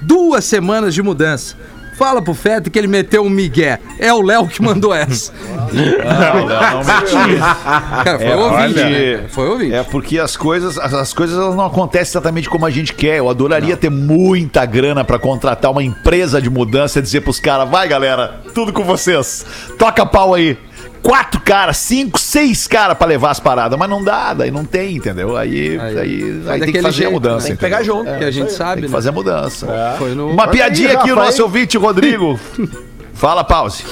Duas 0.00 0.44
semanas 0.44 0.94
de 0.94 1.02
mudança. 1.02 1.56
Fala 1.96 2.22
pro 2.22 2.34
Feto 2.34 2.70
que 2.70 2.78
ele 2.78 2.88
meteu 2.88 3.22
um 3.22 3.28
migué. 3.30 3.78
É 3.98 4.12
o 4.12 4.22
Léo 4.22 4.46
que 4.48 4.60
mandou 4.62 4.94
essa. 4.94 5.32
Não, 5.72 6.46
não, 6.46 6.70
não 6.72 6.78
menti. 6.78 7.38
Cara, 8.04 8.18
foi 8.18 8.26
É, 8.26 8.36
ouvinte. 8.36 8.80
olha, 8.80 9.18
né? 9.18 9.24
Foi 9.28 9.48
ouvinte. 9.48 9.74
É 9.74 9.82
porque 9.82 10.18
as 10.18 10.36
coisas, 10.36 10.78
as, 10.78 10.92
as 10.94 11.12
coisas 11.12 11.38
elas 11.38 11.54
não 11.54 11.66
acontecem 11.66 12.12
exatamente 12.12 12.48
como 12.48 12.66
a 12.66 12.70
gente 12.70 12.92
quer. 12.94 13.18
Eu 13.18 13.28
adoraria 13.28 13.76
ter 13.76 13.90
muita 13.90 14.64
grana 14.64 15.04
pra 15.04 15.18
contratar 15.18 15.70
uma 15.70 15.82
empresa 15.82 16.40
de 16.40 16.50
mudança 16.50 16.98
e 16.98 17.02
dizer 17.02 17.20
pros 17.20 17.38
caras, 17.38 17.68
vai 17.68 17.86
galera, 17.88 18.40
tudo 18.54 18.72
com 18.72 18.82
vocês. 18.84 19.44
Toca 19.78 20.04
pau 20.06 20.34
aí. 20.34 20.58
Quatro 21.02 21.40
caras, 21.40 21.76
cinco, 21.78 22.18
seis 22.18 22.66
caras 22.66 22.96
pra 22.96 23.06
levar 23.06 23.30
as 23.30 23.40
paradas, 23.40 23.78
mas 23.78 23.90
não 23.90 24.02
dá, 24.02 24.32
daí 24.32 24.50
não 24.50 24.64
tem, 24.64 24.96
entendeu? 24.96 25.36
Aí, 25.36 25.78
Aí, 25.78 25.98
aí, 25.98 26.42
aí, 26.48 26.60
tem 26.60 26.72
que 26.72 26.82
fazer 26.82 26.88
a 26.88 26.90
jeito, 26.90 27.12
mudança. 27.12 27.46
Tem 27.46 27.56
que 27.56 27.60
pegar 27.60 27.82
entendeu? 27.82 28.04
junto. 28.04 28.18
que 28.18 28.24
a 28.24 28.30
gente 28.30 28.52
sabe, 28.52 28.74
Tem 28.74 28.82
que 28.82 28.88
né? 28.88 28.92
fazer 28.92 29.08
a 29.08 29.12
mudança. 29.12 29.66
Foi 29.98 30.14
no... 30.14 30.30
Uma 30.30 30.48
piadinha 30.48 30.90
aí, 30.90 30.96
aqui, 30.96 31.12
o 31.12 31.16
nosso 31.16 31.42
ouvinte, 31.42 31.76
Rodrigo. 31.76 32.38
Fala, 33.14 33.44
pause. 33.44 33.84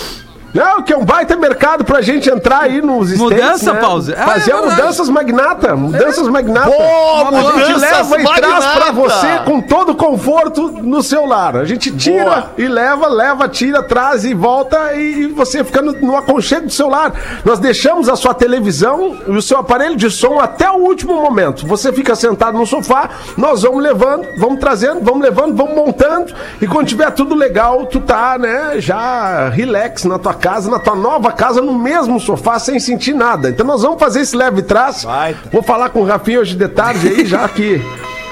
Não, 0.52 0.82
que 0.82 0.92
é 0.92 0.96
um 0.96 1.04
baita 1.04 1.36
mercado 1.36 1.84
pra 1.84 2.00
gente 2.00 2.28
entrar 2.28 2.62
aí 2.62 2.82
nos 2.82 3.16
Mudança, 3.16 3.74
Pause? 3.74 4.14
Ah, 4.16 4.26
Fazer 4.26 4.52
é 4.52 4.60
mudanças 4.60 5.08
magnata. 5.08 5.76
Mudanças 5.76 6.26
magnata. 6.28 6.70
Pô, 6.70 7.36
a 7.36 7.64
gente 7.64 7.80
leva 7.80 8.20
e 8.20 8.24
traz 8.24 8.64
pra 8.66 8.92
magnata. 8.92 8.92
você 8.92 9.38
com 9.44 9.60
todo 9.60 9.94
conforto 9.94 10.70
no 10.82 11.02
seu 11.02 11.24
lar. 11.24 11.56
A 11.56 11.64
gente 11.64 11.90
tira 11.92 12.24
Boa. 12.24 12.50
e 12.58 12.66
leva, 12.66 13.06
leva, 13.08 13.48
tira, 13.48 13.82
traz 13.82 14.24
e 14.24 14.34
volta 14.34 14.94
e, 14.94 15.22
e 15.22 15.26
você 15.28 15.62
fica 15.62 15.80
no, 15.80 15.92
no 15.92 16.16
aconchego 16.16 16.66
do 16.66 16.72
seu 16.72 16.88
lar. 16.88 17.12
Nós 17.44 17.58
deixamos 17.58 18.08
a 18.08 18.16
sua 18.16 18.34
televisão 18.34 19.16
e 19.26 19.30
o 19.30 19.42
seu 19.42 19.58
aparelho 19.58 19.96
de 19.96 20.10
som 20.10 20.38
até 20.40 20.68
o 20.70 20.76
último 20.78 21.14
momento. 21.14 21.66
Você 21.66 21.92
fica 21.92 22.14
sentado 22.16 22.58
no 22.58 22.66
sofá, 22.66 23.08
nós 23.36 23.62
vamos 23.62 23.82
levando, 23.82 24.26
vamos 24.36 24.58
trazendo, 24.58 25.00
vamos 25.00 25.22
levando, 25.22 25.56
vamos 25.56 25.74
montando 25.74 26.32
e 26.60 26.66
quando 26.66 26.88
tiver 26.88 27.10
tudo 27.12 27.34
legal, 27.34 27.86
tu 27.86 28.00
tá, 28.00 28.36
né, 28.38 28.74
já 28.78 29.48
relax 29.48 30.04
na 30.04 30.18
tua 30.18 30.34
casa, 30.40 30.70
na 30.70 30.78
tua 30.78 30.96
nova 30.96 31.30
casa, 31.30 31.60
no 31.60 31.78
mesmo 31.78 32.18
sofá, 32.18 32.58
sem 32.58 32.80
sentir 32.80 33.12
nada. 33.14 33.50
Então 33.50 33.64
nós 33.66 33.82
vamos 33.82 34.00
fazer 34.00 34.20
esse 34.22 34.34
leve 34.34 34.60
e 34.60 34.62
trás. 34.62 35.04
Baita. 35.04 35.48
Vou 35.52 35.62
falar 35.62 35.90
com 35.90 36.00
o 36.00 36.04
Rafinha 36.04 36.40
hoje 36.40 36.56
de 36.56 36.66
tarde 36.68 37.06
aí, 37.06 37.24
já 37.26 37.48
que 37.48 37.80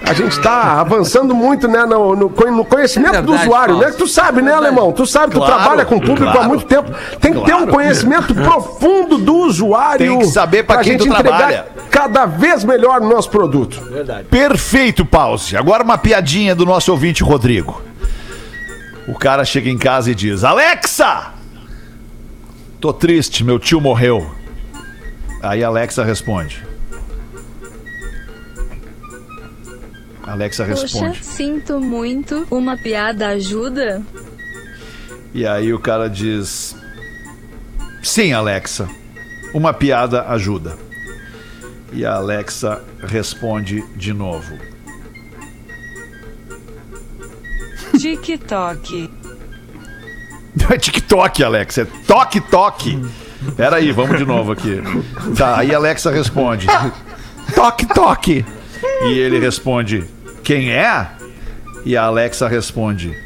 a 0.03 0.14
gente 0.14 0.40
tá 0.40 0.81
avançando 0.81 1.35
muito, 1.35 1.68
né, 1.68 1.85
no, 1.85 2.14
no 2.16 2.29
no 2.29 2.64
conhecimento 2.64 3.16
É 3.16 3.21
do 3.21 3.29
verdade, 3.33 3.49
usuário, 3.49 3.79
né? 3.79 3.90
Que 3.90 3.97
tu 3.99 4.07
sabe, 4.07 4.40
né, 4.40 4.53
alemão? 4.55 4.90
Tu 4.92 5.05
sabe, 5.07 5.33
tu 5.33 5.38
Claro, 5.38 5.55
trabalha 5.55 5.85
com 5.85 5.99
público 6.01 6.29
há 6.29 6.33
claro. 6.33 6.49
muito 6.49 6.64
tempo. 6.64 6.90
Tem 7.21 7.33
que 7.35 7.44
ter 7.44 7.55
um 7.55 7.66
conhecimento 7.66 8.33
profundo 8.35 9.18
do 9.18 9.35
usuário. 9.38 9.99
Tem 10.09 10.18
que 10.18 10.27
saber 10.29 10.62
pra 10.62 10.79
quem 10.79 10.92
gente 10.92 11.03
tu 11.03 11.09
entregar 11.12 11.37
trabalha. 11.37 11.66
cada 11.90 12.25
vez 12.27 12.64
melhor 12.64 13.03
o 13.03 13.09
nosso 13.09 13.29
produto. 13.29 13.81
Perfeito, 14.31 15.05
pause. 15.05 15.57
Agora 15.57 15.83
uma 15.85 15.99
piadinha 15.99 16.55
do 16.55 16.64
nosso 16.64 16.90
ouvinte 16.90 17.23
Rodrigo. 17.23 17.83
O 19.07 19.14
cara 19.14 19.44
chega 19.44 19.68
em 19.68 19.79
casa 19.79 20.11
e 20.11 20.14
diz: 20.14 20.44
Alexa! 20.44 21.38
Tô 22.81 22.93
triste, 22.93 23.43
meu 23.43 23.59
tio 23.59 23.81
morreu. 23.81 24.31
Aí 25.43 25.64
a 25.64 25.69
Alexa 25.69 26.05
responde. 26.05 26.64
Alexa 30.23 30.64
Poxa, 30.64 30.83
responde. 30.83 31.25
sinto 31.25 31.81
muito. 31.81 32.47
Uma 32.51 32.77
piada 32.77 33.29
ajuda? 33.29 34.03
E 35.35 35.47
aí 35.47 35.73
o 35.73 35.79
cara 35.79 36.09
diz: 36.09 36.77
Sim, 38.03 38.33
Alexa. 38.33 38.88
Uma 39.53 39.73
piada 39.73 40.29
ajuda. 40.29 40.77
E 41.93 42.05
a 42.05 42.14
Alexa 42.14 42.85
responde 43.03 43.83
de 43.97 44.12
novo. 44.12 44.57
TikTok. 47.99 49.11
Não 50.61 50.71
é 50.71 50.79
TikTok, 50.79 51.44
Alexa, 51.44 51.83
é 51.83 51.87
toque 52.07 52.40
toque. 52.40 53.01
Pera 53.57 53.77
aí, 53.77 53.92
vamos 53.92 54.18
de 54.18 54.25
novo 54.25 54.53
aqui. 54.53 54.83
Tá, 55.37 55.59
aí 55.59 55.75
a 55.75 55.77
Alexa 55.77 56.11
responde: 56.11 56.66
Toque 57.55 57.87
toque. 57.87 58.44
E 59.05 59.18
ele 59.18 59.38
responde: 59.38 60.05
Quem 60.42 60.73
é? 60.73 61.09
E 61.85 61.97
a 61.97 62.05
Alexa 62.05 62.49
responde: 62.49 63.16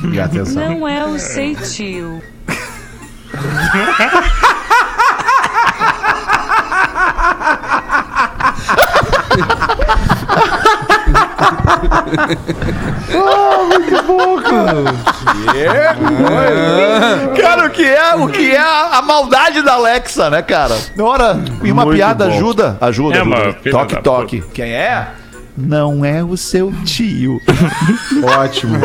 Não 0.00 0.10
é. 0.10 0.14
E 0.14 0.20
atenção. 0.20 0.70
Não 0.70 0.88
é 0.88 1.04
o 1.04 1.18
sei 1.18 1.54
tio. 1.54 2.22
Cara, 17.40 17.66
o 17.66 17.70
que 17.70 17.84
é, 17.84 18.14
o 18.16 18.28
que 18.28 18.50
é 18.54 18.58
a, 18.58 18.98
a 18.98 19.02
maldade 19.02 19.62
da 19.62 19.74
Alexa, 19.74 20.28
né, 20.30 20.42
cara? 20.42 20.76
Ora, 20.98 21.40
e 21.62 21.70
uma 21.72 21.84
Muito 21.84 21.96
piada 21.96 22.26
bom. 22.26 22.34
ajuda? 22.34 22.76
Ajuda, 22.80 23.16
É, 23.16 23.20
ajuda. 23.20 23.54
Toque 23.70 23.94
da 23.94 24.02
toque. 24.02 24.44
Quem 24.52 24.72
é? 24.72 25.08
Não 25.56 26.04
é 26.04 26.22
o 26.22 26.36
seu 26.36 26.72
tio. 26.84 27.40
Ótimo. 28.40 28.78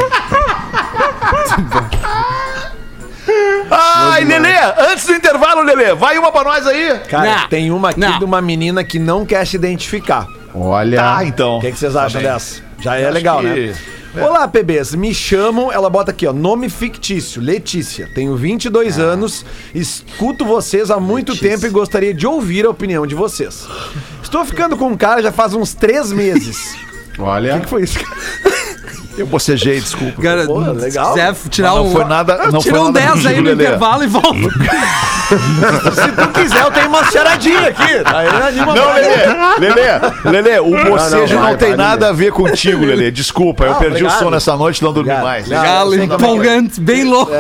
Ai, 3.69 4.23
Lelê, 4.23 4.55
antes 4.91 5.05
do 5.05 5.13
intervalo, 5.13 5.61
Lelê, 5.61 5.93
vai 5.95 6.17
uma 6.17 6.31
pra 6.31 6.43
nós 6.43 6.65
aí. 6.67 6.99
Cara, 7.09 7.41
Não. 7.41 7.47
tem 7.47 7.71
uma 7.71 7.89
aqui 7.89 7.99
Não. 7.99 8.19
de 8.19 8.25
uma 8.25 8.41
menina 8.41 8.83
que 8.83 8.99
não 8.99 9.25
quer 9.25 9.45
se 9.45 9.55
identificar. 9.55 10.27
Olha. 10.53 10.97
Tá, 10.97 11.25
então. 11.25 11.57
O 11.57 11.61
que, 11.61 11.71
que 11.71 11.77
vocês 11.79 11.95
acham 11.95 12.21
bem. 12.21 12.31
dessa? 12.31 12.61
Já 12.79 12.95
é 12.97 13.05
Acho 13.05 13.13
legal, 13.13 13.39
que- 13.41 13.45
né? 13.47 13.73
Olá, 14.21 14.47
PBs. 14.47 14.93
Me 14.93 15.11
chamam, 15.11 15.71
ela 15.71 15.89
bota 15.89 16.11
aqui, 16.11 16.27
ó, 16.27 16.31
nome 16.33 16.69
fictício, 16.69 17.41
Letícia. 17.41 18.07
Tenho 18.13 18.35
22 18.35 18.99
anos, 18.99 19.43
escuto 19.73 20.45
vocês 20.45 20.91
há 20.91 20.99
muito 20.99 21.35
tempo 21.35 21.65
e 21.65 21.69
gostaria 21.69 22.13
de 22.13 22.27
ouvir 22.27 22.63
a 22.65 22.69
opinião 22.69 23.07
de 23.07 23.15
vocês. 23.15 23.67
Estou 24.21 24.45
ficando 24.45 24.77
com 24.77 24.85
um 24.89 24.95
cara 24.97 25.23
já 25.23 25.31
faz 25.31 25.55
uns 25.55 25.73
três 25.73 26.11
meses. 26.11 26.75
Olha. 27.19 27.57
O 27.57 27.61
que 27.61 27.69
foi 27.69 27.83
isso? 27.83 27.99
Eu 29.15 29.27
bocejei, 29.27 29.79
desculpa. 29.79 30.19
Cara, 30.19 30.43
Pô, 30.47 30.57
legal. 30.59 31.13
se 31.13 31.19
quiser 31.19 31.35
tirar 31.49 31.69
Não 31.75 31.85
um... 31.85 31.91
foi 31.91 32.03
nada- 32.03 32.47
não 32.51 32.59
tira 32.59 32.77
foi 32.77 32.83
um 32.87 32.91
nada 32.91 33.13
10 33.13 33.25
aí 33.27 33.35
no 33.37 33.43
Lelê. 33.43 33.63
intervalo 33.65 34.03
e 34.03 34.07
volta. 34.07 34.29
Se 35.93 36.11
tu 36.11 36.27
quiser, 36.29 36.63
eu 36.63 36.71
tenho 36.71 36.87
uma 36.89 37.03
charadinha 37.11 37.67
aqui. 37.67 37.83
Aí 38.05 38.27
anima 38.27 38.73
Não. 38.73 38.93
Lelê, 38.93 39.59
Lelê, 39.59 39.99
Lelê, 40.25 40.59
o 40.59 40.83
bocejo 40.89 41.35
não, 41.35 41.43
vai, 41.43 41.55
tem 41.57 41.69
vai, 41.69 41.77
nada 41.77 42.09
a 42.09 42.11
ver 42.11 42.31
contigo, 42.31 42.83
Lelê. 42.83 43.09
Desculpa, 43.11 43.65
eu 43.65 43.71
Não, 43.73 43.79
perdi 43.79 43.97
obrigado. 43.97 44.15
o 44.15 44.19
sono 44.23 44.35
essa 44.35 44.57
noite, 44.57 44.81
não 44.83 44.91
dormi 44.91 45.11
Obrigado. 45.11 45.23
mais. 45.23 45.51
É 45.51 45.59
que 45.95 46.01
é. 46.01 46.05
empolgante, 46.05 46.81
bem 46.81 47.03
louco. 47.03 47.31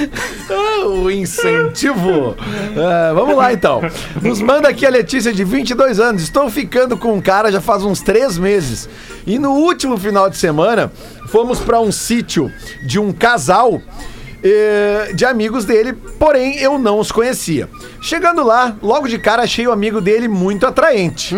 O 0.84 1.10
incentivo. 1.10 2.36
Ah, 2.76 3.12
vamos 3.14 3.36
lá 3.36 3.52
então. 3.52 3.80
Nos 4.20 4.40
manda 4.40 4.68
aqui 4.68 4.84
a 4.84 4.90
Letícia 4.90 5.32
de 5.32 5.44
22 5.44 6.00
anos. 6.00 6.22
Estou 6.22 6.50
ficando 6.50 6.96
com 6.96 7.14
um 7.14 7.20
cara 7.20 7.50
já 7.52 7.60
faz 7.60 7.84
uns 7.84 8.00
três 8.00 8.36
meses. 8.36 8.88
E 9.26 9.38
no 9.38 9.52
último 9.52 9.96
final 9.96 10.28
de 10.28 10.36
semana 10.36 10.92
fomos 11.28 11.60
para 11.60 11.80
um 11.80 11.92
sítio 11.92 12.52
de 12.86 12.98
um 12.98 13.12
casal 13.12 13.80
eh, 14.42 15.12
de 15.14 15.24
amigos 15.24 15.64
dele, 15.64 15.92
porém 15.92 16.58
eu 16.58 16.78
não 16.78 16.98
os 16.98 17.12
conhecia. 17.12 17.68
Chegando 18.00 18.42
lá, 18.44 18.76
logo 18.82 19.06
de 19.06 19.18
cara 19.18 19.42
achei 19.44 19.66
o 19.66 19.72
amigo 19.72 20.00
dele 20.00 20.26
muito 20.26 20.66
atraente. 20.66 21.34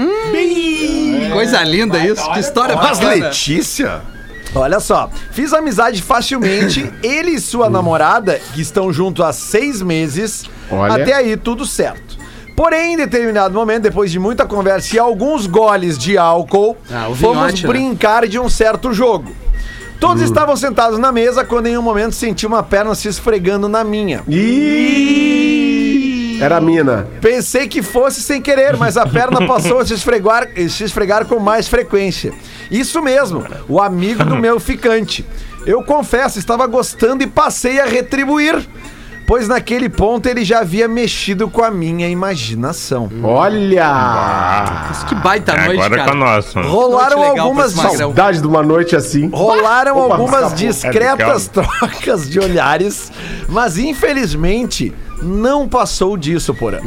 Coisa 1.32 1.62
linda 1.62 1.98
isso. 1.98 2.28
Que 2.32 2.40
história 2.40 2.74
Mas 2.74 2.98
bacana. 2.98 3.26
Letícia? 3.26 4.13
Olha 4.54 4.78
só, 4.80 5.10
fiz 5.32 5.52
amizade 5.52 6.00
facilmente. 6.00 6.92
Ele 7.02 7.32
e 7.32 7.40
sua 7.40 7.68
namorada, 7.68 8.40
que 8.54 8.60
estão 8.60 8.92
juntos 8.92 9.24
há 9.24 9.32
seis 9.32 9.82
meses, 9.82 10.44
Olha. 10.70 11.02
até 11.02 11.12
aí 11.14 11.36
tudo 11.36 11.66
certo. 11.66 12.16
Porém, 12.56 12.94
em 12.94 12.96
determinado 12.96 13.52
momento, 13.52 13.82
depois 13.82 14.12
de 14.12 14.18
muita 14.20 14.46
conversa 14.46 14.94
e 14.94 14.98
alguns 14.98 15.46
goles 15.46 15.98
de 15.98 16.16
álcool, 16.16 16.76
Ah, 16.88 17.08
o 17.08 17.14
fomos 17.16 17.36
vinhote, 17.46 17.62
né? 17.62 17.68
brincar 17.68 18.28
de 18.28 18.38
um 18.38 18.48
certo 18.48 18.92
jogo. 18.92 19.34
Todos 19.98 20.22
estavam 20.22 20.54
sentados 20.56 20.98
na 20.98 21.10
mesa 21.10 21.44
quando 21.44 21.66
em 21.66 21.76
um 21.78 21.82
momento 21.82 22.14
senti 22.14 22.46
uma 22.46 22.62
perna 22.62 22.94
se 22.94 23.08
esfregando 23.08 23.68
na 23.68 23.82
minha. 23.82 24.22
Ih! 24.28 25.53
Era 26.40 26.56
a 26.56 26.60
mina. 26.60 27.06
Pensei 27.20 27.68
que 27.68 27.82
fosse 27.82 28.20
sem 28.22 28.40
querer, 28.40 28.76
mas 28.76 28.96
a 28.96 29.06
perna 29.06 29.46
passou 29.46 29.78
a 29.80 29.86
se 29.86 29.94
esfregar, 29.94 30.48
se 30.68 30.84
esfregar 30.84 31.24
com 31.26 31.38
mais 31.38 31.68
frequência. 31.68 32.32
Isso 32.70 33.00
mesmo, 33.02 33.44
o 33.68 33.80
amigo 33.80 34.24
do 34.24 34.36
meu 34.36 34.58
ficante. 34.60 35.24
Eu 35.66 35.82
confesso, 35.82 36.38
estava 36.38 36.66
gostando 36.66 37.22
e 37.22 37.26
passei 37.26 37.80
a 37.80 37.86
retribuir, 37.86 38.66
pois 39.26 39.48
naquele 39.48 39.88
ponto 39.88 40.28
ele 40.28 40.44
já 40.44 40.60
havia 40.60 40.86
mexido 40.86 41.48
com 41.48 41.64
a 41.64 41.70
minha 41.70 42.06
imaginação. 42.08 43.08
Olha! 43.22 44.90
Que 45.08 45.14
baita 45.14 45.54
noite, 45.56 45.80
Agora 45.80 45.96
cara. 45.96 46.04
com 46.04 46.10
a 46.10 46.14
nossa. 46.20 46.60
Rolaram 46.62 47.16
Noite 47.18 47.30
legal 47.30 47.46
algumas 47.46 47.72
pra 47.72 47.82
esse 47.82 47.92
magrão. 47.92 47.98
Saudade 47.98 48.40
de 48.40 48.46
uma 48.46 48.62
noite 48.62 48.94
assim. 48.96 49.28
Rolaram 49.30 49.96
Opa, 49.98 50.14
algumas 50.14 50.52
escapou. 50.52 50.56
discretas 50.68 51.48
trocas 51.52 52.28
de 52.28 52.38
olhares, 52.40 53.10
mas 53.48 53.78
infelizmente 53.78 54.92
não 55.22 55.68
passou 55.68 56.16
disso, 56.16 56.54
porã. 56.54 56.80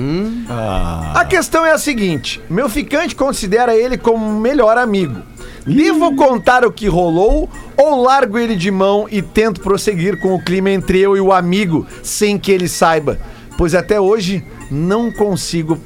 A 1.14 1.26
questão 1.26 1.66
é 1.66 1.72
a 1.72 1.78
seguinte: 1.78 2.42
meu 2.50 2.70
ficante 2.70 3.16
considera 3.16 3.76
ele 3.76 3.98
como 3.98 4.40
melhor 4.40 4.78
amigo. 4.78 5.22
Devo 5.66 6.16
contar 6.16 6.64
o 6.64 6.72
que 6.72 6.88
rolou 6.88 7.50
ou 7.76 8.02
largo 8.02 8.38
ele 8.38 8.56
de 8.56 8.72
mão 8.72 9.06
e 9.12 9.22
tento 9.22 9.60
prosseguir 9.60 10.18
com 10.22 10.34
o 10.34 10.42
clima 10.42 10.70
entre 10.70 11.00
eu 11.00 11.18
e 11.18 11.20
o 11.20 11.34
amigo 11.34 11.86
sem 12.02 12.38
que 12.38 12.52
ele 12.52 12.70
saiba? 12.70 13.20
Pois 13.58 13.76
até 13.76 14.00
hoje 14.00 14.46
não 14.72 15.12
consigo 15.12 15.78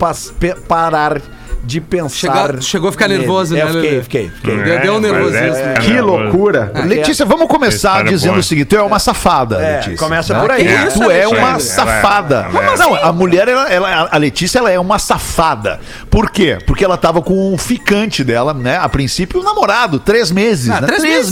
parar 0.67 1.19
de 1.63 1.80
pensar. 1.80 2.17
Chegou- 2.47 2.62
chegou 2.62 2.89
a 2.89 2.91
ficar 2.91 3.08
nele. 3.08 3.19
nervoso, 3.21 3.56
É, 3.56 3.63
né, 3.63 3.69
eu 3.69 3.74
fiquei, 3.76 4.02
fiquei, 4.02 4.30
fiquei. 4.30 4.58
Deu- 4.63 4.80
deu 4.82 4.93
um 4.93 5.02
mas 5.02 5.12
nervosismo. 5.12 5.56
é- 5.56 5.74
Que 5.82 5.91
é, 5.97 6.02
loucura. 6.02 6.71
Letícia, 6.86 7.26
vamos 7.26 7.47
começar 7.47 8.04
dizendo 8.04 8.39
o 8.39 8.43
seguinte: 8.43 8.65
tu 8.67 8.76
é 8.76 8.82
uma 8.82 9.00
safada, 9.00 9.62
É, 9.62 9.76
Letícia. 9.76 9.97
começa 9.97 10.34
Tá? 10.34 10.39
por 10.41 10.52
aí. 10.52 10.67
É. 10.67 10.86
Tu 10.88 11.10
é 11.12 11.28
uma 11.28 11.60
safada. 11.60 12.47
ela- 12.54 12.78
Não, 12.78 12.95
a 12.95 13.12
mulher, 13.13 13.47
ela, 13.47 13.69
ela- 13.69 14.10
a 14.12 14.17
Letícia, 14.17 14.60
ela 14.60 14.71
é 14.71 14.80
uma 14.80 14.97
safada. 15.00 15.80
Por 16.10 16.30
quê? 16.32 16.58
Porque 16.65 16.84
ela 16.84 16.97
tava 16.97 17.21
com 17.21 17.54
um 17.54 17.58
ficante 17.58 18.24
dela, 18.24 18.54
né? 18.54 18.78
A 18.78 18.89
princípio, 18.89 19.39
um 19.39 19.43
namorado, 19.43 20.00
três 20.00 20.32
meses. 20.32 20.69
Ah, 20.69 20.82
né? 20.82 20.88
três 20.88 21.04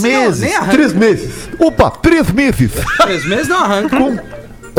não. 0.52 0.68
Três 0.68 0.92
meses. 0.92 1.48
Opa, 1.58 1.90
três 1.90 2.30
meses. 2.30 2.70
Três 2.98 3.24
meses 3.26 3.48
não 3.48 3.64
arranca. 3.64 3.96
com, 3.96 4.18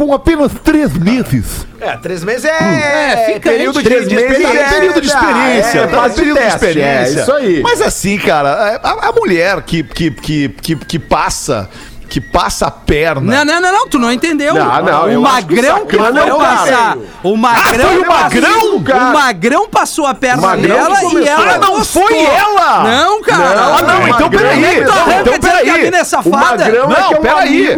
com 0.02 0.14
apenas 0.16 0.52
três 0.64 0.92
meses. 0.98 1.68
É, 1.80 1.96
três 1.98 2.24
meses 2.24 2.46
é, 2.46 2.50
É, 2.50 3.34
fica 3.34 3.52
aí. 3.52 3.58
período 3.58 3.84
de, 3.84 3.88
Três 3.88 4.08
de 4.08 4.16
meses 4.16 4.32
experiência. 4.32 4.60
É, 4.66 4.70
período 4.80 5.02
de 5.02 5.08
experiência. 5.08 5.80
é, 5.80 5.88
tá? 5.88 6.10
período 6.10 6.26
de 6.26 6.34
teste, 6.34 6.56
experiência. 6.56 7.20
é, 7.20 7.22
isso 7.22 7.32
aí. 7.34 7.62
Mas 7.62 7.82
assim, 7.82 8.18
cara, 8.18 8.80
a, 8.82 9.10
a 9.10 9.12
mulher 9.12 9.62
que, 9.62 9.84
que, 9.84 10.10
que, 10.10 10.50
que, 10.50 10.76
que 10.76 11.00
passa. 11.00 11.70
Que 12.10 12.20
passa 12.20 12.68
a 12.68 12.72
perna. 12.72 13.38
Não, 13.38 13.46
não, 13.46 13.62
não, 13.62 13.72
não, 13.72 13.88
tu 13.88 13.98
não 13.98 14.12
entendeu. 14.12 14.54
Não, 14.54 14.82
não, 14.84 15.06
o 15.06 15.08
que 15.10 15.18
magrão 15.18 15.86
que 15.86 15.96
sacana 15.96 16.20
é 16.20 16.24
foi 16.24 16.32
o 16.34 16.38
cara. 16.40 16.58
passar. 16.58 16.98
O 17.24 17.38
magrão, 17.38 17.86
Ah, 17.88 17.88
foi 17.88 17.98
o 18.02 18.08
magrão, 18.10 18.52
passou- 18.54 18.82
cara. 18.84 19.00
O 19.00 19.14
magrão 19.14 19.70
passou 19.70 20.06
a 20.06 20.14
perna 20.14 20.38
O 20.38 20.46
magrão 20.46 20.76
dela 20.76 21.00
que 21.00 21.18
e 21.20 21.28
ela 21.30 21.54
Ah, 21.54 21.58
não 21.58 21.78
gostou. 21.78 22.02
foi 22.06 22.20
ela! 22.20 22.84
Não, 22.84 23.22
cara. 23.22 23.56
Não, 23.56 23.78
Ah, 23.78 23.82
não, 23.82 24.08
então 24.10 24.30
peraí. 24.30 24.66
é 24.66 24.82
Não, 24.84 25.12
então 25.22 25.34
que 25.36 25.40
peraí. 25.40 25.84
mina 25.84 25.98
é 26.00 26.02
O 26.26 26.30
magrão 26.32 26.84
é 26.92 27.00
Não, 27.00 27.08
que 27.08 27.14
é 27.14 27.18
um 27.18 27.22
peraí. 27.22 27.76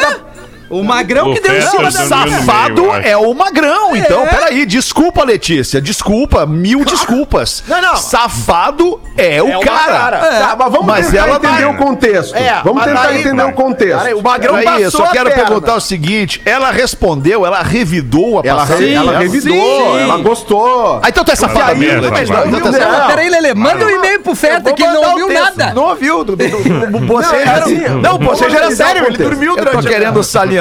da- 0.00 0.27
O 0.70 0.82
magrão 0.84 1.32
que 1.32 1.40
O 1.40 1.42
deu 1.42 1.56
em 1.58 1.62
cima 1.62 1.90
do 1.90 1.92
da... 1.98 2.04
Safado. 2.04 2.30
Safado 2.30 2.82
meio, 2.82 2.92
é 3.06 3.16
o 3.16 3.32
magrão. 3.34 3.96
Então, 3.96 4.22
É. 4.24 4.26
peraí. 4.26 4.66
Desculpa, 4.66 5.24
Letícia. 5.24 5.80
Desculpa. 5.80 6.44
Mil 6.46 6.84
desculpas. 6.84 7.64
Não, 7.66 7.80
não. 7.80 7.96
Safado 7.96 9.00
é 9.16 9.42
o 9.42 9.48
É 9.48 9.56
o 9.56 9.60
cara. 9.60 9.92
cara. 9.98 10.18
Tá, 10.18 10.56
mas 10.58 10.70
vamos 10.72 10.86
Mas 10.86 11.06
tentar 11.06 11.26
ela 11.26 11.36
entender 11.36 11.52
vai- 11.54 11.64
o 11.66 11.76
contexto. 11.76 12.34
É, 12.36 12.60
vamos 12.62 12.84
tentar 12.84 13.02
daí- 13.04 13.20
entender 13.20 13.42
o 13.44 13.52
contexto. 13.52 13.98
Peraí, 13.98 14.14
o 14.14 14.22
magrão 14.22 14.54
Peraí, 14.54 14.64
passou 14.66 14.80
eu 14.82 14.90
só 14.90 15.04
a 15.04 15.08
quero 15.08 15.30
perna. 15.30 15.44
perguntar 15.44 15.74
o 15.76 15.80
seguinte: 15.80 16.42
ela 16.44 16.70
respondeu, 16.70 17.46
ela 17.46 17.62
revidou 17.62 18.40
a 18.40 18.42
Ela, 18.46 18.60
passagem 18.60 18.88
re- 18.88 18.94
ela 18.94 19.18
revidou, 19.18 19.52
Sim. 19.96 20.00
ela 20.00 20.18
gostou. 20.18 21.00
Ah, 21.02 21.08
então 21.08 21.24
tu 21.24 21.32
é 21.32 21.36
safado. 21.36 21.80
Letícia. 21.80 22.26
safado. 22.26 22.48
Então 22.56 22.68
é 22.68 22.72
safado. 22.72 22.98
não. 22.98 23.06
Peraí, 23.08 23.28
Lelê, 23.30 23.54
manda 23.54 23.84
um 23.86 23.90
e-mail 23.90 24.20
pro 24.20 24.34
Feta 24.34 24.72
que 24.72 24.82
ele 24.82 24.92
não 24.92 25.10
ouviu 25.10 25.32
nada. 25.32 25.72
Não 25.74 25.84
ouviu. 25.84 26.24
Não, 26.24 27.34
é 27.34 27.42
era 27.42 27.66
Não, 28.02 28.14
o 28.16 28.18
bocejo 28.18 28.54
era 28.56 28.70
sério. 28.70 29.06
Ele 29.06 29.16
dormiu 29.18 29.54
tô 29.56 29.64
durante 29.64 29.86
a- 29.86 29.90
querendo 29.90 30.22
salientar, 30.22 30.57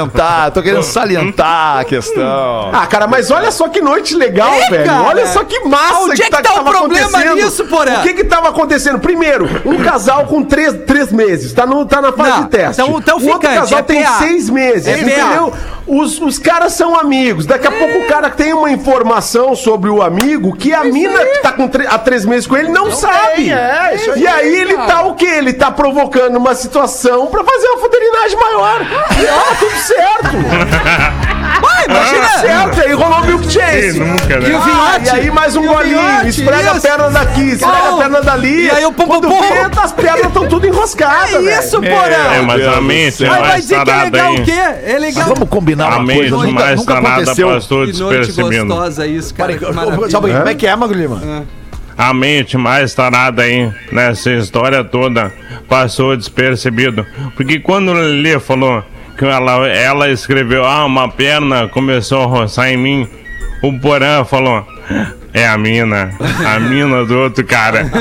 tô 0.54 0.62
querendo 0.62 0.84
salientar 0.84 1.80
a 1.80 1.84
questão. 1.84 2.70
Ah, 2.74 2.86
cara, 2.88 3.08
mas 3.08 3.32
olha 3.32 3.52
só 3.52 3.68
que 3.70 3.82
noite 3.82 4.16
legal, 4.16 4.54
É, 4.54 4.70
velho. 4.70 4.86
cara. 4.86 5.04
Olha 5.04 5.28
só 5.28 5.44
que 5.44 5.60
massa 5.62 6.00
Onde 6.02 6.22
é 6.22 6.26
que 6.26 6.32
tá 6.32 6.40
o 6.40 6.44
tava 6.44 6.72
problema 6.72 7.08
acontecendo. 7.08 7.36
nisso, 7.36 7.66
Porã? 7.66 8.00
O 8.00 8.02
que 8.04 8.14
que 8.14 8.24
tava 8.24 8.50
acontecendo? 8.50 9.00
Primeiro, 9.00 9.48
um 9.66 9.84
casal 9.84 10.26
com 10.26 10.44
três, 10.44 10.74
três 10.86 11.12
meses, 11.12 11.54
tá, 11.54 11.66
no, 11.66 11.86
tá 11.86 12.02
na 12.02 12.12
fase 12.14 12.30
Não, 12.32 12.44
de 12.44 12.50
teste. 12.50 12.82
então- 12.82 12.98
então 13.00 13.18
o 13.18 13.28
outro 13.32 13.50
casal 13.50 13.80
é 13.80 13.84
tem 13.84 14.04
PA. 14.04 14.18
seis 14.20 14.50
meses, 14.50 14.88
É 14.88 14.94
entendeu? 15.00 15.54
Os, 15.88 16.20
os 16.20 16.38
caras 16.38 16.74
são 16.74 17.00
amigos. 17.00 17.46
Daqui 17.46 17.66
a 17.66 17.72
pouco 17.72 18.00
o 18.00 18.08
cara 18.08 18.30
tem 18.30 18.52
uma 18.54 18.70
informação 18.70 19.56
sobre 19.56 19.90
o 19.90 20.02
amigo 20.02 20.54
que 20.54 20.74
a 20.74 20.84
mina 20.84 21.26
que 21.26 21.40
tá 21.40 21.54
com 21.54 21.70
há 21.88 21.98
três 21.98 22.26
meses 22.26 22.46
com 22.46 22.58
ele 22.58 22.68
não, 22.70 22.92
sabe. 22.92 23.50
é, 23.50 23.96
isso 23.96 24.12
aí, 24.12 24.22
e 24.22 24.28
aí 24.28 24.54
ele 24.54 24.74
tá 24.76 25.04
o 25.04 25.16
quê? 25.16 25.26
Ele 25.26 25.54
tá 25.54 25.72
provocando 25.72 26.36
uma 26.36 26.54
situação 26.56 27.28
pra 27.28 27.42
fazer 27.42 27.68
uma 27.70 27.78
fuderinagem 27.80 28.38
maior. 28.38 28.82
E 28.82 29.26
tá 29.26 29.56
tudo 29.60 29.76
certo. 29.88 30.38
Vai, 31.62 31.86
imagina. 31.86 32.28
certo, 32.40 32.82
aí 32.82 32.94
rolou 32.94 33.20
o 33.22 33.26
milkshake. 33.26 33.92
Quem 33.94 34.00
nunca, 34.00 34.40
né? 34.40 34.50
E 34.50 34.54
o 34.54 34.58
Ah, 34.58 34.62
vinhote? 35.00 35.06
e 35.06 35.10
aí 35.20 35.32
mais 35.32 35.56
um 35.56 35.66
golinho, 35.66 35.98
vinhote, 36.00 36.28
esfrega 36.30 36.72
a 36.72 36.74
isso. 36.78 36.82
perna 36.88 37.10
daqui, 37.10 37.42
esfrega 37.50 37.74
Não. 37.78 37.96
a 37.96 37.98
perna 37.98 38.22
dali. 38.22 38.66
E 38.66 38.70
aí 38.70 38.86
o 38.86 38.92
pom, 38.92 39.08
pom. 39.08 39.22
vê, 39.42 39.80
as 39.82 39.92
pernas 39.94 40.26
estão 40.28 40.48
tudo 40.48 40.68
enroscadas, 40.68 41.34
É 41.48 41.60
isso, 41.60 41.78
É, 41.84 41.90
Porã. 41.90 42.44
mas 42.46 42.62
Deus 42.62 42.78
a 42.78 42.82
mente 42.82 43.26
é 43.26 43.28
Mas 43.30 43.40
vai 43.40 43.48
mais 43.50 43.62
dizer 43.62 43.76
que 43.76 43.82
é 43.82 43.86
sarada 43.86 44.04
legal 44.06 44.32
aí. 44.34 44.40
o 44.42 44.46
quê? 44.46 44.52
É 44.86 44.98
legal. 45.00 45.28
Vamos 45.30 45.50
combinar 45.50 45.86
A 45.86 45.96
uma 45.98 46.04
mente 46.04 46.30
coisa. 46.30 46.36
Nunca, 46.48 46.52
mais 46.64 46.80
nunca 46.80 46.98
aconteceu. 47.00 47.48
passou 47.50 47.86
Que 47.88 48.00
noite 48.00 48.26
despercebido. 48.28 48.66
gostosa 48.68 49.08
isso, 49.08 49.34
cara. 49.34 49.54
Pouquinho, 49.58 50.38
como 50.38 50.50
é 50.50 50.54
que 50.54 50.68
é, 50.68 50.76
Magro 50.76 50.98
Lima? 50.98 51.46
A 51.98 52.14
mente 52.14 52.56
mais 52.58 52.94
tarada 52.94 53.42
aí 53.42 53.72
nessa 53.92 54.30
história 54.32 54.84
toda 54.84 55.34
passou 55.68 56.16
despercebido. 56.16 57.04
Porque 57.36 57.60
quando 57.60 57.90
o 57.90 57.94
Lelê 57.94 58.40
falou 58.40 58.84
que 59.18 59.26
ela, 59.26 59.68
ela 59.68 60.10
escreveu, 60.10 60.64
ah, 60.64 60.86
uma 60.86 61.10
perna 61.10 61.68
começou 61.68 62.22
a 62.22 62.26
roçar 62.26 62.70
em 62.70 62.78
mim, 62.78 63.08
o 63.64 63.78
Porã 63.80 64.24
falou. 64.24 64.66
É 65.38 65.48
a 65.48 65.58
mina, 65.58 66.10
a 66.46 66.60
mina 66.60 67.06
do 67.06 67.18
outro 67.20 67.46
cara. 67.46 67.86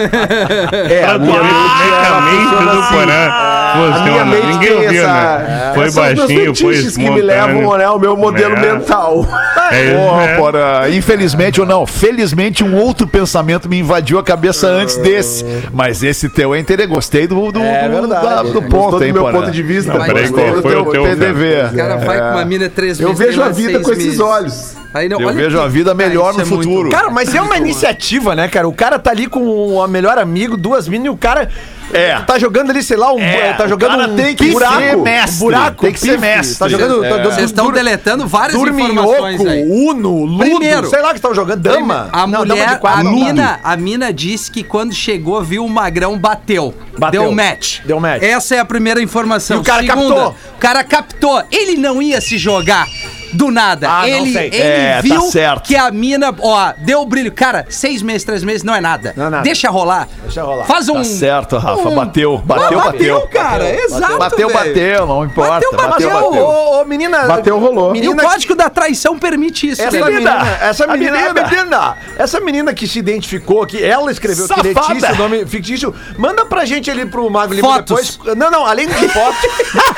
É, 0.90 1.04
a 1.04 1.18
minha 1.18 1.36
é 1.36 1.40
que 1.40 2.04
a 2.04 2.06
ela 2.06 2.20
mente 2.22 2.50
do 2.64 2.80
assim. 2.80 2.94
Porã 2.94 3.56
minha 4.04 4.24
mente 4.24 4.46
Ninguém 4.46 4.78
tem 4.78 4.88
viu, 4.88 5.02
essa, 5.04 5.12
né? 5.12 5.72
Foi 5.74 5.82
esses 5.84 5.94
são 5.94 6.02
baixinho, 6.04 6.54
foi 6.56 6.74
fetiches 6.74 6.96
que 6.96 7.10
me 7.10 7.20
levam 7.20 7.48
espontâneo. 7.60 7.78
né, 7.78 7.84
ao 7.84 7.98
meu 7.98 8.16
modelo 8.16 8.54
É. 8.56 8.60
mental. 8.60 9.26
É, 9.70 9.88
é. 10.32 10.36
Porã, 10.36 10.88
infelizmente 10.90 11.60
ou 11.60 11.66
não, 11.66 11.86
felizmente 11.86 12.64
um 12.64 12.74
outro 12.76 13.06
pensamento 13.06 13.68
me 13.68 13.78
invadiu 13.78 14.18
a 14.18 14.22
cabeça 14.24 14.66
antes 14.68 14.96
desse. 14.96 15.44
Mas 15.72 16.02
esse 16.02 16.28
teu 16.28 16.54
é 16.54 16.58
interessante. 16.58 16.76
Gostei 16.94 17.26
do, 17.26 17.50
do, 17.52 17.60
É 17.60 17.88
do, 17.88 18.00
verdade. 18.00 18.24
da- 18.26 18.42
do 18.42 18.52
Gostou 18.52 18.62
ponto, 18.62 18.98
do 18.98 19.04
hein, 19.04 19.12
meu 19.12 19.22
Porã? 19.22 19.40
ponto 19.40 19.50
de 19.50 19.62
vista. 19.62 19.92
Não, 19.92 20.04
peraí, 20.06 20.28
Gostei 20.28 20.50
do 20.52 20.62
foi 20.62 20.70
teu 20.72 20.82
o 20.82 20.90
teu, 20.90 21.02
PDV. 21.04 21.64
O 21.72 21.76
cara 21.76 21.96
vai 21.96 22.18
com 22.18 22.30
uma 22.30 22.44
mina 22.44 22.68
três 22.68 23.00
Eu 23.00 23.08
meses. 23.10 23.24
vejo 23.26 23.42
a 23.42 23.48
vida 23.48 23.80
com 23.80 23.92
esses 23.92 24.20
olhos. 24.20 24.74
Aí 24.96 25.08
não, 25.08 25.20
Eu 25.20 25.28
olha 25.28 25.36
vejo 25.36 25.56
que- 25.58 25.64
a 25.64 25.68
vida 25.68 25.94
melhor 25.94 26.30
isso 26.30 26.38
no 26.40 26.44
é 26.46 26.48
muito- 26.48 26.68
futuro. 26.68 26.90
Cara, 26.90 27.10
mas 27.10 27.34
é 27.34 27.40
uma 27.40 27.56
iniciativa, 27.56 28.34
né, 28.34 28.48
cara? 28.48 28.66
O 28.68 28.72
cara 28.72 28.98
tá 28.98 29.10
ali 29.10 29.26
com 29.26 29.40
o 29.46 29.86
melhor 29.86 30.18
amigo, 30.18 30.56
duas 30.56 30.88
minas, 30.88 31.06
e 31.06 31.10
o 31.10 31.16
cara 31.16 31.48
É. 31.92 32.18
tá 32.20 32.38
jogando 32.38 32.70
ali, 32.70 32.82
sei 32.82 32.96
lá, 32.96 33.12
um, 33.12 33.20
É, 33.20 33.52
tá 33.52 33.66
jogando 33.68 34.10
um 34.10 34.16
tem 34.16 34.34
que 34.34 34.50
buraco, 34.50 34.78
ser 34.80 34.96
mestre, 34.96 35.34
um 35.36 35.38
buraco, 35.38 35.82
tem 35.82 35.92
que 35.92 36.00
ser 36.00 36.06
pife, 36.12 36.20
mestre. 36.20 36.58
Tá 36.58 36.68
jogando 36.68 37.04
É. 37.04 37.08
tá- 37.08 37.16
tá- 37.18 37.24
Vocês 37.24 37.46
estão 37.46 37.70
deletando 37.70 38.26
várias 38.26 38.58
informações 38.60 39.44
aí. 39.46 39.62
Uno, 39.68 40.24
Ludo, 40.24 40.38
Primeiro. 40.38 40.88
sei 40.88 41.00
lá 41.02 41.08
o 41.08 41.10
que 41.10 41.16
estão 41.18 41.34
jogando, 41.34 41.60
dama. 41.60 42.08
A 42.12 42.26
Não, 42.26 42.44
dama 42.44 42.54
mulher, 42.54 42.68
de 42.74 42.78
quatro, 42.80 43.00
a 43.00 43.12
mina, 43.12 43.60
a 43.62 43.76
mina 43.76 44.12
disse 44.12 44.50
que 44.50 44.62
quando 44.62 44.92
chegou, 44.94 45.42
viu 45.42 45.64
o 45.64 45.68
magrão, 45.68 46.18
bateu. 46.18 46.74
Bateu. 46.98 47.22
Deu 47.22 47.32
match. 47.32 47.80
Deu 47.84 48.00
match. 48.00 48.22
Essa 48.22 48.56
é 48.56 48.58
a 48.58 48.64
primeira 48.64 49.02
informação. 49.02 49.58
E 49.58 49.60
o 49.60 49.62
cara 49.62 49.84
captou. 49.84 50.28
O 50.54 50.58
cara 50.58 50.82
captou. 50.82 51.42
Ele 51.52 51.76
não 51.76 52.00
ia 52.00 52.20
se 52.20 52.38
jogar 52.38 52.86
do 53.32 53.50
nada. 53.50 53.88
Ah, 53.88 54.00
não 54.02 54.06
ele 54.08 54.32
sei. 54.32 54.46
ele 54.48 54.56
É, 54.62 54.94
tá 54.96 55.00
viu 55.02 55.20
certo. 55.22 55.62
que 55.66 55.76
a 55.76 55.90
mina, 55.90 56.34
ó, 56.40 56.72
deu 56.78 57.04
brilho. 57.06 57.32
Cara, 57.32 57.66
seis 57.68 58.02
meses, 58.02 58.24
três 58.24 58.42
meses 58.44 58.62
não 58.62 58.74
é 58.74 58.80
nada. 58.80 59.12
Não 59.16 59.26
é 59.26 59.30
nada. 59.30 59.42
Deixa 59.42 59.68
rolar. 59.70 60.08
Deixa 60.22 60.42
rolar. 60.42 60.64
Faz 60.66 60.88
um. 60.88 60.94
Tá 60.96 61.04
certo, 61.04 61.56
Rafa. 61.58 61.88
um- 61.88 61.96
Bateu, 61.96 62.38
bateu, 62.38 62.78
Não, 62.78 62.84
bateu. 62.86 63.20
cara. 63.28 63.68
Exato. 63.68 64.18
Bateu, 64.18 64.52
bateu, 64.52 65.06
não 65.06 65.24
importa. 65.24 65.52
Bateu, 65.54 65.72
bateu. 65.72 65.90
bateu. 66.10 66.10
bateu. 66.30 66.44
Ô, 66.44 66.80
ô, 66.80 66.84
menina. 66.84 67.24
Bateu, 67.26 67.58
rolou. 67.58 67.86
E 67.94 67.98
o 67.98 68.02
Menina, 68.02 68.22
código 68.22 68.54
da 68.54 68.68
traição 68.70 69.18
permite 69.18 69.68
isso. 69.68 69.82
essa 69.82 69.98
né? 69.98 70.04
menina, 70.10 70.58
essa 70.60 70.86
menina, 70.86 71.12
menina. 71.32 71.48
menina, 71.48 71.96
essa 72.18 72.40
menina 72.40 72.74
que 72.74 72.86
se 72.86 72.98
identificou, 72.98 73.66
que 73.66 73.82
ela 73.82 74.10
escreveu 74.10 74.46
que 74.48 74.54
Safada. 74.54 74.68
Letícia, 74.88 75.12
o 75.12 75.16
nome 75.16 75.46
fictício, 75.46 75.94
manda 76.18 76.44
pra 76.46 76.64
gente 76.64 76.90
ali 76.90 77.06
pro 77.06 77.28
Mago 77.30 77.54
Lima 77.54 77.80
depois. 77.82 78.18
Não, 78.36 78.50
não, 78.50 78.66
além 78.66 78.86
de 78.88 79.08
foto. 79.08 79.36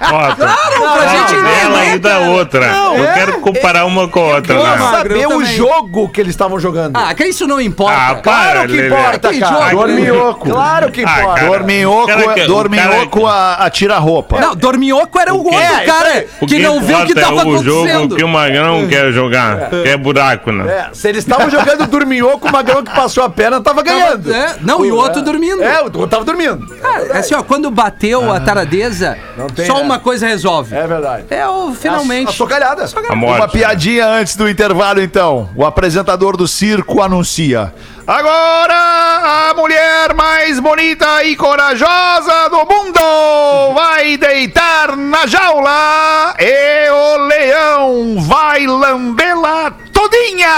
Foto. 0.00 0.36
Claro, 0.36 0.80
pra 0.80 1.04
Não, 1.04 1.08
gente 1.08 1.42
dela 1.42 1.84
entender, 1.84 1.94
e 1.94 1.98
da 1.98 2.18
outra. 2.40 2.66
Eu 2.66 3.04
é, 3.04 3.12
quero 3.14 3.40
comparar 3.40 3.84
uma 3.84 4.08
com 4.08 4.20
a 4.20 4.34
outra. 4.36 4.54
Quero 4.56 4.62
né? 4.62 4.76
Magrão 4.76 4.90
saber 4.90 5.26
o 5.26 5.30
também. 5.30 5.46
jogo 5.56 6.08
que 6.08 6.20
eles 6.20 6.30
estavam 6.32 6.58
jogando. 6.58 6.96
Ah, 6.96 7.14
que 7.14 7.24
isso 7.24 7.46
não 7.46 7.60
importa. 7.60 7.96
Ah, 7.96 8.14
claro 8.16 8.50
para, 8.60 8.66
que 8.66 8.72
Lelê. 8.72 8.86
importa, 8.88 9.28
Que 9.30 9.40
cara. 9.40 9.52
jogo, 9.54 9.64
né? 9.64 9.94
Dorminhoco. 9.94 10.50
Claro 10.50 10.90
que 10.92 11.04
Ah, 11.04 11.20
importa. 11.20 11.34
cara. 11.40 11.46
Dorminhoco, 11.50 12.02
O 12.02 12.06
cara 12.06 12.34
que- 12.34 12.46
dorminhoco 12.46 13.20
cara 13.22 13.32
a, 13.34 13.54
a 13.66 13.70
tira-roupa. 13.70 14.40
Não, 14.40 14.54
Dorminhoco 14.56 15.18
era 15.18 15.34
o 15.34 15.38
outro 15.44 15.58
É, 15.58 15.84
cara 15.84 16.24
O 16.40 16.46
que 16.46 16.58
não 16.58 16.80
viu 16.80 16.98
o 16.98 17.06
que 17.06 17.12
importa 17.12 17.20
tava 17.20 17.40
é 17.42 17.44
o 17.44 17.62
jogo 17.62 17.80
acontecendo. 17.86 18.16
que 18.16 18.24
o 18.24 18.28
Magrão 18.28 18.86
quer 18.88 19.12
jogar, 19.12 19.70
que 19.70 19.88
é 19.88 19.96
buraco, 19.96 20.50
né? 20.52 20.70
É, 20.72 20.94
se 20.94 21.08
eles 21.08 21.24
estavam 21.24 21.50
jogando 21.50 21.86
dorminhoco, 21.86 22.48
o 22.48 22.52
Magrão 22.52 22.82
que 22.82 22.94
passou 22.94 23.22
a 23.24 23.30
perna 23.30 23.60
tava 23.60 23.82
ganhando. 23.82 24.32
É, 24.34 24.56
não, 24.60 24.84
e 24.84 24.90
o 24.92 24.96
outro 24.96 25.22
dormindo. 25.22 25.62
É, 25.62 25.80
o 25.80 25.84
outro 25.84 26.06
tava 26.06 26.24
dormindo. 26.24 26.66
Cara, 26.76 27.18
assim, 27.18 27.34
ó, 27.34 27.42
quando 27.42 27.70
bateu 27.70 28.32
a 28.32 28.40
taradeza, 28.40 29.16
tem 29.54 29.66
só 29.66 29.80
uma 29.80 29.98
coisa 29.98 30.26
resolve. 30.26 30.74
É 30.74 30.86
verdade. 30.86 31.24
É 31.30 31.46
o 31.46 31.72
finalmente. 31.74 32.29
A 32.30 32.32
socalhada. 32.32 32.84
A 33.08 33.16
morte. 33.16 33.40
Uma 33.40 33.48
piadinha 33.48 34.06
antes 34.06 34.36
do 34.36 34.48
intervalo, 34.48 35.00
então. 35.02 35.50
O 35.54 35.64
apresentador 35.64 36.36
do 36.36 36.46
circo 36.46 37.02
anuncia. 37.02 37.74
Agora, 38.06 39.50
a 39.50 39.54
mulher 39.54 40.14
mais 40.14 40.58
bonita 40.58 41.22
e 41.24 41.36
corajosa 41.36 42.48
do 42.48 42.58
mundo 42.58 43.74
vai 43.74 44.16
deitar 44.16 44.96
na 44.96 45.26
jaula 45.26 46.34
e 46.38 46.90
o 46.90 47.26
leão 47.26 48.20
vai 48.20 48.66
lambê-la 48.66 49.72
todinha. 49.92 50.48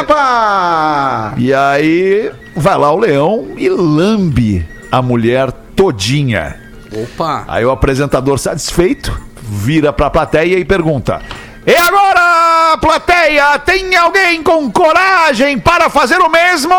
Opa! 0.00 1.34
E 1.36 1.52
aí, 1.54 2.32
vai 2.56 2.78
lá 2.78 2.92
o 2.92 2.98
leão 2.98 3.48
e 3.56 3.68
lambe 3.68 4.66
a 4.90 5.02
mulher 5.02 5.52
todinha. 5.76 6.56
Opa. 6.92 7.44
Aí 7.46 7.64
o 7.64 7.70
apresentador 7.70 8.38
satisfeito 8.38 9.33
vira 9.48 9.92
pra 9.92 10.10
plateia 10.10 10.58
e 10.58 10.64
pergunta: 10.64 11.20
E 11.66 11.74
agora, 11.74 12.76
plateia, 12.78 13.58
tem 13.60 13.94
alguém 13.96 14.42
com 14.42 14.70
coragem 14.70 15.58
para 15.58 15.88
fazer 15.90 16.18
o 16.18 16.30
mesmo? 16.30 16.74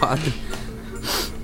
Padre. 0.00 0.41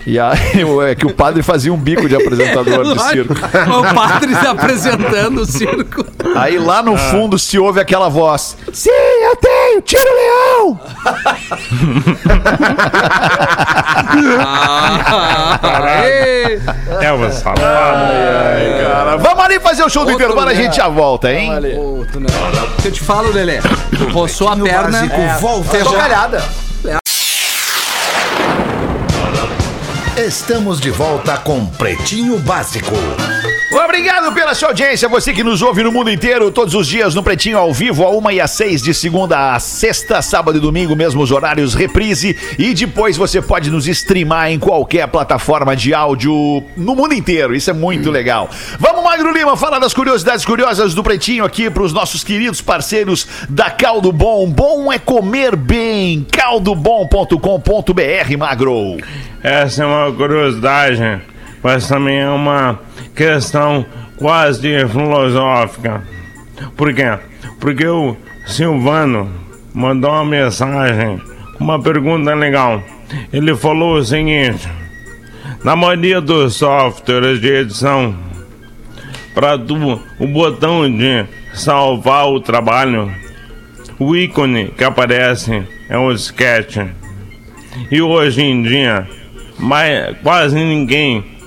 E 0.09 0.19
aí, 0.19 0.39
é 0.91 0.95
que 0.95 1.05
o 1.07 1.13
padre 1.13 1.43
fazia 1.43 1.71
um 1.71 1.77
bico 1.77 2.09
de 2.09 2.17
apresentador 2.17 2.83
do 2.83 2.99
circo. 3.11 3.35
O 3.35 3.95
padre 3.95 4.35
se 4.35 4.47
apresentando 4.47 5.43
o 5.43 5.47
circo. 5.47 6.03
Aí 6.35 6.59
lá 6.59 6.83
no 6.83 6.97
fundo 6.97 7.39
se 7.39 7.59
ouve 7.59 7.79
aquela 7.79 8.09
voz: 8.09 8.57
Sim, 8.73 8.89
eu 8.91 9.37
tenho, 9.37 9.83
tira 9.83 10.03
o 10.11 10.15
leão! 10.15 10.81
Ah. 14.41 15.59
É 17.03 17.13
o 17.13 17.31
safado. 17.31 17.61
Cara, 17.61 19.17
vamos 19.19 19.45
ali 19.45 19.61
fazer 19.61 19.83
o 19.85 19.91
show 19.91 20.05
do 20.05 20.13
Outro 20.13 20.25
intervalo, 20.25 20.49
a 20.51 20.55
gente 20.55 20.77
já 20.77 20.89
volta, 20.89 21.31
hein? 21.31 21.51
Tu 22.13 22.19
não- 22.21 22.29
Eu 22.85 22.93
te 22.93 23.01
falo, 23.03 23.31
Lelê. 23.31 23.59
Roçou 24.13 24.49
a 24.49 24.57
perna. 24.57 25.07
Fechou 25.71 25.93
calhada. 25.93 26.43
Estamos 30.19 30.81
de 30.81 30.91
volta 30.91 31.39
com 31.39 31.65
Pretinho 31.65 32.41
Básico. 32.41 32.97
Obrigado 33.85 34.35
pela 34.35 34.57
sua 34.57 34.71
audiência, 34.71 35.09
você 35.09 35.33
que 35.33 35.45
nos 35.45 35.63
ouve 35.63 35.85
no 35.85 35.93
mundo 35.93 36.11
inteiro, 36.11 36.51
todos 36.51 36.75
os 36.75 36.89
dias 36.89 37.15
no 37.15 37.23
Pretinho 37.23 37.57
ao 37.57 37.73
vivo, 37.73 38.03
a 38.03 38.11
uma 38.11 38.33
e 38.33 38.41
às 38.41 38.51
seis, 38.51 38.83
de 38.83 38.93
segunda 38.93 39.55
a 39.55 39.61
sexta, 39.61 40.21
sábado 40.21 40.59
e 40.59 40.61
domingo, 40.61 40.97
mesmos 40.97 41.31
horários, 41.31 41.75
reprise. 41.75 42.37
E 42.59 42.75
depois 42.75 43.17
você 43.17 43.41
pode 43.41 43.71
nos 43.71 43.87
streamar 43.87 44.51
em 44.51 44.59
qualquer 44.59 45.07
plataforma 45.07 45.77
de 45.77 45.95
áudio 45.95 46.33
no 46.77 46.97
mundo 46.97 47.15
inteiro. 47.15 47.55
Isso 47.55 47.71
é 47.71 47.73
muito 47.73 48.11
legal. 48.11 48.51
Vamos, 48.81 49.05
Magro 49.05 49.33
Lima, 49.33 49.57
falar 49.57 49.79
das 49.79 49.95
curiosidades 49.95 50.45
curiosas 50.45 50.93
do 50.93 51.05
Pretinho 51.05 51.45
aqui 51.45 51.71
para 51.71 51.85
os 51.85 51.93
nossos 51.93 52.25
queridos 52.25 52.61
parceiros 52.61 53.29
da 53.49 53.71
Caldo 53.71 54.11
Bom. 54.11 54.51
Bom 54.51 54.93
é 54.93 54.99
comer 54.99 55.55
bem. 55.55 56.27
caldobom.com.br, 56.33 58.37
Magro. 58.37 58.97
Essa 59.41 59.85
é 59.85 59.87
uma 59.87 60.13
curiosidade, 60.13 61.23
mas 61.63 61.87
também 61.87 62.19
é 62.19 62.29
uma 62.29 62.88
questão 63.19 63.85
quase 64.17 64.87
filosófica. 64.87 66.05
Por 66.77 66.95
quê? 66.95 67.19
Porque 67.59 67.85
o 67.85 68.17
Silvano 68.47 69.29
mandou 69.75 70.13
uma 70.13 70.25
mensagem 70.25 71.21
uma 71.59 71.83
pergunta 71.83 72.33
legal. 72.33 72.81
Ele 73.33 73.57
falou 73.57 73.97
o 73.97 74.05
seguinte: 74.05 74.69
na 75.65 75.75
maioria 75.75 76.21
dos 76.21 76.55
softwares 76.55 77.41
de 77.41 77.49
edição, 77.49 78.15
para 79.35 79.57
o 79.57 80.27
botão 80.29 80.89
de 80.89 81.27
salvar 81.53 82.29
o 82.29 82.41
trabalho, 82.41 83.13
o 83.99 84.15
ícone 84.15 84.69
que 84.77 84.85
aparece 84.85 85.65
é 85.89 85.99
o 85.99 86.13
sketch. 86.13 86.77
E 87.91 88.01
hoje 88.01 88.43
em 88.43 88.63
dia, 88.63 89.09
mas 89.59 90.17
quase 90.23 90.55
ninguém 90.55 91.38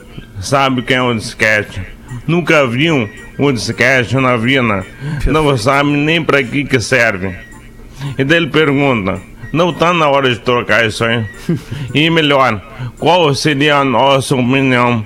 sabe 0.42 0.82
o 0.82 0.84
que 0.84 0.94
é 0.94 1.02
um 1.02 1.16
disquete. 1.16 1.82
Nunca 2.28 2.68
viu 2.68 3.10
um 3.39 3.52
disquete 3.54 4.16
na 4.18 4.36
vida. 4.36 4.86
Não 5.26 5.58
sabe 5.58 5.89
nem 5.92 6.24
para 6.24 6.44
que 6.44 6.66
que 6.66 6.80
serve. 6.80 7.36
E 8.18 8.24
daí 8.24 8.38
ele 8.38 8.48
pergunta, 8.48 9.22
não 9.54 9.74
tá 9.74 9.94
na 9.94 10.10
hora 10.10 10.30
de 10.30 10.39
trocar 10.39 10.86
isso 10.86 11.04
aí? 11.04 11.26
E 11.94 12.10
melhor, 12.10 12.62
qual 12.98 13.34
seria 13.36 13.78
a 13.78 13.86
nossa 13.86 14.36
opinião 14.36 15.06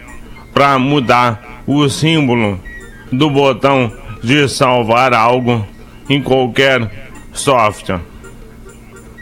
para 0.53 0.77
mudar 0.79 1.63
o 1.67 1.89
símbolo 1.89 2.59
do 3.11 3.29
botão 3.29 3.91
de 4.23 4.47
salvar 4.47 5.13
algo 5.13 5.65
em 6.09 6.21
qualquer 6.21 7.09
software? 7.33 7.99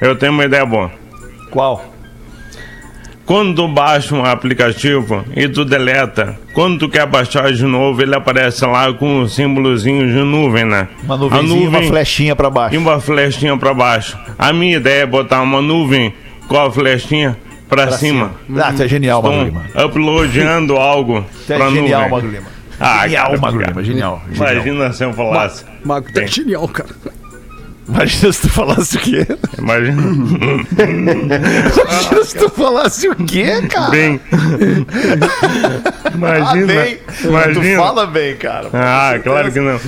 Eu 0.02 0.16
tenho 0.16 0.34
uma 0.34 0.46
ideia 0.46 0.66
boa. 0.66 0.92
Qual? 1.50 1.93
Quando 3.26 3.56
tu 3.56 3.68
baixa 3.70 4.14
um 4.14 4.26
aplicativo 4.26 5.24
e 5.36 5.48
tu 5.48 5.64
deleta, 5.64 6.38
quando 6.54 6.78
tu 6.80 6.90
quer 6.90 7.06
baixar 7.08 7.52
de 7.54 7.64
novo, 7.64 8.02
ele 8.02 8.14
aparece 8.14 8.66
lá 8.66 8.92
com 8.94 9.22
um 9.22 9.28
símbolozinho 9.30 10.06
de 10.08 10.20
nuvem, 10.24 10.66
né? 10.66 10.90
Uma 11.04 11.16
nuvenzinha, 11.16 11.66
A 11.68 11.70
uma 11.70 11.84
flechinha 11.84 12.36
para 12.36 12.48
e 12.50 12.52
baixo. 12.52 12.78
uma 12.78 13.00
flechinha 13.00 13.58
pra 13.58 13.74
baixo. 13.74 14.18
A 14.38 14.52
minha 14.52 14.76
ideia 14.76 15.04
é 15.04 15.06
botar 15.06 15.42
uma 15.42 15.62
nuvem 15.62 16.14
com 16.50 16.60
a 16.60 16.70
flechinha 16.70 17.38
pra, 17.70 17.92
cima. 17.94 18.32
Ah, 18.58 18.74
tu 18.76 18.84
é 18.84 18.88
genial, 18.90 19.24
Magro 19.24 19.44
Lima. 19.46 19.66
Então, 19.70 19.86
uploadando 19.88 20.76
algo 20.76 21.26
Tu 21.48 21.54
é 21.54 21.58
pra 21.58 21.70
genial, 21.70 22.02
nuvem. 22.02 22.12
Magro 22.12 22.30
Lima. 22.30 22.54
Ah, 22.80 23.04
Genial, 23.04 23.26
cara, 23.28 23.38
Magro. 23.40 23.66
Lima, 23.66 23.84
genial, 23.84 24.22
genial. 24.32 24.54
Imagina 24.54 24.92
se 24.92 25.04
eu 25.06 25.14
falasse. 25.14 25.64
Mago, 25.86 26.12
tá 26.12 26.26
genial, 26.26 26.68
cara. 26.68 26.90
Imagina 27.88 28.32
se 28.32 28.42
tu 28.42 28.50
falasse 28.50 28.98
o 28.98 29.00
quê? 29.00 29.28
Imagina. 29.58 30.02
Imagina 30.84 32.24
se 32.24 32.38
tu 32.38 32.50
falasse 32.50 33.10
o 33.10 33.16
quê, 33.16 33.62
cara? 33.70 33.90
bem. 33.92 34.20
Imagina. 36.14 36.66
bem. 36.68 36.98
Imagina. 37.24 37.54
Tu 37.54 37.76
fala 37.78 38.06
bem, 38.08 38.36
cara. 38.38 38.70
Ah, 38.74 39.16
claro 39.24 39.52
que 39.52 39.60
não. 39.60 39.80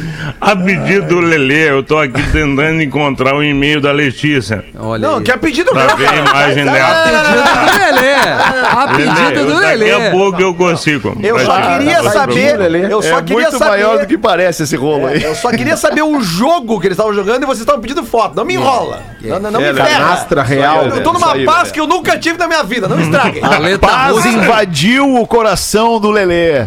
A 0.42 0.56
pedido 0.56 1.08
do 1.08 1.20
Lelê, 1.22 1.70
eu 1.70 1.84
tô 1.84 1.98
aqui 1.98 2.22
tentando 2.32 2.82
encontrar 2.82 3.36
o 3.36 3.44
e-mail 3.44 3.80
da 3.80 3.92
Letícia. 3.92 4.64
Olha 4.78 5.08
Não, 5.08 5.18
aí. 5.18 5.24
que 5.24 5.32
é 5.32 5.38
pedido 5.38 5.72
Pra 5.72 5.86
meu, 5.88 5.98
ver 5.98 6.06
a 6.08 6.12
cara. 6.12 6.20
imagem 6.30 6.66
Pedido 6.66 6.72
dela. 6.74 7.66
do 7.66 7.78
Lelê. 7.80 8.14
A 8.16 8.88
pedido 8.96 9.46
do 9.46 9.54
Daqui 9.62 9.76
Lelê. 9.78 10.08
a 10.08 10.12
pouco 10.12 10.42
eu 10.42 10.54
consigo. 10.54 11.18
Eu 11.24 11.40
só 11.40 11.62
queria 11.62 12.04
saber. 12.04 12.58
Lelê. 12.58 12.92
Eu 12.94 13.02
só 13.02 13.20
é 13.20 13.22
queria 13.22 13.44
muito 13.44 13.58
saber. 13.58 13.70
maior 13.72 14.00
do 14.00 14.08
que 14.08 14.18
parece 14.18 14.64
esse 14.64 14.76
rolo 14.76 15.08
aí. 15.08 15.24
Eu 15.24 15.36
só 15.36 15.50
queria 15.52 15.78
saber 15.78 16.02
o 16.02 16.22
jogo 16.22 16.80
que 16.80 16.88
eles 16.88 16.96
estavam 16.98 17.14
jogando 17.14 17.44
e 17.44 17.46
vocês 17.46 17.62
estavam 17.62 17.82
pedindo 17.86 18.06
foto. 18.06 18.36
Não 18.36 18.44
me 18.46 18.54
enrola. 18.56 19.02
Não, 19.22 19.40
não, 19.40 19.52
não 19.52 19.62
É, 19.62 19.72
me 19.74 19.82
ferra. 19.82 20.00
Canastra 20.00 20.44
real. 20.44 20.86
Eu 20.88 21.04
tô 21.04 21.14
numa 21.14 21.36
paz 21.46 21.72
que 21.72 21.80
eu 21.80 21.88
nunca 21.88 22.18
tive 22.18 22.38
na 22.38 22.48
minha 22.48 22.64
vida. 22.64 22.88
Não 22.88 22.98
me 22.98 23.04
estraguem. 23.06 23.44
A 23.44 23.58
letra 23.58 23.88
Paz 23.88 24.16
russa. 24.16 24.28
invadiu 24.28 25.16
o 25.16 25.26
coração 25.28 26.00
do 26.00 26.10
Lelê. 26.12 26.66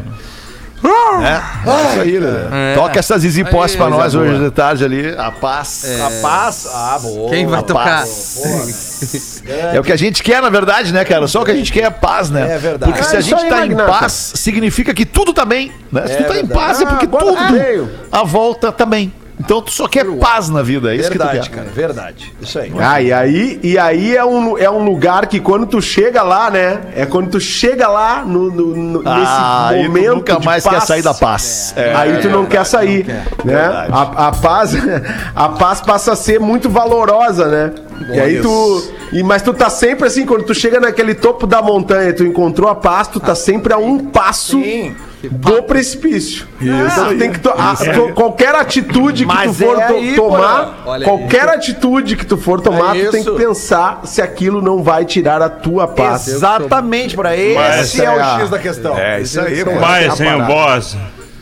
É, 0.81 1.41
é 1.71 1.91
isso 1.91 2.01
aí, 2.03 2.19
Lelê. 2.19 2.39
É. 2.53 2.75
Toca 2.77 2.99
essas 3.01 3.25
Easy 3.25 3.43
Posse 3.45 3.77
pra 3.77 3.89
nós 3.89 4.14
boa. 4.14 4.25
hoje 4.27 4.39
de 4.45 4.51
tarde 4.53 4.85
ali. 4.85 5.12
A 5.19 5.31
paz. 5.33 5.85
A 6.01 6.23
paz. 6.23 6.69
Ah, 6.73 6.99
boa. 7.03 7.31
Quem 7.31 7.47
vai 7.47 7.59
A 7.59 7.62
tocar? 7.62 7.85
paz. 7.85 9.43
É 9.75 9.81
o 9.81 9.83
que 9.83 9.91
a 9.93 9.97
gente 9.97 10.23
quer, 10.23 10.41
na 10.41 10.49
verdade, 10.51 10.93
né, 10.93 11.05
cara? 11.05 11.27
Só 11.27 11.43
o 11.43 11.45
que 11.45 11.51
a 11.51 11.55
gente 11.57 11.73
quer 11.73 11.83
é 11.85 11.91
paz, 11.91 12.31
né? 12.31 12.55
É 12.55 12.59
verdade. 12.59 12.93
Porque 12.93 13.05
se 13.05 13.14
É 13.16 13.19
a 13.19 13.21
gente 13.21 13.43
aí, 13.43 13.49
tá 13.51 13.66
em 13.66 13.75
paz, 13.75 14.33
significa 14.37 14.95
que 14.95 15.05
tudo 15.05 15.33
tá 15.33 15.45
bem. 15.45 15.73
Né? 15.91 16.07
Se 16.07 16.16
tu 16.16 16.25
tá 16.25 16.31
em 16.35 16.47
verdade. 16.47 16.53
paz, 16.55 16.81
é 16.81 16.87
porque 16.87 17.07
Ah, 17.12 17.19
tudo 17.19 17.91
à 18.12 18.23
volta 18.25 18.71
tá 18.71 18.87
bem. 18.87 19.12
Então 19.41 19.62
tu 19.62 19.70
só 19.70 19.86
quer 19.86 20.05
paz 20.16 20.49
na 20.49 20.62
vida, 20.62 20.93
é 20.93 20.97
isso 20.97 21.09
Verdade, 21.11 21.39
que 21.41 21.45
tu 21.47 21.51
quer. 21.51 21.57
cara. 21.59 21.70
Verdade. 21.70 22.32
Isso 22.43 22.59
aí. 22.59 22.72
Ah, 22.78 23.01
e 23.01 23.12
aí, 23.12 23.61
e 23.62 23.78
aí 23.78 24.16
é, 24.16 24.24
um, 24.24 24.59
é 24.59 24.68
um 24.68 24.84
lugar 24.84 25.26
que 25.28 25.39
quando 25.39 25.64
tu 25.64 25.80
chega 25.80 26.22
lá, 26.22 26.51
né? 26.51 26.80
É 26.97 27.07
quando 27.07 27.30
tu 27.30 27.39
chega 27.41 27.86
lá 27.89 28.24
no, 28.24 28.51
no- 28.51 28.76
no- 28.76 29.03
Ah, 29.09 29.70
nesse 29.70 29.78
aí 29.78 29.82
tu 29.84 29.89
momento. 29.89 30.14
nunca 30.16 30.39
mais 30.41 30.64
paz, 30.64 30.76
quer 30.80 30.86
sair 30.86 31.03
da 31.03 31.14
paz. 31.14 31.72
É. 31.76 31.95
Aí 31.95 32.18
tu 32.20 32.28
não 32.28 32.47
quer 32.47 32.64
sair, 32.66 33.07
né? 33.07 33.24
Verdade. 33.45 33.93
A, 33.93 34.28
a 34.28 34.32
paz, 34.32 34.72
a 35.36 35.49
paz 35.51 35.80
passa 35.82 36.12
a 36.12 36.16
ser 36.16 36.41
muito 36.41 36.68
valorosa, 36.68 37.47
né? 37.47 37.72
e 38.14 38.20
aí 38.20 38.41
tu, 38.41 38.82
e 39.12 39.22
mas 39.24 39.43
tu 39.43 39.53
tá 39.53 39.68
sempre 39.68 40.07
assim 40.07 40.24
quando 40.24 40.45
tu 40.45 40.55
chega 40.55 40.78
naquele 40.80 41.14
topo 41.14 41.47
da 41.49 41.61
montanha, 41.61 42.12
tu 42.12 42.24
encontrou 42.24 42.68
a 42.68 42.74
paz, 42.74 43.09
tu 43.09 43.18
tá 43.20 43.34
sempre 43.34 43.72
a 43.72 43.76
um 43.78 43.99
passo 43.99 44.61
Sim. 44.61 44.95
Do 45.23 45.62
precipício. 45.64 46.47
Então 46.61 47.09
tu 47.09 47.19
tem 47.19 47.33
que 47.33 47.41
to- 47.41 47.51
a- 47.51 47.75
to- 47.75 48.12
qualquer 48.14 48.55
atitude 48.55 49.25
que 49.27 49.35
Mas 49.35 49.57
tu 49.57 49.64
for 49.64 49.79
é 49.81 49.87
to- 49.87 49.95
aí, 49.95 50.14
tomar. 50.14 50.83
Olha 50.87 51.05
qualquer 51.05 51.49
atitude 51.49 52.14
que 52.16 52.25
tu 52.25 52.37
for 52.37 52.61
tomar, 52.61 52.97
É 52.97 53.07
tu 53.07 53.11
tem 53.11 53.25
que 53.25 53.29
isso. 53.31 53.39
pensar 53.39 54.01
se 54.05 54.23
aquilo 54.23 54.62
não 54.62 54.83
vai 54.83 55.05
tirar 55.05 55.43
a 55.43 55.49
tua 55.49 55.89
paz. 55.89 56.29
Exatamente, 56.29 57.16
por 57.16 57.27
aí. 57.27 57.55
Mas 57.55 57.81
Esse 57.87 58.01
é 58.01 58.05
essa 58.05 58.12
é 58.14 58.16
o 58.16 58.23
a- 58.23 58.41
X 58.41 58.51
da 58.51 58.59
questão. 58.59 58.97
É 58.99 59.21
isso 59.21 59.41
aí, 59.41 59.64
pô. 59.64 59.73
Paz 59.73 60.14
sem 60.14 60.43
voz 60.45 60.97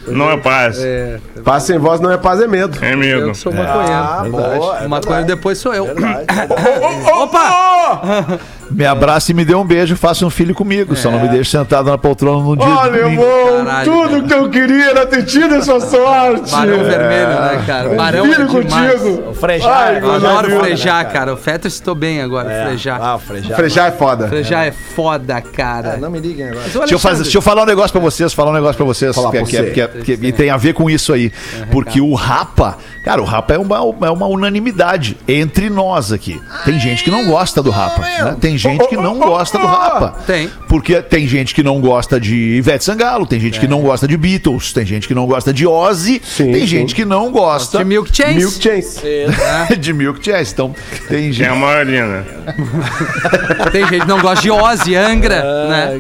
não 0.08 0.30
é 0.30 0.36
paz. 0.36 0.78
É, 0.80 1.18
Paz 1.44 1.64
sem 1.64 1.78
voz 1.78 2.00
não 2.00 2.10
é 2.12 2.16
paz, 2.16 2.40
é 2.40 2.46
medo. 2.46 2.78
É 2.82 2.94
medo. 2.96 3.28
eu 3.28 3.34
sou 3.34 3.52
maconheiro. 3.52 3.92
Ah, 3.92 4.24
boa. 4.30 4.44
é 4.44 4.88
Maconheiro 4.88 5.00
verdade. 5.00 5.26
depois 5.26 5.58
sou 5.58 5.74
eu. 5.74 5.84
Verdade. 5.86 6.26
Opa! 7.12 8.38
Me 8.70 8.84
abraça 8.84 9.30
e 9.30 9.34
me 9.34 9.44
dê 9.44 9.54
um 9.54 9.64
beijo, 9.64 9.96
faça 9.96 10.24
um 10.26 10.30
filho 10.30 10.54
comigo. 10.54 10.94
Só 10.96 11.10
não 11.10 11.20
me 11.20 11.28
deixe 11.28 11.50
sentado 11.50 11.90
na 11.90 11.96
poltrona 11.98 12.42
no 12.44 12.56
dia 12.56 12.66
Olha, 12.66 12.92
de 12.92 12.98
domingo. 13.00 13.22
irmão, 13.22 13.64
Caralho, 13.64 13.92
tudo 13.92 14.08
cara. 14.10 14.22
que 14.22 14.34
eu 14.34 14.50
queria 14.50 14.90
era 14.90 15.06
ter 15.06 15.24
tido 15.24 15.54
essa 15.54 15.80
sorte. 15.80 16.50
Barão 16.50 16.84
vermelho, 16.84 17.28
né, 17.40 17.64
cara? 17.66 17.88
Barão 17.94 18.26
é 18.26 18.34
Filho 18.34 18.48
demais. 18.48 19.00
contigo. 19.00 19.30
O 19.30 19.46
é 19.50 19.98
Eu 20.02 20.12
adoro 20.12 20.48
boa, 20.50 20.60
frejar, 20.64 21.12
cara. 21.12 21.32
O 21.34 21.36
Fetter 21.36 21.70
citou 21.70 21.94
bem 21.94 22.20
agora, 22.22 22.66
frejar. 22.66 23.00
Ah, 23.00 23.16
o 23.16 23.18
Frejar. 23.18 23.56
Frejar 23.56 23.88
é 23.88 23.92
foda. 23.92 24.28
Frejar 24.28 24.66
é 24.66 24.72
foda, 24.72 25.40
cara. 25.40 25.94
É, 25.94 25.96
não 25.98 26.10
me 26.10 26.18
liguem 26.20 26.48
agora. 26.48 26.66
O 26.74 26.78
Deixa 26.80 26.94
eu, 26.94 26.98
fazer, 26.98 27.22
deixa 27.22 27.38
eu 27.38 27.42
falar 27.42 27.62
um 27.62 27.66
negócio 27.66 27.92
pra 27.92 28.00
vocês, 28.00 28.32
falar 28.32 28.50
um 28.50 28.54
negócio 28.54 28.76
pra 28.76 28.86
vocês, 28.86 29.14
Falar 29.14 29.30
que, 29.30 29.38
pra 29.38 29.46
que- 29.46 29.56
você. 29.56 29.88
que- 30.04 30.16
que- 30.16 30.26
e 30.26 30.32
tem 30.32 30.50
a 30.50 30.56
ver 30.56 30.72
com 30.74 30.88
isso 30.90 31.12
aí. 31.12 31.32
Porque 31.70 32.00
o 32.00 32.14
Rapa, 32.14 32.78
cara, 33.04 33.20
o 33.20 33.24
Rapa 33.24 33.54
é 33.54 33.58
uma, 33.58 33.76
é 33.76 34.10
uma 34.10 34.26
unanimidade 34.26 35.16
entre 35.28 35.68
nós 35.70 36.12
aqui. 36.12 36.40
Tem 36.64 36.78
gente 36.78 37.04
que 37.04 37.10
não 37.10 37.26
gosta 37.26 37.62
do 37.62 37.70
Rapa, 37.70 38.00
né? 38.02 38.36
Tem 38.40 38.55
tem 38.62 38.72
gente 38.78 38.88
que 38.88 38.96
não 38.96 39.18
gosta 39.18 39.58
do 39.58 39.66
Rapa. 39.66 40.14
Tem. 40.26 40.50
Porque 40.68 41.00
tem 41.02 41.26
gente 41.28 41.54
que 41.54 41.62
não 41.62 41.80
gosta 41.80 42.18
de 42.20 42.34
Ivete 42.56 42.84
Sangalo, 42.84 43.26
tem 43.26 43.38
gente 43.40 43.58
que 43.60 43.68
não 43.68 43.80
gosta 43.82 44.06
de 44.08 44.16
Beatles, 44.16 44.72
tem 44.72 44.84
gente 44.86 45.06
que 45.08 45.14
não 45.14 45.26
gosta 45.26 45.52
de 45.52 45.66
Ozzy, 45.66 46.20
Sim, 46.24 46.52
tem 46.52 46.60
sim. 46.60 46.66
gente 46.66 46.94
que 46.94 47.04
não 47.04 47.30
gosta 47.30 47.78
De 47.78 47.84
Milk 47.84 48.14
Chase. 48.14 48.34
Milk 48.34 48.62
Chase. 48.62 49.00
de 49.78 49.92
Milk 49.92 50.24
Chase. 50.24 50.52
Então, 50.52 50.74
tem 51.08 51.28
É 51.28 51.32
gente. 51.32 51.48
a 51.48 51.54
maioria, 51.54 52.06
né? 52.06 52.24
Tem 53.72 53.86
gente 53.88 54.00
que 54.02 54.08
não 54.08 54.20
gosta 54.20 54.42
de 54.42 54.50
Ozzy, 54.50 54.94
Angra, 54.94 55.42
né? 55.68 55.98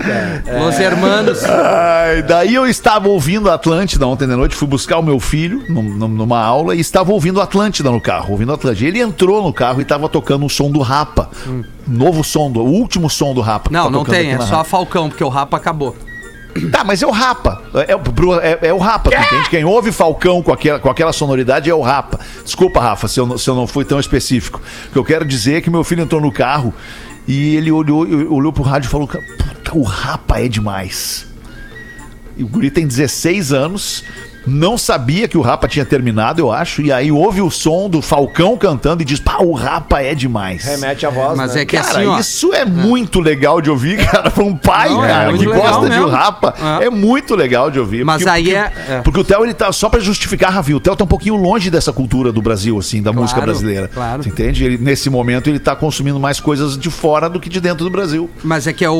Los 0.64 0.78
Hermanos. 0.78 1.44
Ai, 1.44 2.22
daí 2.22 2.54
eu 2.54 2.66
estava 2.66 3.08
ouvindo 3.08 3.50
Atlântida 3.50 4.06
ontem 4.06 4.26
de 4.26 4.34
noite, 4.36 4.54
fui 4.54 4.68
buscar 4.68 4.98
o 4.98 5.02
meu 5.02 5.18
filho 5.18 5.62
num- 5.68 5.82
num- 5.82 6.08
numa 6.08 6.40
aula 6.40 6.74
e 6.74 6.80
estava 6.80 7.12
ouvindo 7.12 7.40
Atlântida 7.40 7.90
no 7.90 8.00
carro, 8.00 8.32
ouvindo 8.32 8.52
Atlântida. 8.52 8.86
Ele 8.88 9.00
entrou 9.00 9.42
no 9.42 9.52
carro 9.52 9.80
e 9.80 9.82
estava 9.82 10.08
tocando 10.08 10.46
o 10.46 10.50
som 10.50 10.70
do 10.70 10.80
Rapa. 10.80 11.30
Novo 11.86 12.24
som, 12.24 12.50
do, 12.50 12.60
o 12.60 12.68
último 12.70 13.08
som 13.08 13.32
do 13.34 13.40
Rapa. 13.40 13.70
Não, 13.70 13.84
tá 13.84 13.90
não 13.90 14.04
tem, 14.04 14.32
é 14.32 14.40
só. 14.40 14.64
Falcão, 14.64 15.08
porque 15.08 15.22
o 15.22 15.28
Rapa 15.28 15.56
acabou. 15.56 15.96
Tá, 16.72 16.82
mas 16.82 17.02
é 17.02 17.06
o 17.06 17.10
Rapa. 17.10 17.62
É, 17.74 17.92
é, 17.92 18.50
é- 18.50 18.68
é 18.68 18.72
o 18.72 18.78
Rapa, 18.78 19.10
tu 19.10 19.16
entende? 19.16 19.50
Quem 19.50 19.64
ouve 19.64 19.92
Falcão 19.92 20.42
com 20.42 20.52
aquela, 20.52 20.78
com 20.78 20.88
aquela 20.90 21.12
sonoridade 21.12 21.68
é 21.68 21.74
o 21.74 21.82
Rapa. 21.82 22.18
Desculpa, 22.42 22.80
Rafa, 22.80 23.06
se 23.08 23.20
eu, 23.20 23.26
não- 23.26 23.36
se 23.38 23.48
eu 23.48 23.54
não 23.54 23.66
fui 23.66 23.84
tão 23.84 24.00
específico. 24.00 24.60
O 24.88 24.92
que 24.92 24.98
eu 24.98 25.04
quero 25.04 25.24
dizer 25.24 25.56
é 25.56 25.60
que 25.60 25.68
meu 25.70 25.84
filho 25.84 26.02
entrou 26.02 26.20
no 26.20 26.32
carro 26.32 26.72
e 27.28 27.56
ele 27.56 27.70
olhou, 27.70 28.06
olhou 28.32 28.52
pro 28.52 28.62
rádio 28.62 28.88
e 28.88 28.90
falou: 28.90 29.06
Puta, 29.06 29.76
o 29.76 29.82
Rapa 29.82 30.40
é 30.40 30.48
demais. 30.48 31.26
E 32.38 32.42
o 32.42 32.48
guri 32.48 32.70
tem 32.70 32.86
16 32.86 33.52
anos, 33.52 34.02
não 34.46 34.78
sabia 34.78 35.26
que 35.28 35.36
o 35.36 35.40
Rapa 35.40 35.66
tinha 35.68 35.84
terminado, 35.84 36.40
eu 36.40 36.52
acho, 36.52 36.82
e 36.82 36.92
aí 36.92 37.10
ouve 37.10 37.40
o 37.42 37.50
som 37.50 37.88
do 37.88 38.00
Falcão 38.00 38.56
cantando 38.56 39.02
e 39.02 39.04
diz: 39.04 39.18
pá, 39.20 39.38
o 39.40 39.52
Rapa 39.52 40.00
é 40.02 40.14
demais. 40.14 40.64
Remete 40.64 41.04
a 41.06 41.10
voz, 41.10 41.36
Mas 41.36 41.54
né? 41.54 41.62
é 41.62 41.64
que 41.64 41.76
Cara, 41.76 41.88
assim, 41.98 42.06
ó. 42.06 42.18
isso 42.18 42.52
é 42.54 42.64
muito 42.64 43.20
legal 43.20 43.60
de 43.60 43.70
ouvir, 43.70 43.98
cara. 44.06 44.30
Pra 44.30 44.44
um 44.44 44.56
pai, 44.56 44.88
Não, 44.90 45.04
é 45.04 45.08
cara, 45.08 45.30
muito 45.30 45.40
que 45.40 45.46
legal 45.48 45.66
gosta 45.72 45.88
de 45.90 45.96
mesmo. 45.96 46.08
rapa. 46.08 46.54
É. 46.80 46.86
É. 46.86 46.90
muito 46.90 47.34
legal 47.34 47.70
de 47.70 47.78
ouvir. 47.80 48.04
Mas 48.04 48.22
porque, 48.22 48.30
aí 48.30 48.44
porque, 48.44 48.56
é- 48.56 48.96
é. 48.96 49.00
Porque 49.02 49.20
o 49.20 49.24
Theo, 49.24 49.44
ele 49.44 49.54
tá 49.54 49.72
só 49.72 49.88
pra 49.88 50.00
justificar, 50.00 50.52
Ravi. 50.52 50.74
O 50.74 50.80
Theo 50.80 50.94
tá 50.96 51.04
um 51.04 51.08
pouquinho 51.08 51.36
longe 51.36 51.70
dessa 51.70 51.92
cultura 51.92 52.30
do 52.32 52.40
Brasil, 52.42 52.78
assim, 52.78 53.02
da 53.02 53.12
música 53.12 53.40
brasileira. 53.40 53.88
claro. 53.92 54.22
Você 54.22 54.28
entende? 54.28 54.64
Ele, 54.64 54.78
nesse 54.78 55.10
momento, 55.10 55.48
ele 55.48 55.58
tá 55.58 55.74
consumindo 55.74 56.18
mais 56.20 56.38
coisas 56.40 56.76
de 56.78 56.90
fora 56.90 57.28
do 57.28 57.40
que 57.40 57.48
de 57.48 57.60
dentro 57.60 57.84
do 57.84 57.90
Brasil. 57.90 58.30
Mas 58.44 58.66
é 58.66 58.72
que 58.72 58.84
é 58.84 58.90
o, 58.90 58.94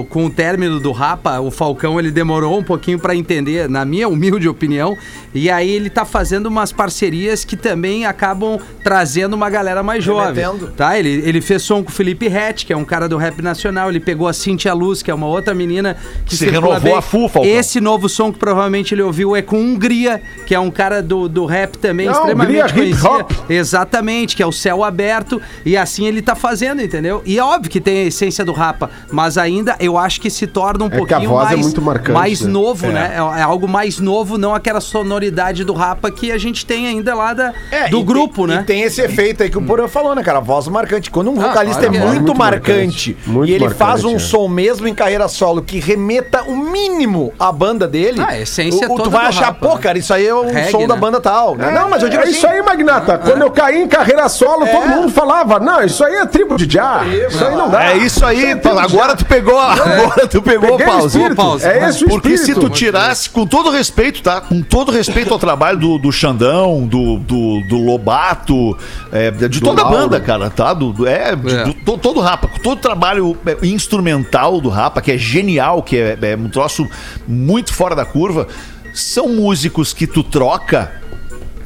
o- 0.00 0.06
com 0.10 0.26
o 0.26 0.30
término 0.30 0.80
do 0.80 0.92
Rapa, 0.92 1.38
o 1.40 1.50
Falcão 1.50 1.98
ele 1.98 2.10
demorou 2.10 2.58
um 2.58 2.62
pouquinho 2.62 2.98
pra 2.98 3.14
entender, 3.14 3.68
na 3.68 3.84
minha 3.84 4.08
humilde 4.08 4.48
opinião. 4.48 4.87
E 5.34 5.50
aí 5.50 5.70
ele 5.70 5.90
tá 5.90 6.04
fazendo 6.04 6.46
umas 6.46 6.72
parcerias 6.72 7.44
que 7.44 7.56
também 7.56 8.06
acabam 8.06 8.58
trazendo 8.82 9.34
uma 9.34 9.50
galera 9.50 9.82
mais 9.82 10.02
jovem. 10.02 10.44
Tá? 10.76 10.98
Ele, 10.98 11.22
ele 11.24 11.40
fez 11.40 11.62
som 11.62 11.82
com 11.82 11.90
o 11.90 11.92
Felipe 11.92 12.28
Rett, 12.28 12.64
que 12.64 12.72
é 12.72 12.76
um 12.76 12.84
cara 12.84 13.08
do 13.08 13.16
rap 13.16 13.42
nacional. 13.42 13.88
Ele 13.88 14.00
pegou 14.00 14.28
a 14.28 14.32
Cintia 14.32 14.72
Luz, 14.72 15.02
que 15.02 15.10
é 15.10 15.14
uma 15.14 15.26
outra 15.26 15.54
menina 15.54 15.96
que 16.24 16.36
Se 16.36 16.48
renovou 16.48 16.96
a 16.96 17.02
full, 17.02 17.28
Falcão. 17.28 17.50
Esse 17.50 17.80
novo 17.80 18.08
som 18.08 18.32
que 18.32 18.38
provavelmente 18.38 18.94
ele 18.94 19.02
ouviu 19.02 19.36
é 19.36 19.42
com 19.42 19.58
Hungria, 19.58 20.22
que 20.46 20.54
é 20.54 20.60
um 20.60 20.70
cara 20.70 21.02
do, 21.02 21.28
do 21.28 21.44
rap 21.44 21.76
também 21.78 22.06
Não, 22.06 22.14
extremamente 22.14 22.62
Hungria, 22.62 22.66
hip 22.66 22.74
conhecido. 22.74 23.08
hop. 23.08 23.32
Exatamente, 23.48 24.36
que 24.36 24.42
é 24.42 24.46
o 24.46 24.52
céu 24.52 24.84
aberto. 24.84 25.40
E 25.64 25.76
assim 25.76 26.06
ele 26.06 26.22
tá 26.22 26.34
fazendo, 26.34 26.82
entendeu? 26.82 27.22
E 27.24 27.38
é 27.38 27.44
óbvio 27.44 27.70
que 27.70 27.80
tem 27.80 28.04
a 28.04 28.04
essência 28.04 28.44
do 28.44 28.52
Rapa, 28.52 28.90
mas 29.10 29.38
ainda 29.38 29.76
eu 29.80 29.98
acho 29.98 30.20
que 30.20 30.30
se 30.30 30.46
torna 30.46 30.84
um 30.84 30.88
que 30.88 30.94
a 30.94 30.98
pouquinho 30.98 31.30
voz 31.30 31.46
é 31.46 31.54
mais, 31.54 31.66
muito 31.66 31.82
marcante, 31.82 32.12
mais 32.12 32.40
né? 32.40 32.50
novo, 32.50 32.86
né? 32.86 33.12
É, 33.14 33.40
é 33.40 33.42
algo 33.42 33.68
mais 33.68 33.98
novo, 33.98 34.38
não 34.38 34.54
aquela 34.54 34.77
sonoridade 34.80 35.64
do 35.64 35.72
Rapa 35.72 36.10
que 36.10 36.30
a 36.32 36.38
gente 36.38 36.64
tem 36.66 36.86
ainda 36.86 37.14
lá 37.14 37.32
da, 37.34 37.52
É, 37.70 37.88
do 37.88 38.02
grupo, 38.02 38.46
tem- 38.46 38.56
né? 38.56 38.62
E 38.62 38.64
tem 38.66 38.82
esse 38.82 39.00
efeito 39.00 39.42
aí 39.42 39.50
que 39.50 39.58
o 39.58 39.62
Porã 39.62 39.88
falou, 39.88 40.14
né, 40.14 40.22
cara? 40.22 40.38
A 40.38 40.40
voz 40.40 40.66
marcante. 40.68 41.10
Quando 41.10 41.30
um 41.30 41.40
Ah, 41.40 41.48
vocalista 41.48 41.82
é 41.84 41.86
é. 41.86 41.90
muito, 41.90 42.06
Muito 42.08 42.34
marcante, 42.34 42.68
marcante. 43.14 43.16
Muito 43.26 43.50
e 43.50 43.54
ele 43.54 43.64
marcante, 43.64 43.78
faz 43.78 44.04
um 44.04 44.16
é. 44.16 44.18
som 44.18 44.48
mesmo 44.48 44.86
em 44.88 44.94
carreira 44.94 45.28
solo 45.28 45.62
que 45.62 45.78
remeta 45.78 46.42
o 46.42 46.56
mínimo 46.56 47.32
à 47.38 47.50
banda 47.52 47.86
dele, 47.86 48.20
Ah, 48.20 48.30
a 48.30 48.40
essência 48.40 48.86
o, 48.86 48.90
toda 48.90 49.04
tu 49.04 49.10
vai 49.10 49.22
do 49.22 49.28
achar, 49.28 49.44
Rapa, 49.46 49.66
pô, 49.68 49.74
né? 49.74 49.80
cara, 49.80 49.98
isso 49.98 50.12
aí 50.14 50.26
é 50.26 50.34
o 50.34 50.44
Reggae, 50.44 50.70
som 50.70 50.86
da 50.86 50.94
né? 50.94 51.00
banda 51.00 51.20
tal. 51.20 51.56
né? 51.56 51.70
não, 51.70 51.88
mas 51.88 52.02
eu 52.02 52.08
digo 52.08 52.22
é 52.22 52.26
assim, 52.26 52.36
isso 52.36 52.46
aí, 52.46 52.62
Magnata. 52.62 53.18
Quando 53.18 53.42
eu 53.42 53.50
caí 53.50 53.82
em 53.82 53.88
carreira 53.88 54.28
solo, 54.28 54.66
todo 54.66 54.88
mundo 54.88 55.10
falava: 55.10 55.58
não, 55.58 55.82
isso 55.82 56.04
aí 56.04 56.14
é 56.16 56.26
tribo 56.26 56.56
de 56.56 56.72
já. 56.72 57.04
Isso 57.06 57.44
aí 57.44 57.54
não 57.54 57.68
dá. 57.70 57.92
É 57.92 57.96
isso 57.96 58.24
aí, 58.24 58.44
é 58.44 58.60
agora 58.78 59.16
tu 59.16 59.24
pegou, 59.24 59.58
agora 59.58 60.26
tu 60.26 60.42
pegou 60.42 60.78
espírito. 61.06 61.36
Pause. 61.36 61.66
É 61.66 61.88
esse 61.88 62.04
o 62.04 62.08
Porque 62.08 62.36
se 62.36 62.54
tu 62.54 62.68
tirasse, 62.68 63.30
com 63.30 63.46
todo 63.46 63.70
respeito, 63.70 64.22
tá? 64.22 64.40
Com 64.40 64.62
todo 64.68 64.92
respeito 64.92 65.32
ao 65.32 65.38
trabalho 65.38 65.78
do, 65.78 65.98
do 65.98 66.12
Xandão, 66.12 66.86
do, 66.86 67.18
do, 67.18 67.60
do 67.68 67.76
Lobato, 67.78 68.76
é, 69.10 69.30
de 69.30 69.60
toda 69.60 69.80
a 69.82 69.84
Lauro. 69.84 69.98
banda, 70.00 70.20
cara, 70.20 70.50
tá? 70.50 70.74
Do, 70.74 70.92
do- 70.92 71.06
é, 71.06 71.34
de- 71.34 71.54
É. 71.54 71.64
do- 71.64 71.74
to- 71.74 71.98
todo 71.98 72.18
o 72.18 72.22
Rapa, 72.22 72.48
todo 72.62 72.78
o 72.78 72.80
trabalho 72.80 73.36
é, 73.46 73.66
instrumental 73.66 74.60
do 74.60 74.68
Rapa, 74.68 75.00
que 75.00 75.12
é 75.12 75.18
genial, 75.18 75.82
que 75.82 75.96
é, 75.96 76.18
é 76.20 76.36
um 76.36 76.48
troço 76.48 76.86
muito 77.26 77.72
fora 77.72 77.94
da 77.96 78.04
curva, 78.04 78.46
são 78.92 79.28
músicos 79.28 79.92
que 79.92 80.06
tu 80.06 80.22
troca. 80.22 80.92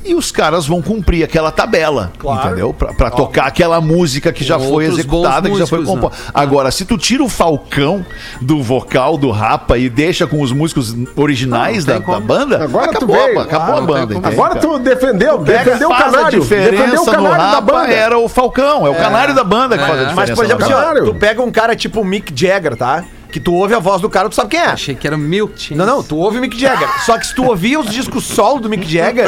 E 0.04 0.14
os 0.14 0.32
caras 0.32 0.66
vão 0.66 0.82
cumprir 0.82 1.22
aquela 1.22 1.52
tabela, 1.52 2.12
Claro. 2.18 2.46
entendeu? 2.48 2.74
Pra, 2.74 2.92
pra 2.92 3.10
tocar 3.10 3.46
aquela 3.46 3.80
música 3.80 4.32
que 4.32 4.42
já 4.42 4.58
foi 4.58 4.86
executada, 4.86 5.48
que 5.48 5.56
já 5.56 5.66
foi 5.66 5.78
músicos, 5.78 6.00
composta. 6.00 6.24
né? 6.24 6.30
Agora, 6.34 6.70
se 6.72 6.84
tu 6.84 6.98
tira 6.98 7.22
o 7.22 7.28
Falcão 7.28 8.04
do 8.40 8.60
vocal 8.62 9.16
do 9.16 9.30
Rapa 9.30 9.78
e 9.78 9.88
deixa 9.88 10.26
com 10.26 10.40
os 10.42 10.50
músicos 10.50 10.94
originais 11.14 11.84
Não, 11.86 12.00
da, 12.00 12.12
da 12.12 12.20
banda, 12.20 12.64
Agora 12.64 12.88
tu 12.88 12.96
acabou, 12.96 13.16
veio. 13.16 13.38
acabou 13.40 13.74
Ah, 13.74 13.78
a 13.78 13.80
banda. 13.80 14.14
entende, 14.14 14.34
Agora 14.34 14.48
cara? 14.54 14.60
tu 14.60 14.78
defendeu, 14.80 15.38
defendeu 15.38 15.88
o 15.88 15.92
a 15.92 15.96
canário. 15.96 16.40
Defendeu 16.40 16.70
diferença 16.72 17.02
o 17.02 17.06
no 17.06 17.12
canário 17.12 17.38
da 17.38 17.50
Rapa 17.50 17.60
banda. 17.72 17.92
era 17.92 18.18
o 18.18 18.28
Falcão, 18.28 18.86
é 18.86 18.90
o 18.90 18.94
canário 18.96 19.34
da 19.34 19.44
banda 19.44 19.78
que 19.78 19.84
faz 19.84 20.00
a 20.00 20.04
diferença. 20.04 20.14
Mas, 20.16 20.30
por 20.32 20.44
exemplo, 20.44 20.66
no 20.68 20.74
assim, 20.74 20.82
Claro. 20.84 21.04
tu 21.04 21.14
pega 21.14 21.42
um 21.42 21.50
cara 21.52 21.76
tipo 21.76 22.00
o 22.00 22.04
Mick 22.04 22.32
Jagger, 22.34 22.76
tá? 22.76 23.04
Que 23.32 23.40
tu 23.40 23.54
ouve 23.54 23.74
a 23.74 23.78
voz 23.78 24.00
do 24.00 24.08
cara, 24.10 24.28
tu 24.28 24.34
sabe 24.34 24.50
quem 24.50 24.60
é. 24.60 24.66
Achei 24.66 24.94
que 24.94 25.06
era 25.06 25.16
Milk 25.16 25.54
Chase. 25.60 25.74
Não, 25.74 25.86
não, 25.86 26.02
tu 26.02 26.16
ouve 26.18 26.38
o 26.38 26.40
Mick 26.40 26.56
Jagger. 26.60 26.86
Só 27.06 27.16
que 27.18 27.26
se 27.26 27.34
tu 27.34 27.44
ouvir 27.46 27.78
os 27.78 27.86
discos 27.90 28.24
solo 28.24 28.60
do 28.60 28.68
Mick 28.68 28.86
Jagger, 28.86 29.26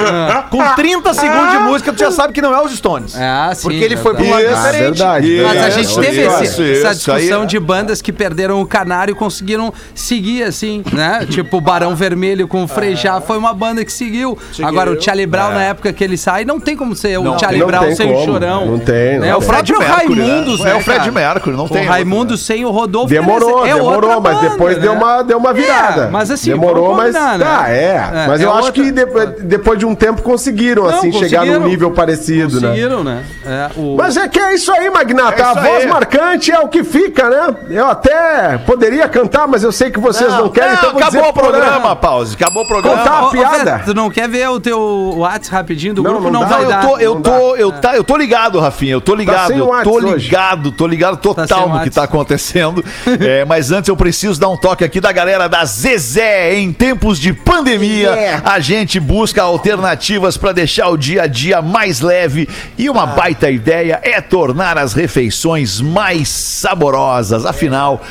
com 0.51 0.63
30 0.77 1.15
segundos 1.15 1.51
de 1.53 1.59
música, 1.59 1.93
tu 1.93 1.99
já 2.01 2.11
sabe 2.11 2.33
que 2.35 2.43
não 2.43 2.55
é 2.55 2.63
os 2.63 2.71
Stones. 2.77 3.17
Ah, 3.19 3.51
sim, 3.55 3.63
Porque 3.63 3.83
ele 3.83 3.97
foi 3.97 4.15
pra 4.15 4.23
um 4.23 4.31
lado 4.31 4.43
Isso. 4.45 4.55
diferente. 4.55 4.81
verdade. 4.83 5.41
Mas 5.43 5.57
a 5.57 5.67
É, 5.67 5.71
gente 5.71 5.85
isso, 5.87 6.01
teve 6.01 6.21
esse- 6.21 6.45
isso, 6.45 6.63
essa 6.63 6.93
isso 6.93 7.11
aí 7.13 7.17
discussão 7.23 7.43
é. 7.45 7.47
de 7.47 7.59
bandas 7.59 8.03
que 8.03 8.13
perderam 8.13 8.61
o 8.61 8.67
canário 8.67 9.13
e 9.13 9.15
conseguiram 9.15 9.73
seguir, 9.95 10.43
assim, 10.43 10.83
né? 10.93 11.27
tipo 11.31 11.57
o 11.57 11.61
Barão 11.63 11.97
Vermelho 11.97 12.47
com 12.47 12.63
o 12.63 12.69
Frejá 12.69 13.21
foi 13.23 13.39
uma 13.39 13.55
banda 13.55 13.83
que 13.85 13.93
seguiu. 13.93 14.37
Agora, 14.63 14.93
o 14.93 15.01
Charlie 15.01 15.27
Brown, 15.27 15.53
na 15.53 15.63
época 15.63 15.93
que 15.95 16.05
ele 16.05 16.19
sai, 16.19 16.45
não 16.45 16.61
tem 16.61 16.77
como 16.77 16.95
ser 16.95 17.19
o 17.19 17.39
Charlie 17.39 17.61
não 17.61 17.67
Brown 17.69 17.85
tem 17.87 17.97
sem 17.97 18.11
o 18.11 18.15
como. 18.15 18.25
Chorão. 18.27 18.67
Não 18.67 18.79
tem, 18.79 19.19
não 19.19 19.37
O 19.37 19.39
tem. 19.41 19.49
próprio 19.49 19.79
Mercury, 19.79 20.15
né? 20.21 20.27
Raimundos, 20.27 20.61
né? 20.61 20.71
É 20.71 20.75
o 20.75 20.81
Fred 20.81 20.99
cara? 21.01 21.13
Mercury, 21.13 21.57
não 21.57 21.69
tem 21.69 21.87
O 21.87 21.89
Raimundo 21.89 22.37
sem 22.37 22.65
o 22.67 22.71
Rodolfo. 22.71 23.09
Demorou, 23.09 23.65
é 23.67 23.75
outra 23.75 23.94
demorou, 24.01 24.21
mas 24.21 24.35
banda, 24.37 24.49
depois 24.51 24.77
né? 24.77 24.83
deu 24.83 24.93
uma, 24.93 25.23
deu 25.23 25.39
uma 25.39 25.53
virada. 25.53 26.05
É, 26.05 26.09
mas 26.11 26.31
assim, 26.31 26.51
demorou, 26.51 26.95
mas 26.95 27.15
né? 27.15 27.37
tá, 27.39 27.65
é. 27.71 27.85
É, 27.85 28.27
Mas 28.29 28.41
é 28.41 28.45
eu 28.45 28.51
acho 28.53 28.67
outra- 28.67 28.73
que 28.83 28.91
de- 28.93 29.43
depois 29.45 29.79
de 29.79 29.87
um 29.87 29.95
tempo 29.95 30.23
conseguiram 30.23 30.83
Não, 30.85 30.91
assim 30.91 31.13
chegar 31.13 31.39
conseguiram. 31.41 31.61
num 31.61 31.69
nível 31.69 31.91
parecido, 31.91 32.61
né? 32.61 32.69
Conseguiram, 32.69 33.05
né? 33.05 33.25
É, 33.47 33.71
o... 33.77 33.97
Mas 33.97 34.17
é 34.17 34.29
que 34.29 34.39
é 34.39 34.55
isso 34.55 34.73
aí, 34.73 34.91
Magnata. 34.91 35.41
É 35.41 35.45
a 35.45 35.55
voz 35.55 35.83
aí. 35.83 35.87
marcante 35.87 36.51
é 36.53 36.59
o 36.61 36.69
que 36.69 36.83
fica, 36.85 37.29
né? 37.29 37.55
Eu 37.71 37.87
até 37.87 38.59
poderia 38.59 39.09
cantar, 39.09 39.47
mas 39.49 39.63
eu 39.63 39.73
sei 39.73 39.91
que 39.91 39.99
vocês 40.01 40.33
não, 40.33 40.49
querem, 40.49 40.71
Não, 40.71 40.77
então 40.77 40.91
acabou 40.91 41.07
dizer 41.07 41.21
o 41.21 41.33
pro 41.33 41.43
Porã. 41.45 41.59
programa, 41.61 41.97
pause. 41.97 42.35
Acabou 42.35 42.63
o 42.65 42.67
programa. 42.67 42.99
Contar 42.99 43.11
a 43.19 43.25
Ô, 43.25 43.29
ô, 43.29 43.31
piada. 43.31 43.83
Tu 43.85 43.95
não 43.95 44.11
quer 44.11 44.29
ver 44.29 44.49
o 44.49 44.61
teu 44.61 45.15
WhatsApp 45.17 45.55
rapidinho 45.55 45.95
do 45.95 46.03
Não, 46.03 46.11
grupo? 46.13 46.31
não 46.31 46.41
Não, 46.41 46.49
vai 46.49 46.65
Não, 46.65 46.71
eu 46.71 46.81
tô, 46.81 46.99
eu 46.99 47.15
não 47.15 47.23
tô, 47.23 47.57
eu, 47.57 47.73
tá, 47.73 47.97
eu 47.97 48.05
tô 48.05 48.17
ligado, 48.17 48.59
Rafinha. 48.61 48.93
Eu 48.93 49.01
tô 49.01 49.15
ligado. 49.15 49.49
sem 49.49 49.59
eu 49.59 49.69
tô 49.83 49.99
ligado, 50.01 50.73
tô 50.73 50.87
ligado 50.87 51.17
Tá 51.17 51.23
total 51.23 51.69
no 51.69 51.81
que 51.81 51.91
tá 51.91 52.05
acontecendo. 52.05 52.85
É, 53.21 53.45
mas 53.45 53.71
antes 53.71 53.84
eu 53.91 53.97
preciso 53.97 54.39
dar 54.41 54.49
um 54.49 54.57
toque 54.57 54.85
aqui 54.85 55.01
da 55.01 55.13
galera 55.13 55.49
da 55.49 55.65
Zezé. 55.65 56.55
Em 56.57 56.73
tempos 56.73 57.19
de 57.19 57.33
pandemia, 57.33 58.15
Yeah. 58.15 58.51
a 58.53 58.61
gente 58.61 58.99
busca 59.01 59.43
alternativas 59.43 60.37
para 60.37 60.53
deixar 60.53 60.89
o 60.89 60.97
dia 60.97 61.23
a 61.23 61.27
dia 61.27 61.61
mais 61.61 62.01
leve. 62.01 62.49
E 62.79 62.89
uma 62.89 63.07
baita 63.07 63.51
ideia 63.51 64.01
é 64.03 64.21
tornar 64.21 64.79
as 64.79 64.93
refeições 64.93 65.81
mais 65.81 66.29
saborosas. 66.29 67.45
Afinal. 67.45 68.03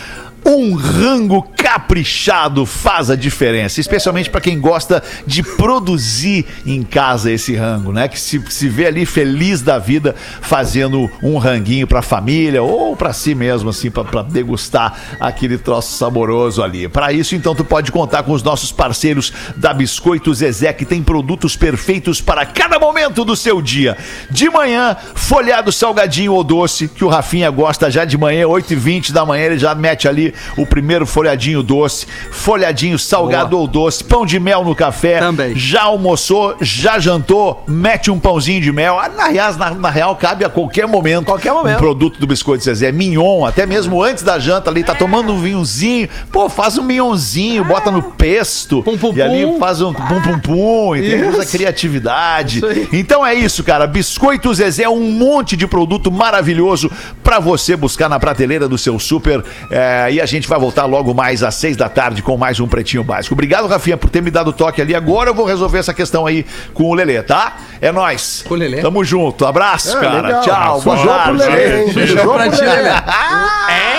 Um 0.46 0.76
rango 0.76 1.42
caprichado 1.42 2.66
faz 2.66 3.10
a 3.10 3.16
diferença, 3.16 3.80
especialmente 3.80 4.30
para 4.30 4.42
quem 4.42 4.60
gosta 4.60 5.02
de 5.26 5.42
produzir 5.42 6.46
em 6.66 6.84
casa 6.84 7.32
esse 7.32 7.56
rango, 7.56 7.94
né? 7.94 8.08
Que 8.08 8.20
se, 8.20 8.44
se 8.50 8.68
vê 8.68 8.88
ali 8.88 9.06
feliz 9.06 9.62
da 9.62 9.80
vida 9.80 10.14
fazendo 10.42 11.10
um 11.22 11.38
ranguinho 11.38 11.88
para 11.88 12.00
a 12.00 12.04
família 12.04 12.62
ou 12.62 12.96
para 12.96 13.14
si 13.14 13.34
mesmo, 13.34 13.70
assim, 13.70 13.90
para 13.90 14.22
degustar 14.24 15.18
aquele 15.20 15.58
troço 15.58 15.98
saboroso 15.98 16.62
ali. 16.62 16.90
Para 16.90 17.14
isso, 17.14 17.36
então, 17.36 17.56
tu 17.56 17.64
pode 17.64 17.92
contar 17.92 18.24
com 18.24 18.34
os 18.34 18.44
nossos 18.44 18.72
parceiros 18.72 19.32
da 19.56 19.74
Biscoito 19.74 20.34
Zezé, 20.34 20.74
que 20.74 20.86
tem 20.86 21.02
produtos 21.02 21.56
perfeitos 21.56 22.20
para 22.20 22.46
cada 22.46 22.78
momento 22.78 23.24
do 23.24 23.36
seu 23.36 23.62
dia. 23.62 23.98
De 24.30 24.50
manhã, 24.50 24.98
folhado 25.16 25.72
salgadinho 25.72 26.34
ou 26.34 26.44
doce, 26.44 26.90
que 26.90 27.06
o 27.06 27.10
Rafinha 27.10 27.50
gosta 27.50 27.90
já 27.90 28.04
de 28.04 28.18
manhã, 28.18 28.46
8h20 28.46 29.12
da 29.12 29.26
manhã, 29.26 29.46
ele 29.46 29.58
já 29.58 29.74
mete 29.74 30.08
ali 30.08 30.33
o 30.58 30.66
primeiro 30.66 31.06
folhadinho 31.06 31.64
doce, 31.64 32.06
folhadinho 32.32 32.98
salgado 32.98 33.58
ou 33.58 33.68
doce, 33.68 34.04
pão 34.04 34.26
de 34.26 34.40
mel 34.40 34.64
no 34.64 34.76
café. 34.76 35.20
Também. 35.20 35.56
Já 35.56 35.84
almoçou, 35.84 36.56
já 36.62 37.00
jantou, 37.00 37.64
mete 37.68 38.10
um 38.12 38.20
pãozinho 38.20 38.62
de 38.62 38.72
mel. 38.72 39.00
Ah, 39.00 39.10
Na 39.10 39.28
real, 39.28 39.54
na, 39.56 39.72
na 39.72 39.90
real 39.90 40.16
cabe 40.16 40.44
a 40.46 40.50
qualquer 40.50 40.88
momento. 40.88 41.26
Qualquer 41.26 41.54
momento. 41.54 41.76
Um 41.78 41.80
produto 41.80 42.20
do 42.20 42.28
Biscoito 42.28 42.64
Zezé, 42.64 42.92
mignon, 42.92 43.46
até 43.46 43.66
mesmo 43.66 44.02
antes 44.02 44.24
da 44.24 44.40
janta 44.40 44.70
ali, 44.70 44.84
tá 44.84 44.96
tomando 44.96 45.34
um 45.34 45.40
vinhozinho. 45.40 46.10
Pô, 46.32 46.50
faz 46.50 46.78
um 46.78 46.84
mignonzinho, 46.84 47.64
bota 47.64 47.92
no 47.92 48.02
pesto. 48.02 48.82
Pum, 48.84 48.98
pum, 48.98 49.14
e 49.16 49.22
ali 49.22 49.46
pum. 49.46 49.60
faz 49.60 49.82
um 49.82 49.94
pum 49.94 50.22
pum 50.22 50.40
pum, 50.40 50.96
e 50.96 51.02
tem 51.10 51.28
usa 51.28 51.46
criatividade. 51.46 52.62
Então 52.92 53.26
é 53.26 53.34
isso, 53.34 53.64
cara. 53.64 53.88
Biscoito 53.88 54.54
Zezé, 54.54 54.88
um 54.88 55.12
monte 55.12 55.56
de 55.56 55.68
produto 55.68 56.12
maravilhoso 56.12 56.90
pra 57.34 57.40
você 57.40 57.76
buscar 57.76 58.08
na 58.08 58.20
prateleira 58.20 58.68
do 58.68 58.78
seu 58.78 59.00
super. 59.00 59.44
É, 59.72 60.10
e 60.12 60.22
a 60.22 60.26
gente 60.26 60.48
vai 60.48 60.60
voltar 60.60 60.86
logo 60.86 61.14
mais 61.16 61.42
às 61.42 61.56
seis 61.56 61.76
da 61.76 61.90
tarde 61.90 62.22
com 62.22 62.38
mais 62.38 62.60
um 62.60 62.68
Pretinho 62.68 63.04
Básico. 63.04 63.34
Obrigado, 63.34 63.68
Rafinha, 63.68 63.98
por 63.98 64.10
ter 64.12 64.22
me 64.22 64.30
dado 64.30 64.54
toque 64.54 64.80
ali. 64.82 64.94
Agora 64.94 65.32
eu 65.32 65.34
vou 65.34 65.46
resolver 65.46 65.80
essa 65.80 65.94
questão 65.94 66.28
aí 66.28 66.46
com 66.76 66.84
o 66.84 66.94
Lelê, 66.94 67.24
tá? 67.24 67.58
É 67.82 67.92
nóis. 67.92 68.44
Com 68.48 68.54
o 68.54 68.58
Lelê? 68.58 68.82
Tamo 68.82 69.04
junto. 69.04 69.46
Abraço, 69.48 69.98
É, 69.98 70.02
cara. 70.02 70.22
legal. 70.28 70.42
Tchau. 70.44 70.82
boa 70.82 70.98
Sujou 70.98 71.14
pro 71.14 71.24
tarde. 71.24 71.38
Lelê, 71.44 71.84
hein? 71.86 71.94
Sujou 71.94 72.34
pra 72.36 72.44
pro 72.50 72.52
ti, 72.58 72.62
Lelê. 72.64 72.76
Lelê. 72.76 72.94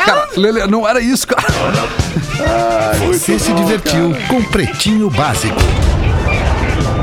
Cara, 0.04 0.28
Lelê, 0.36 0.66
não 0.68 0.88
era 0.88 1.00
isso, 1.00 1.26
cara. 1.26 1.42
Você 3.08 3.38
se 3.38 3.52
divertiu 3.52 4.14
com 4.28 4.42
Pretinho 4.44 5.10
Básico. 5.10 5.58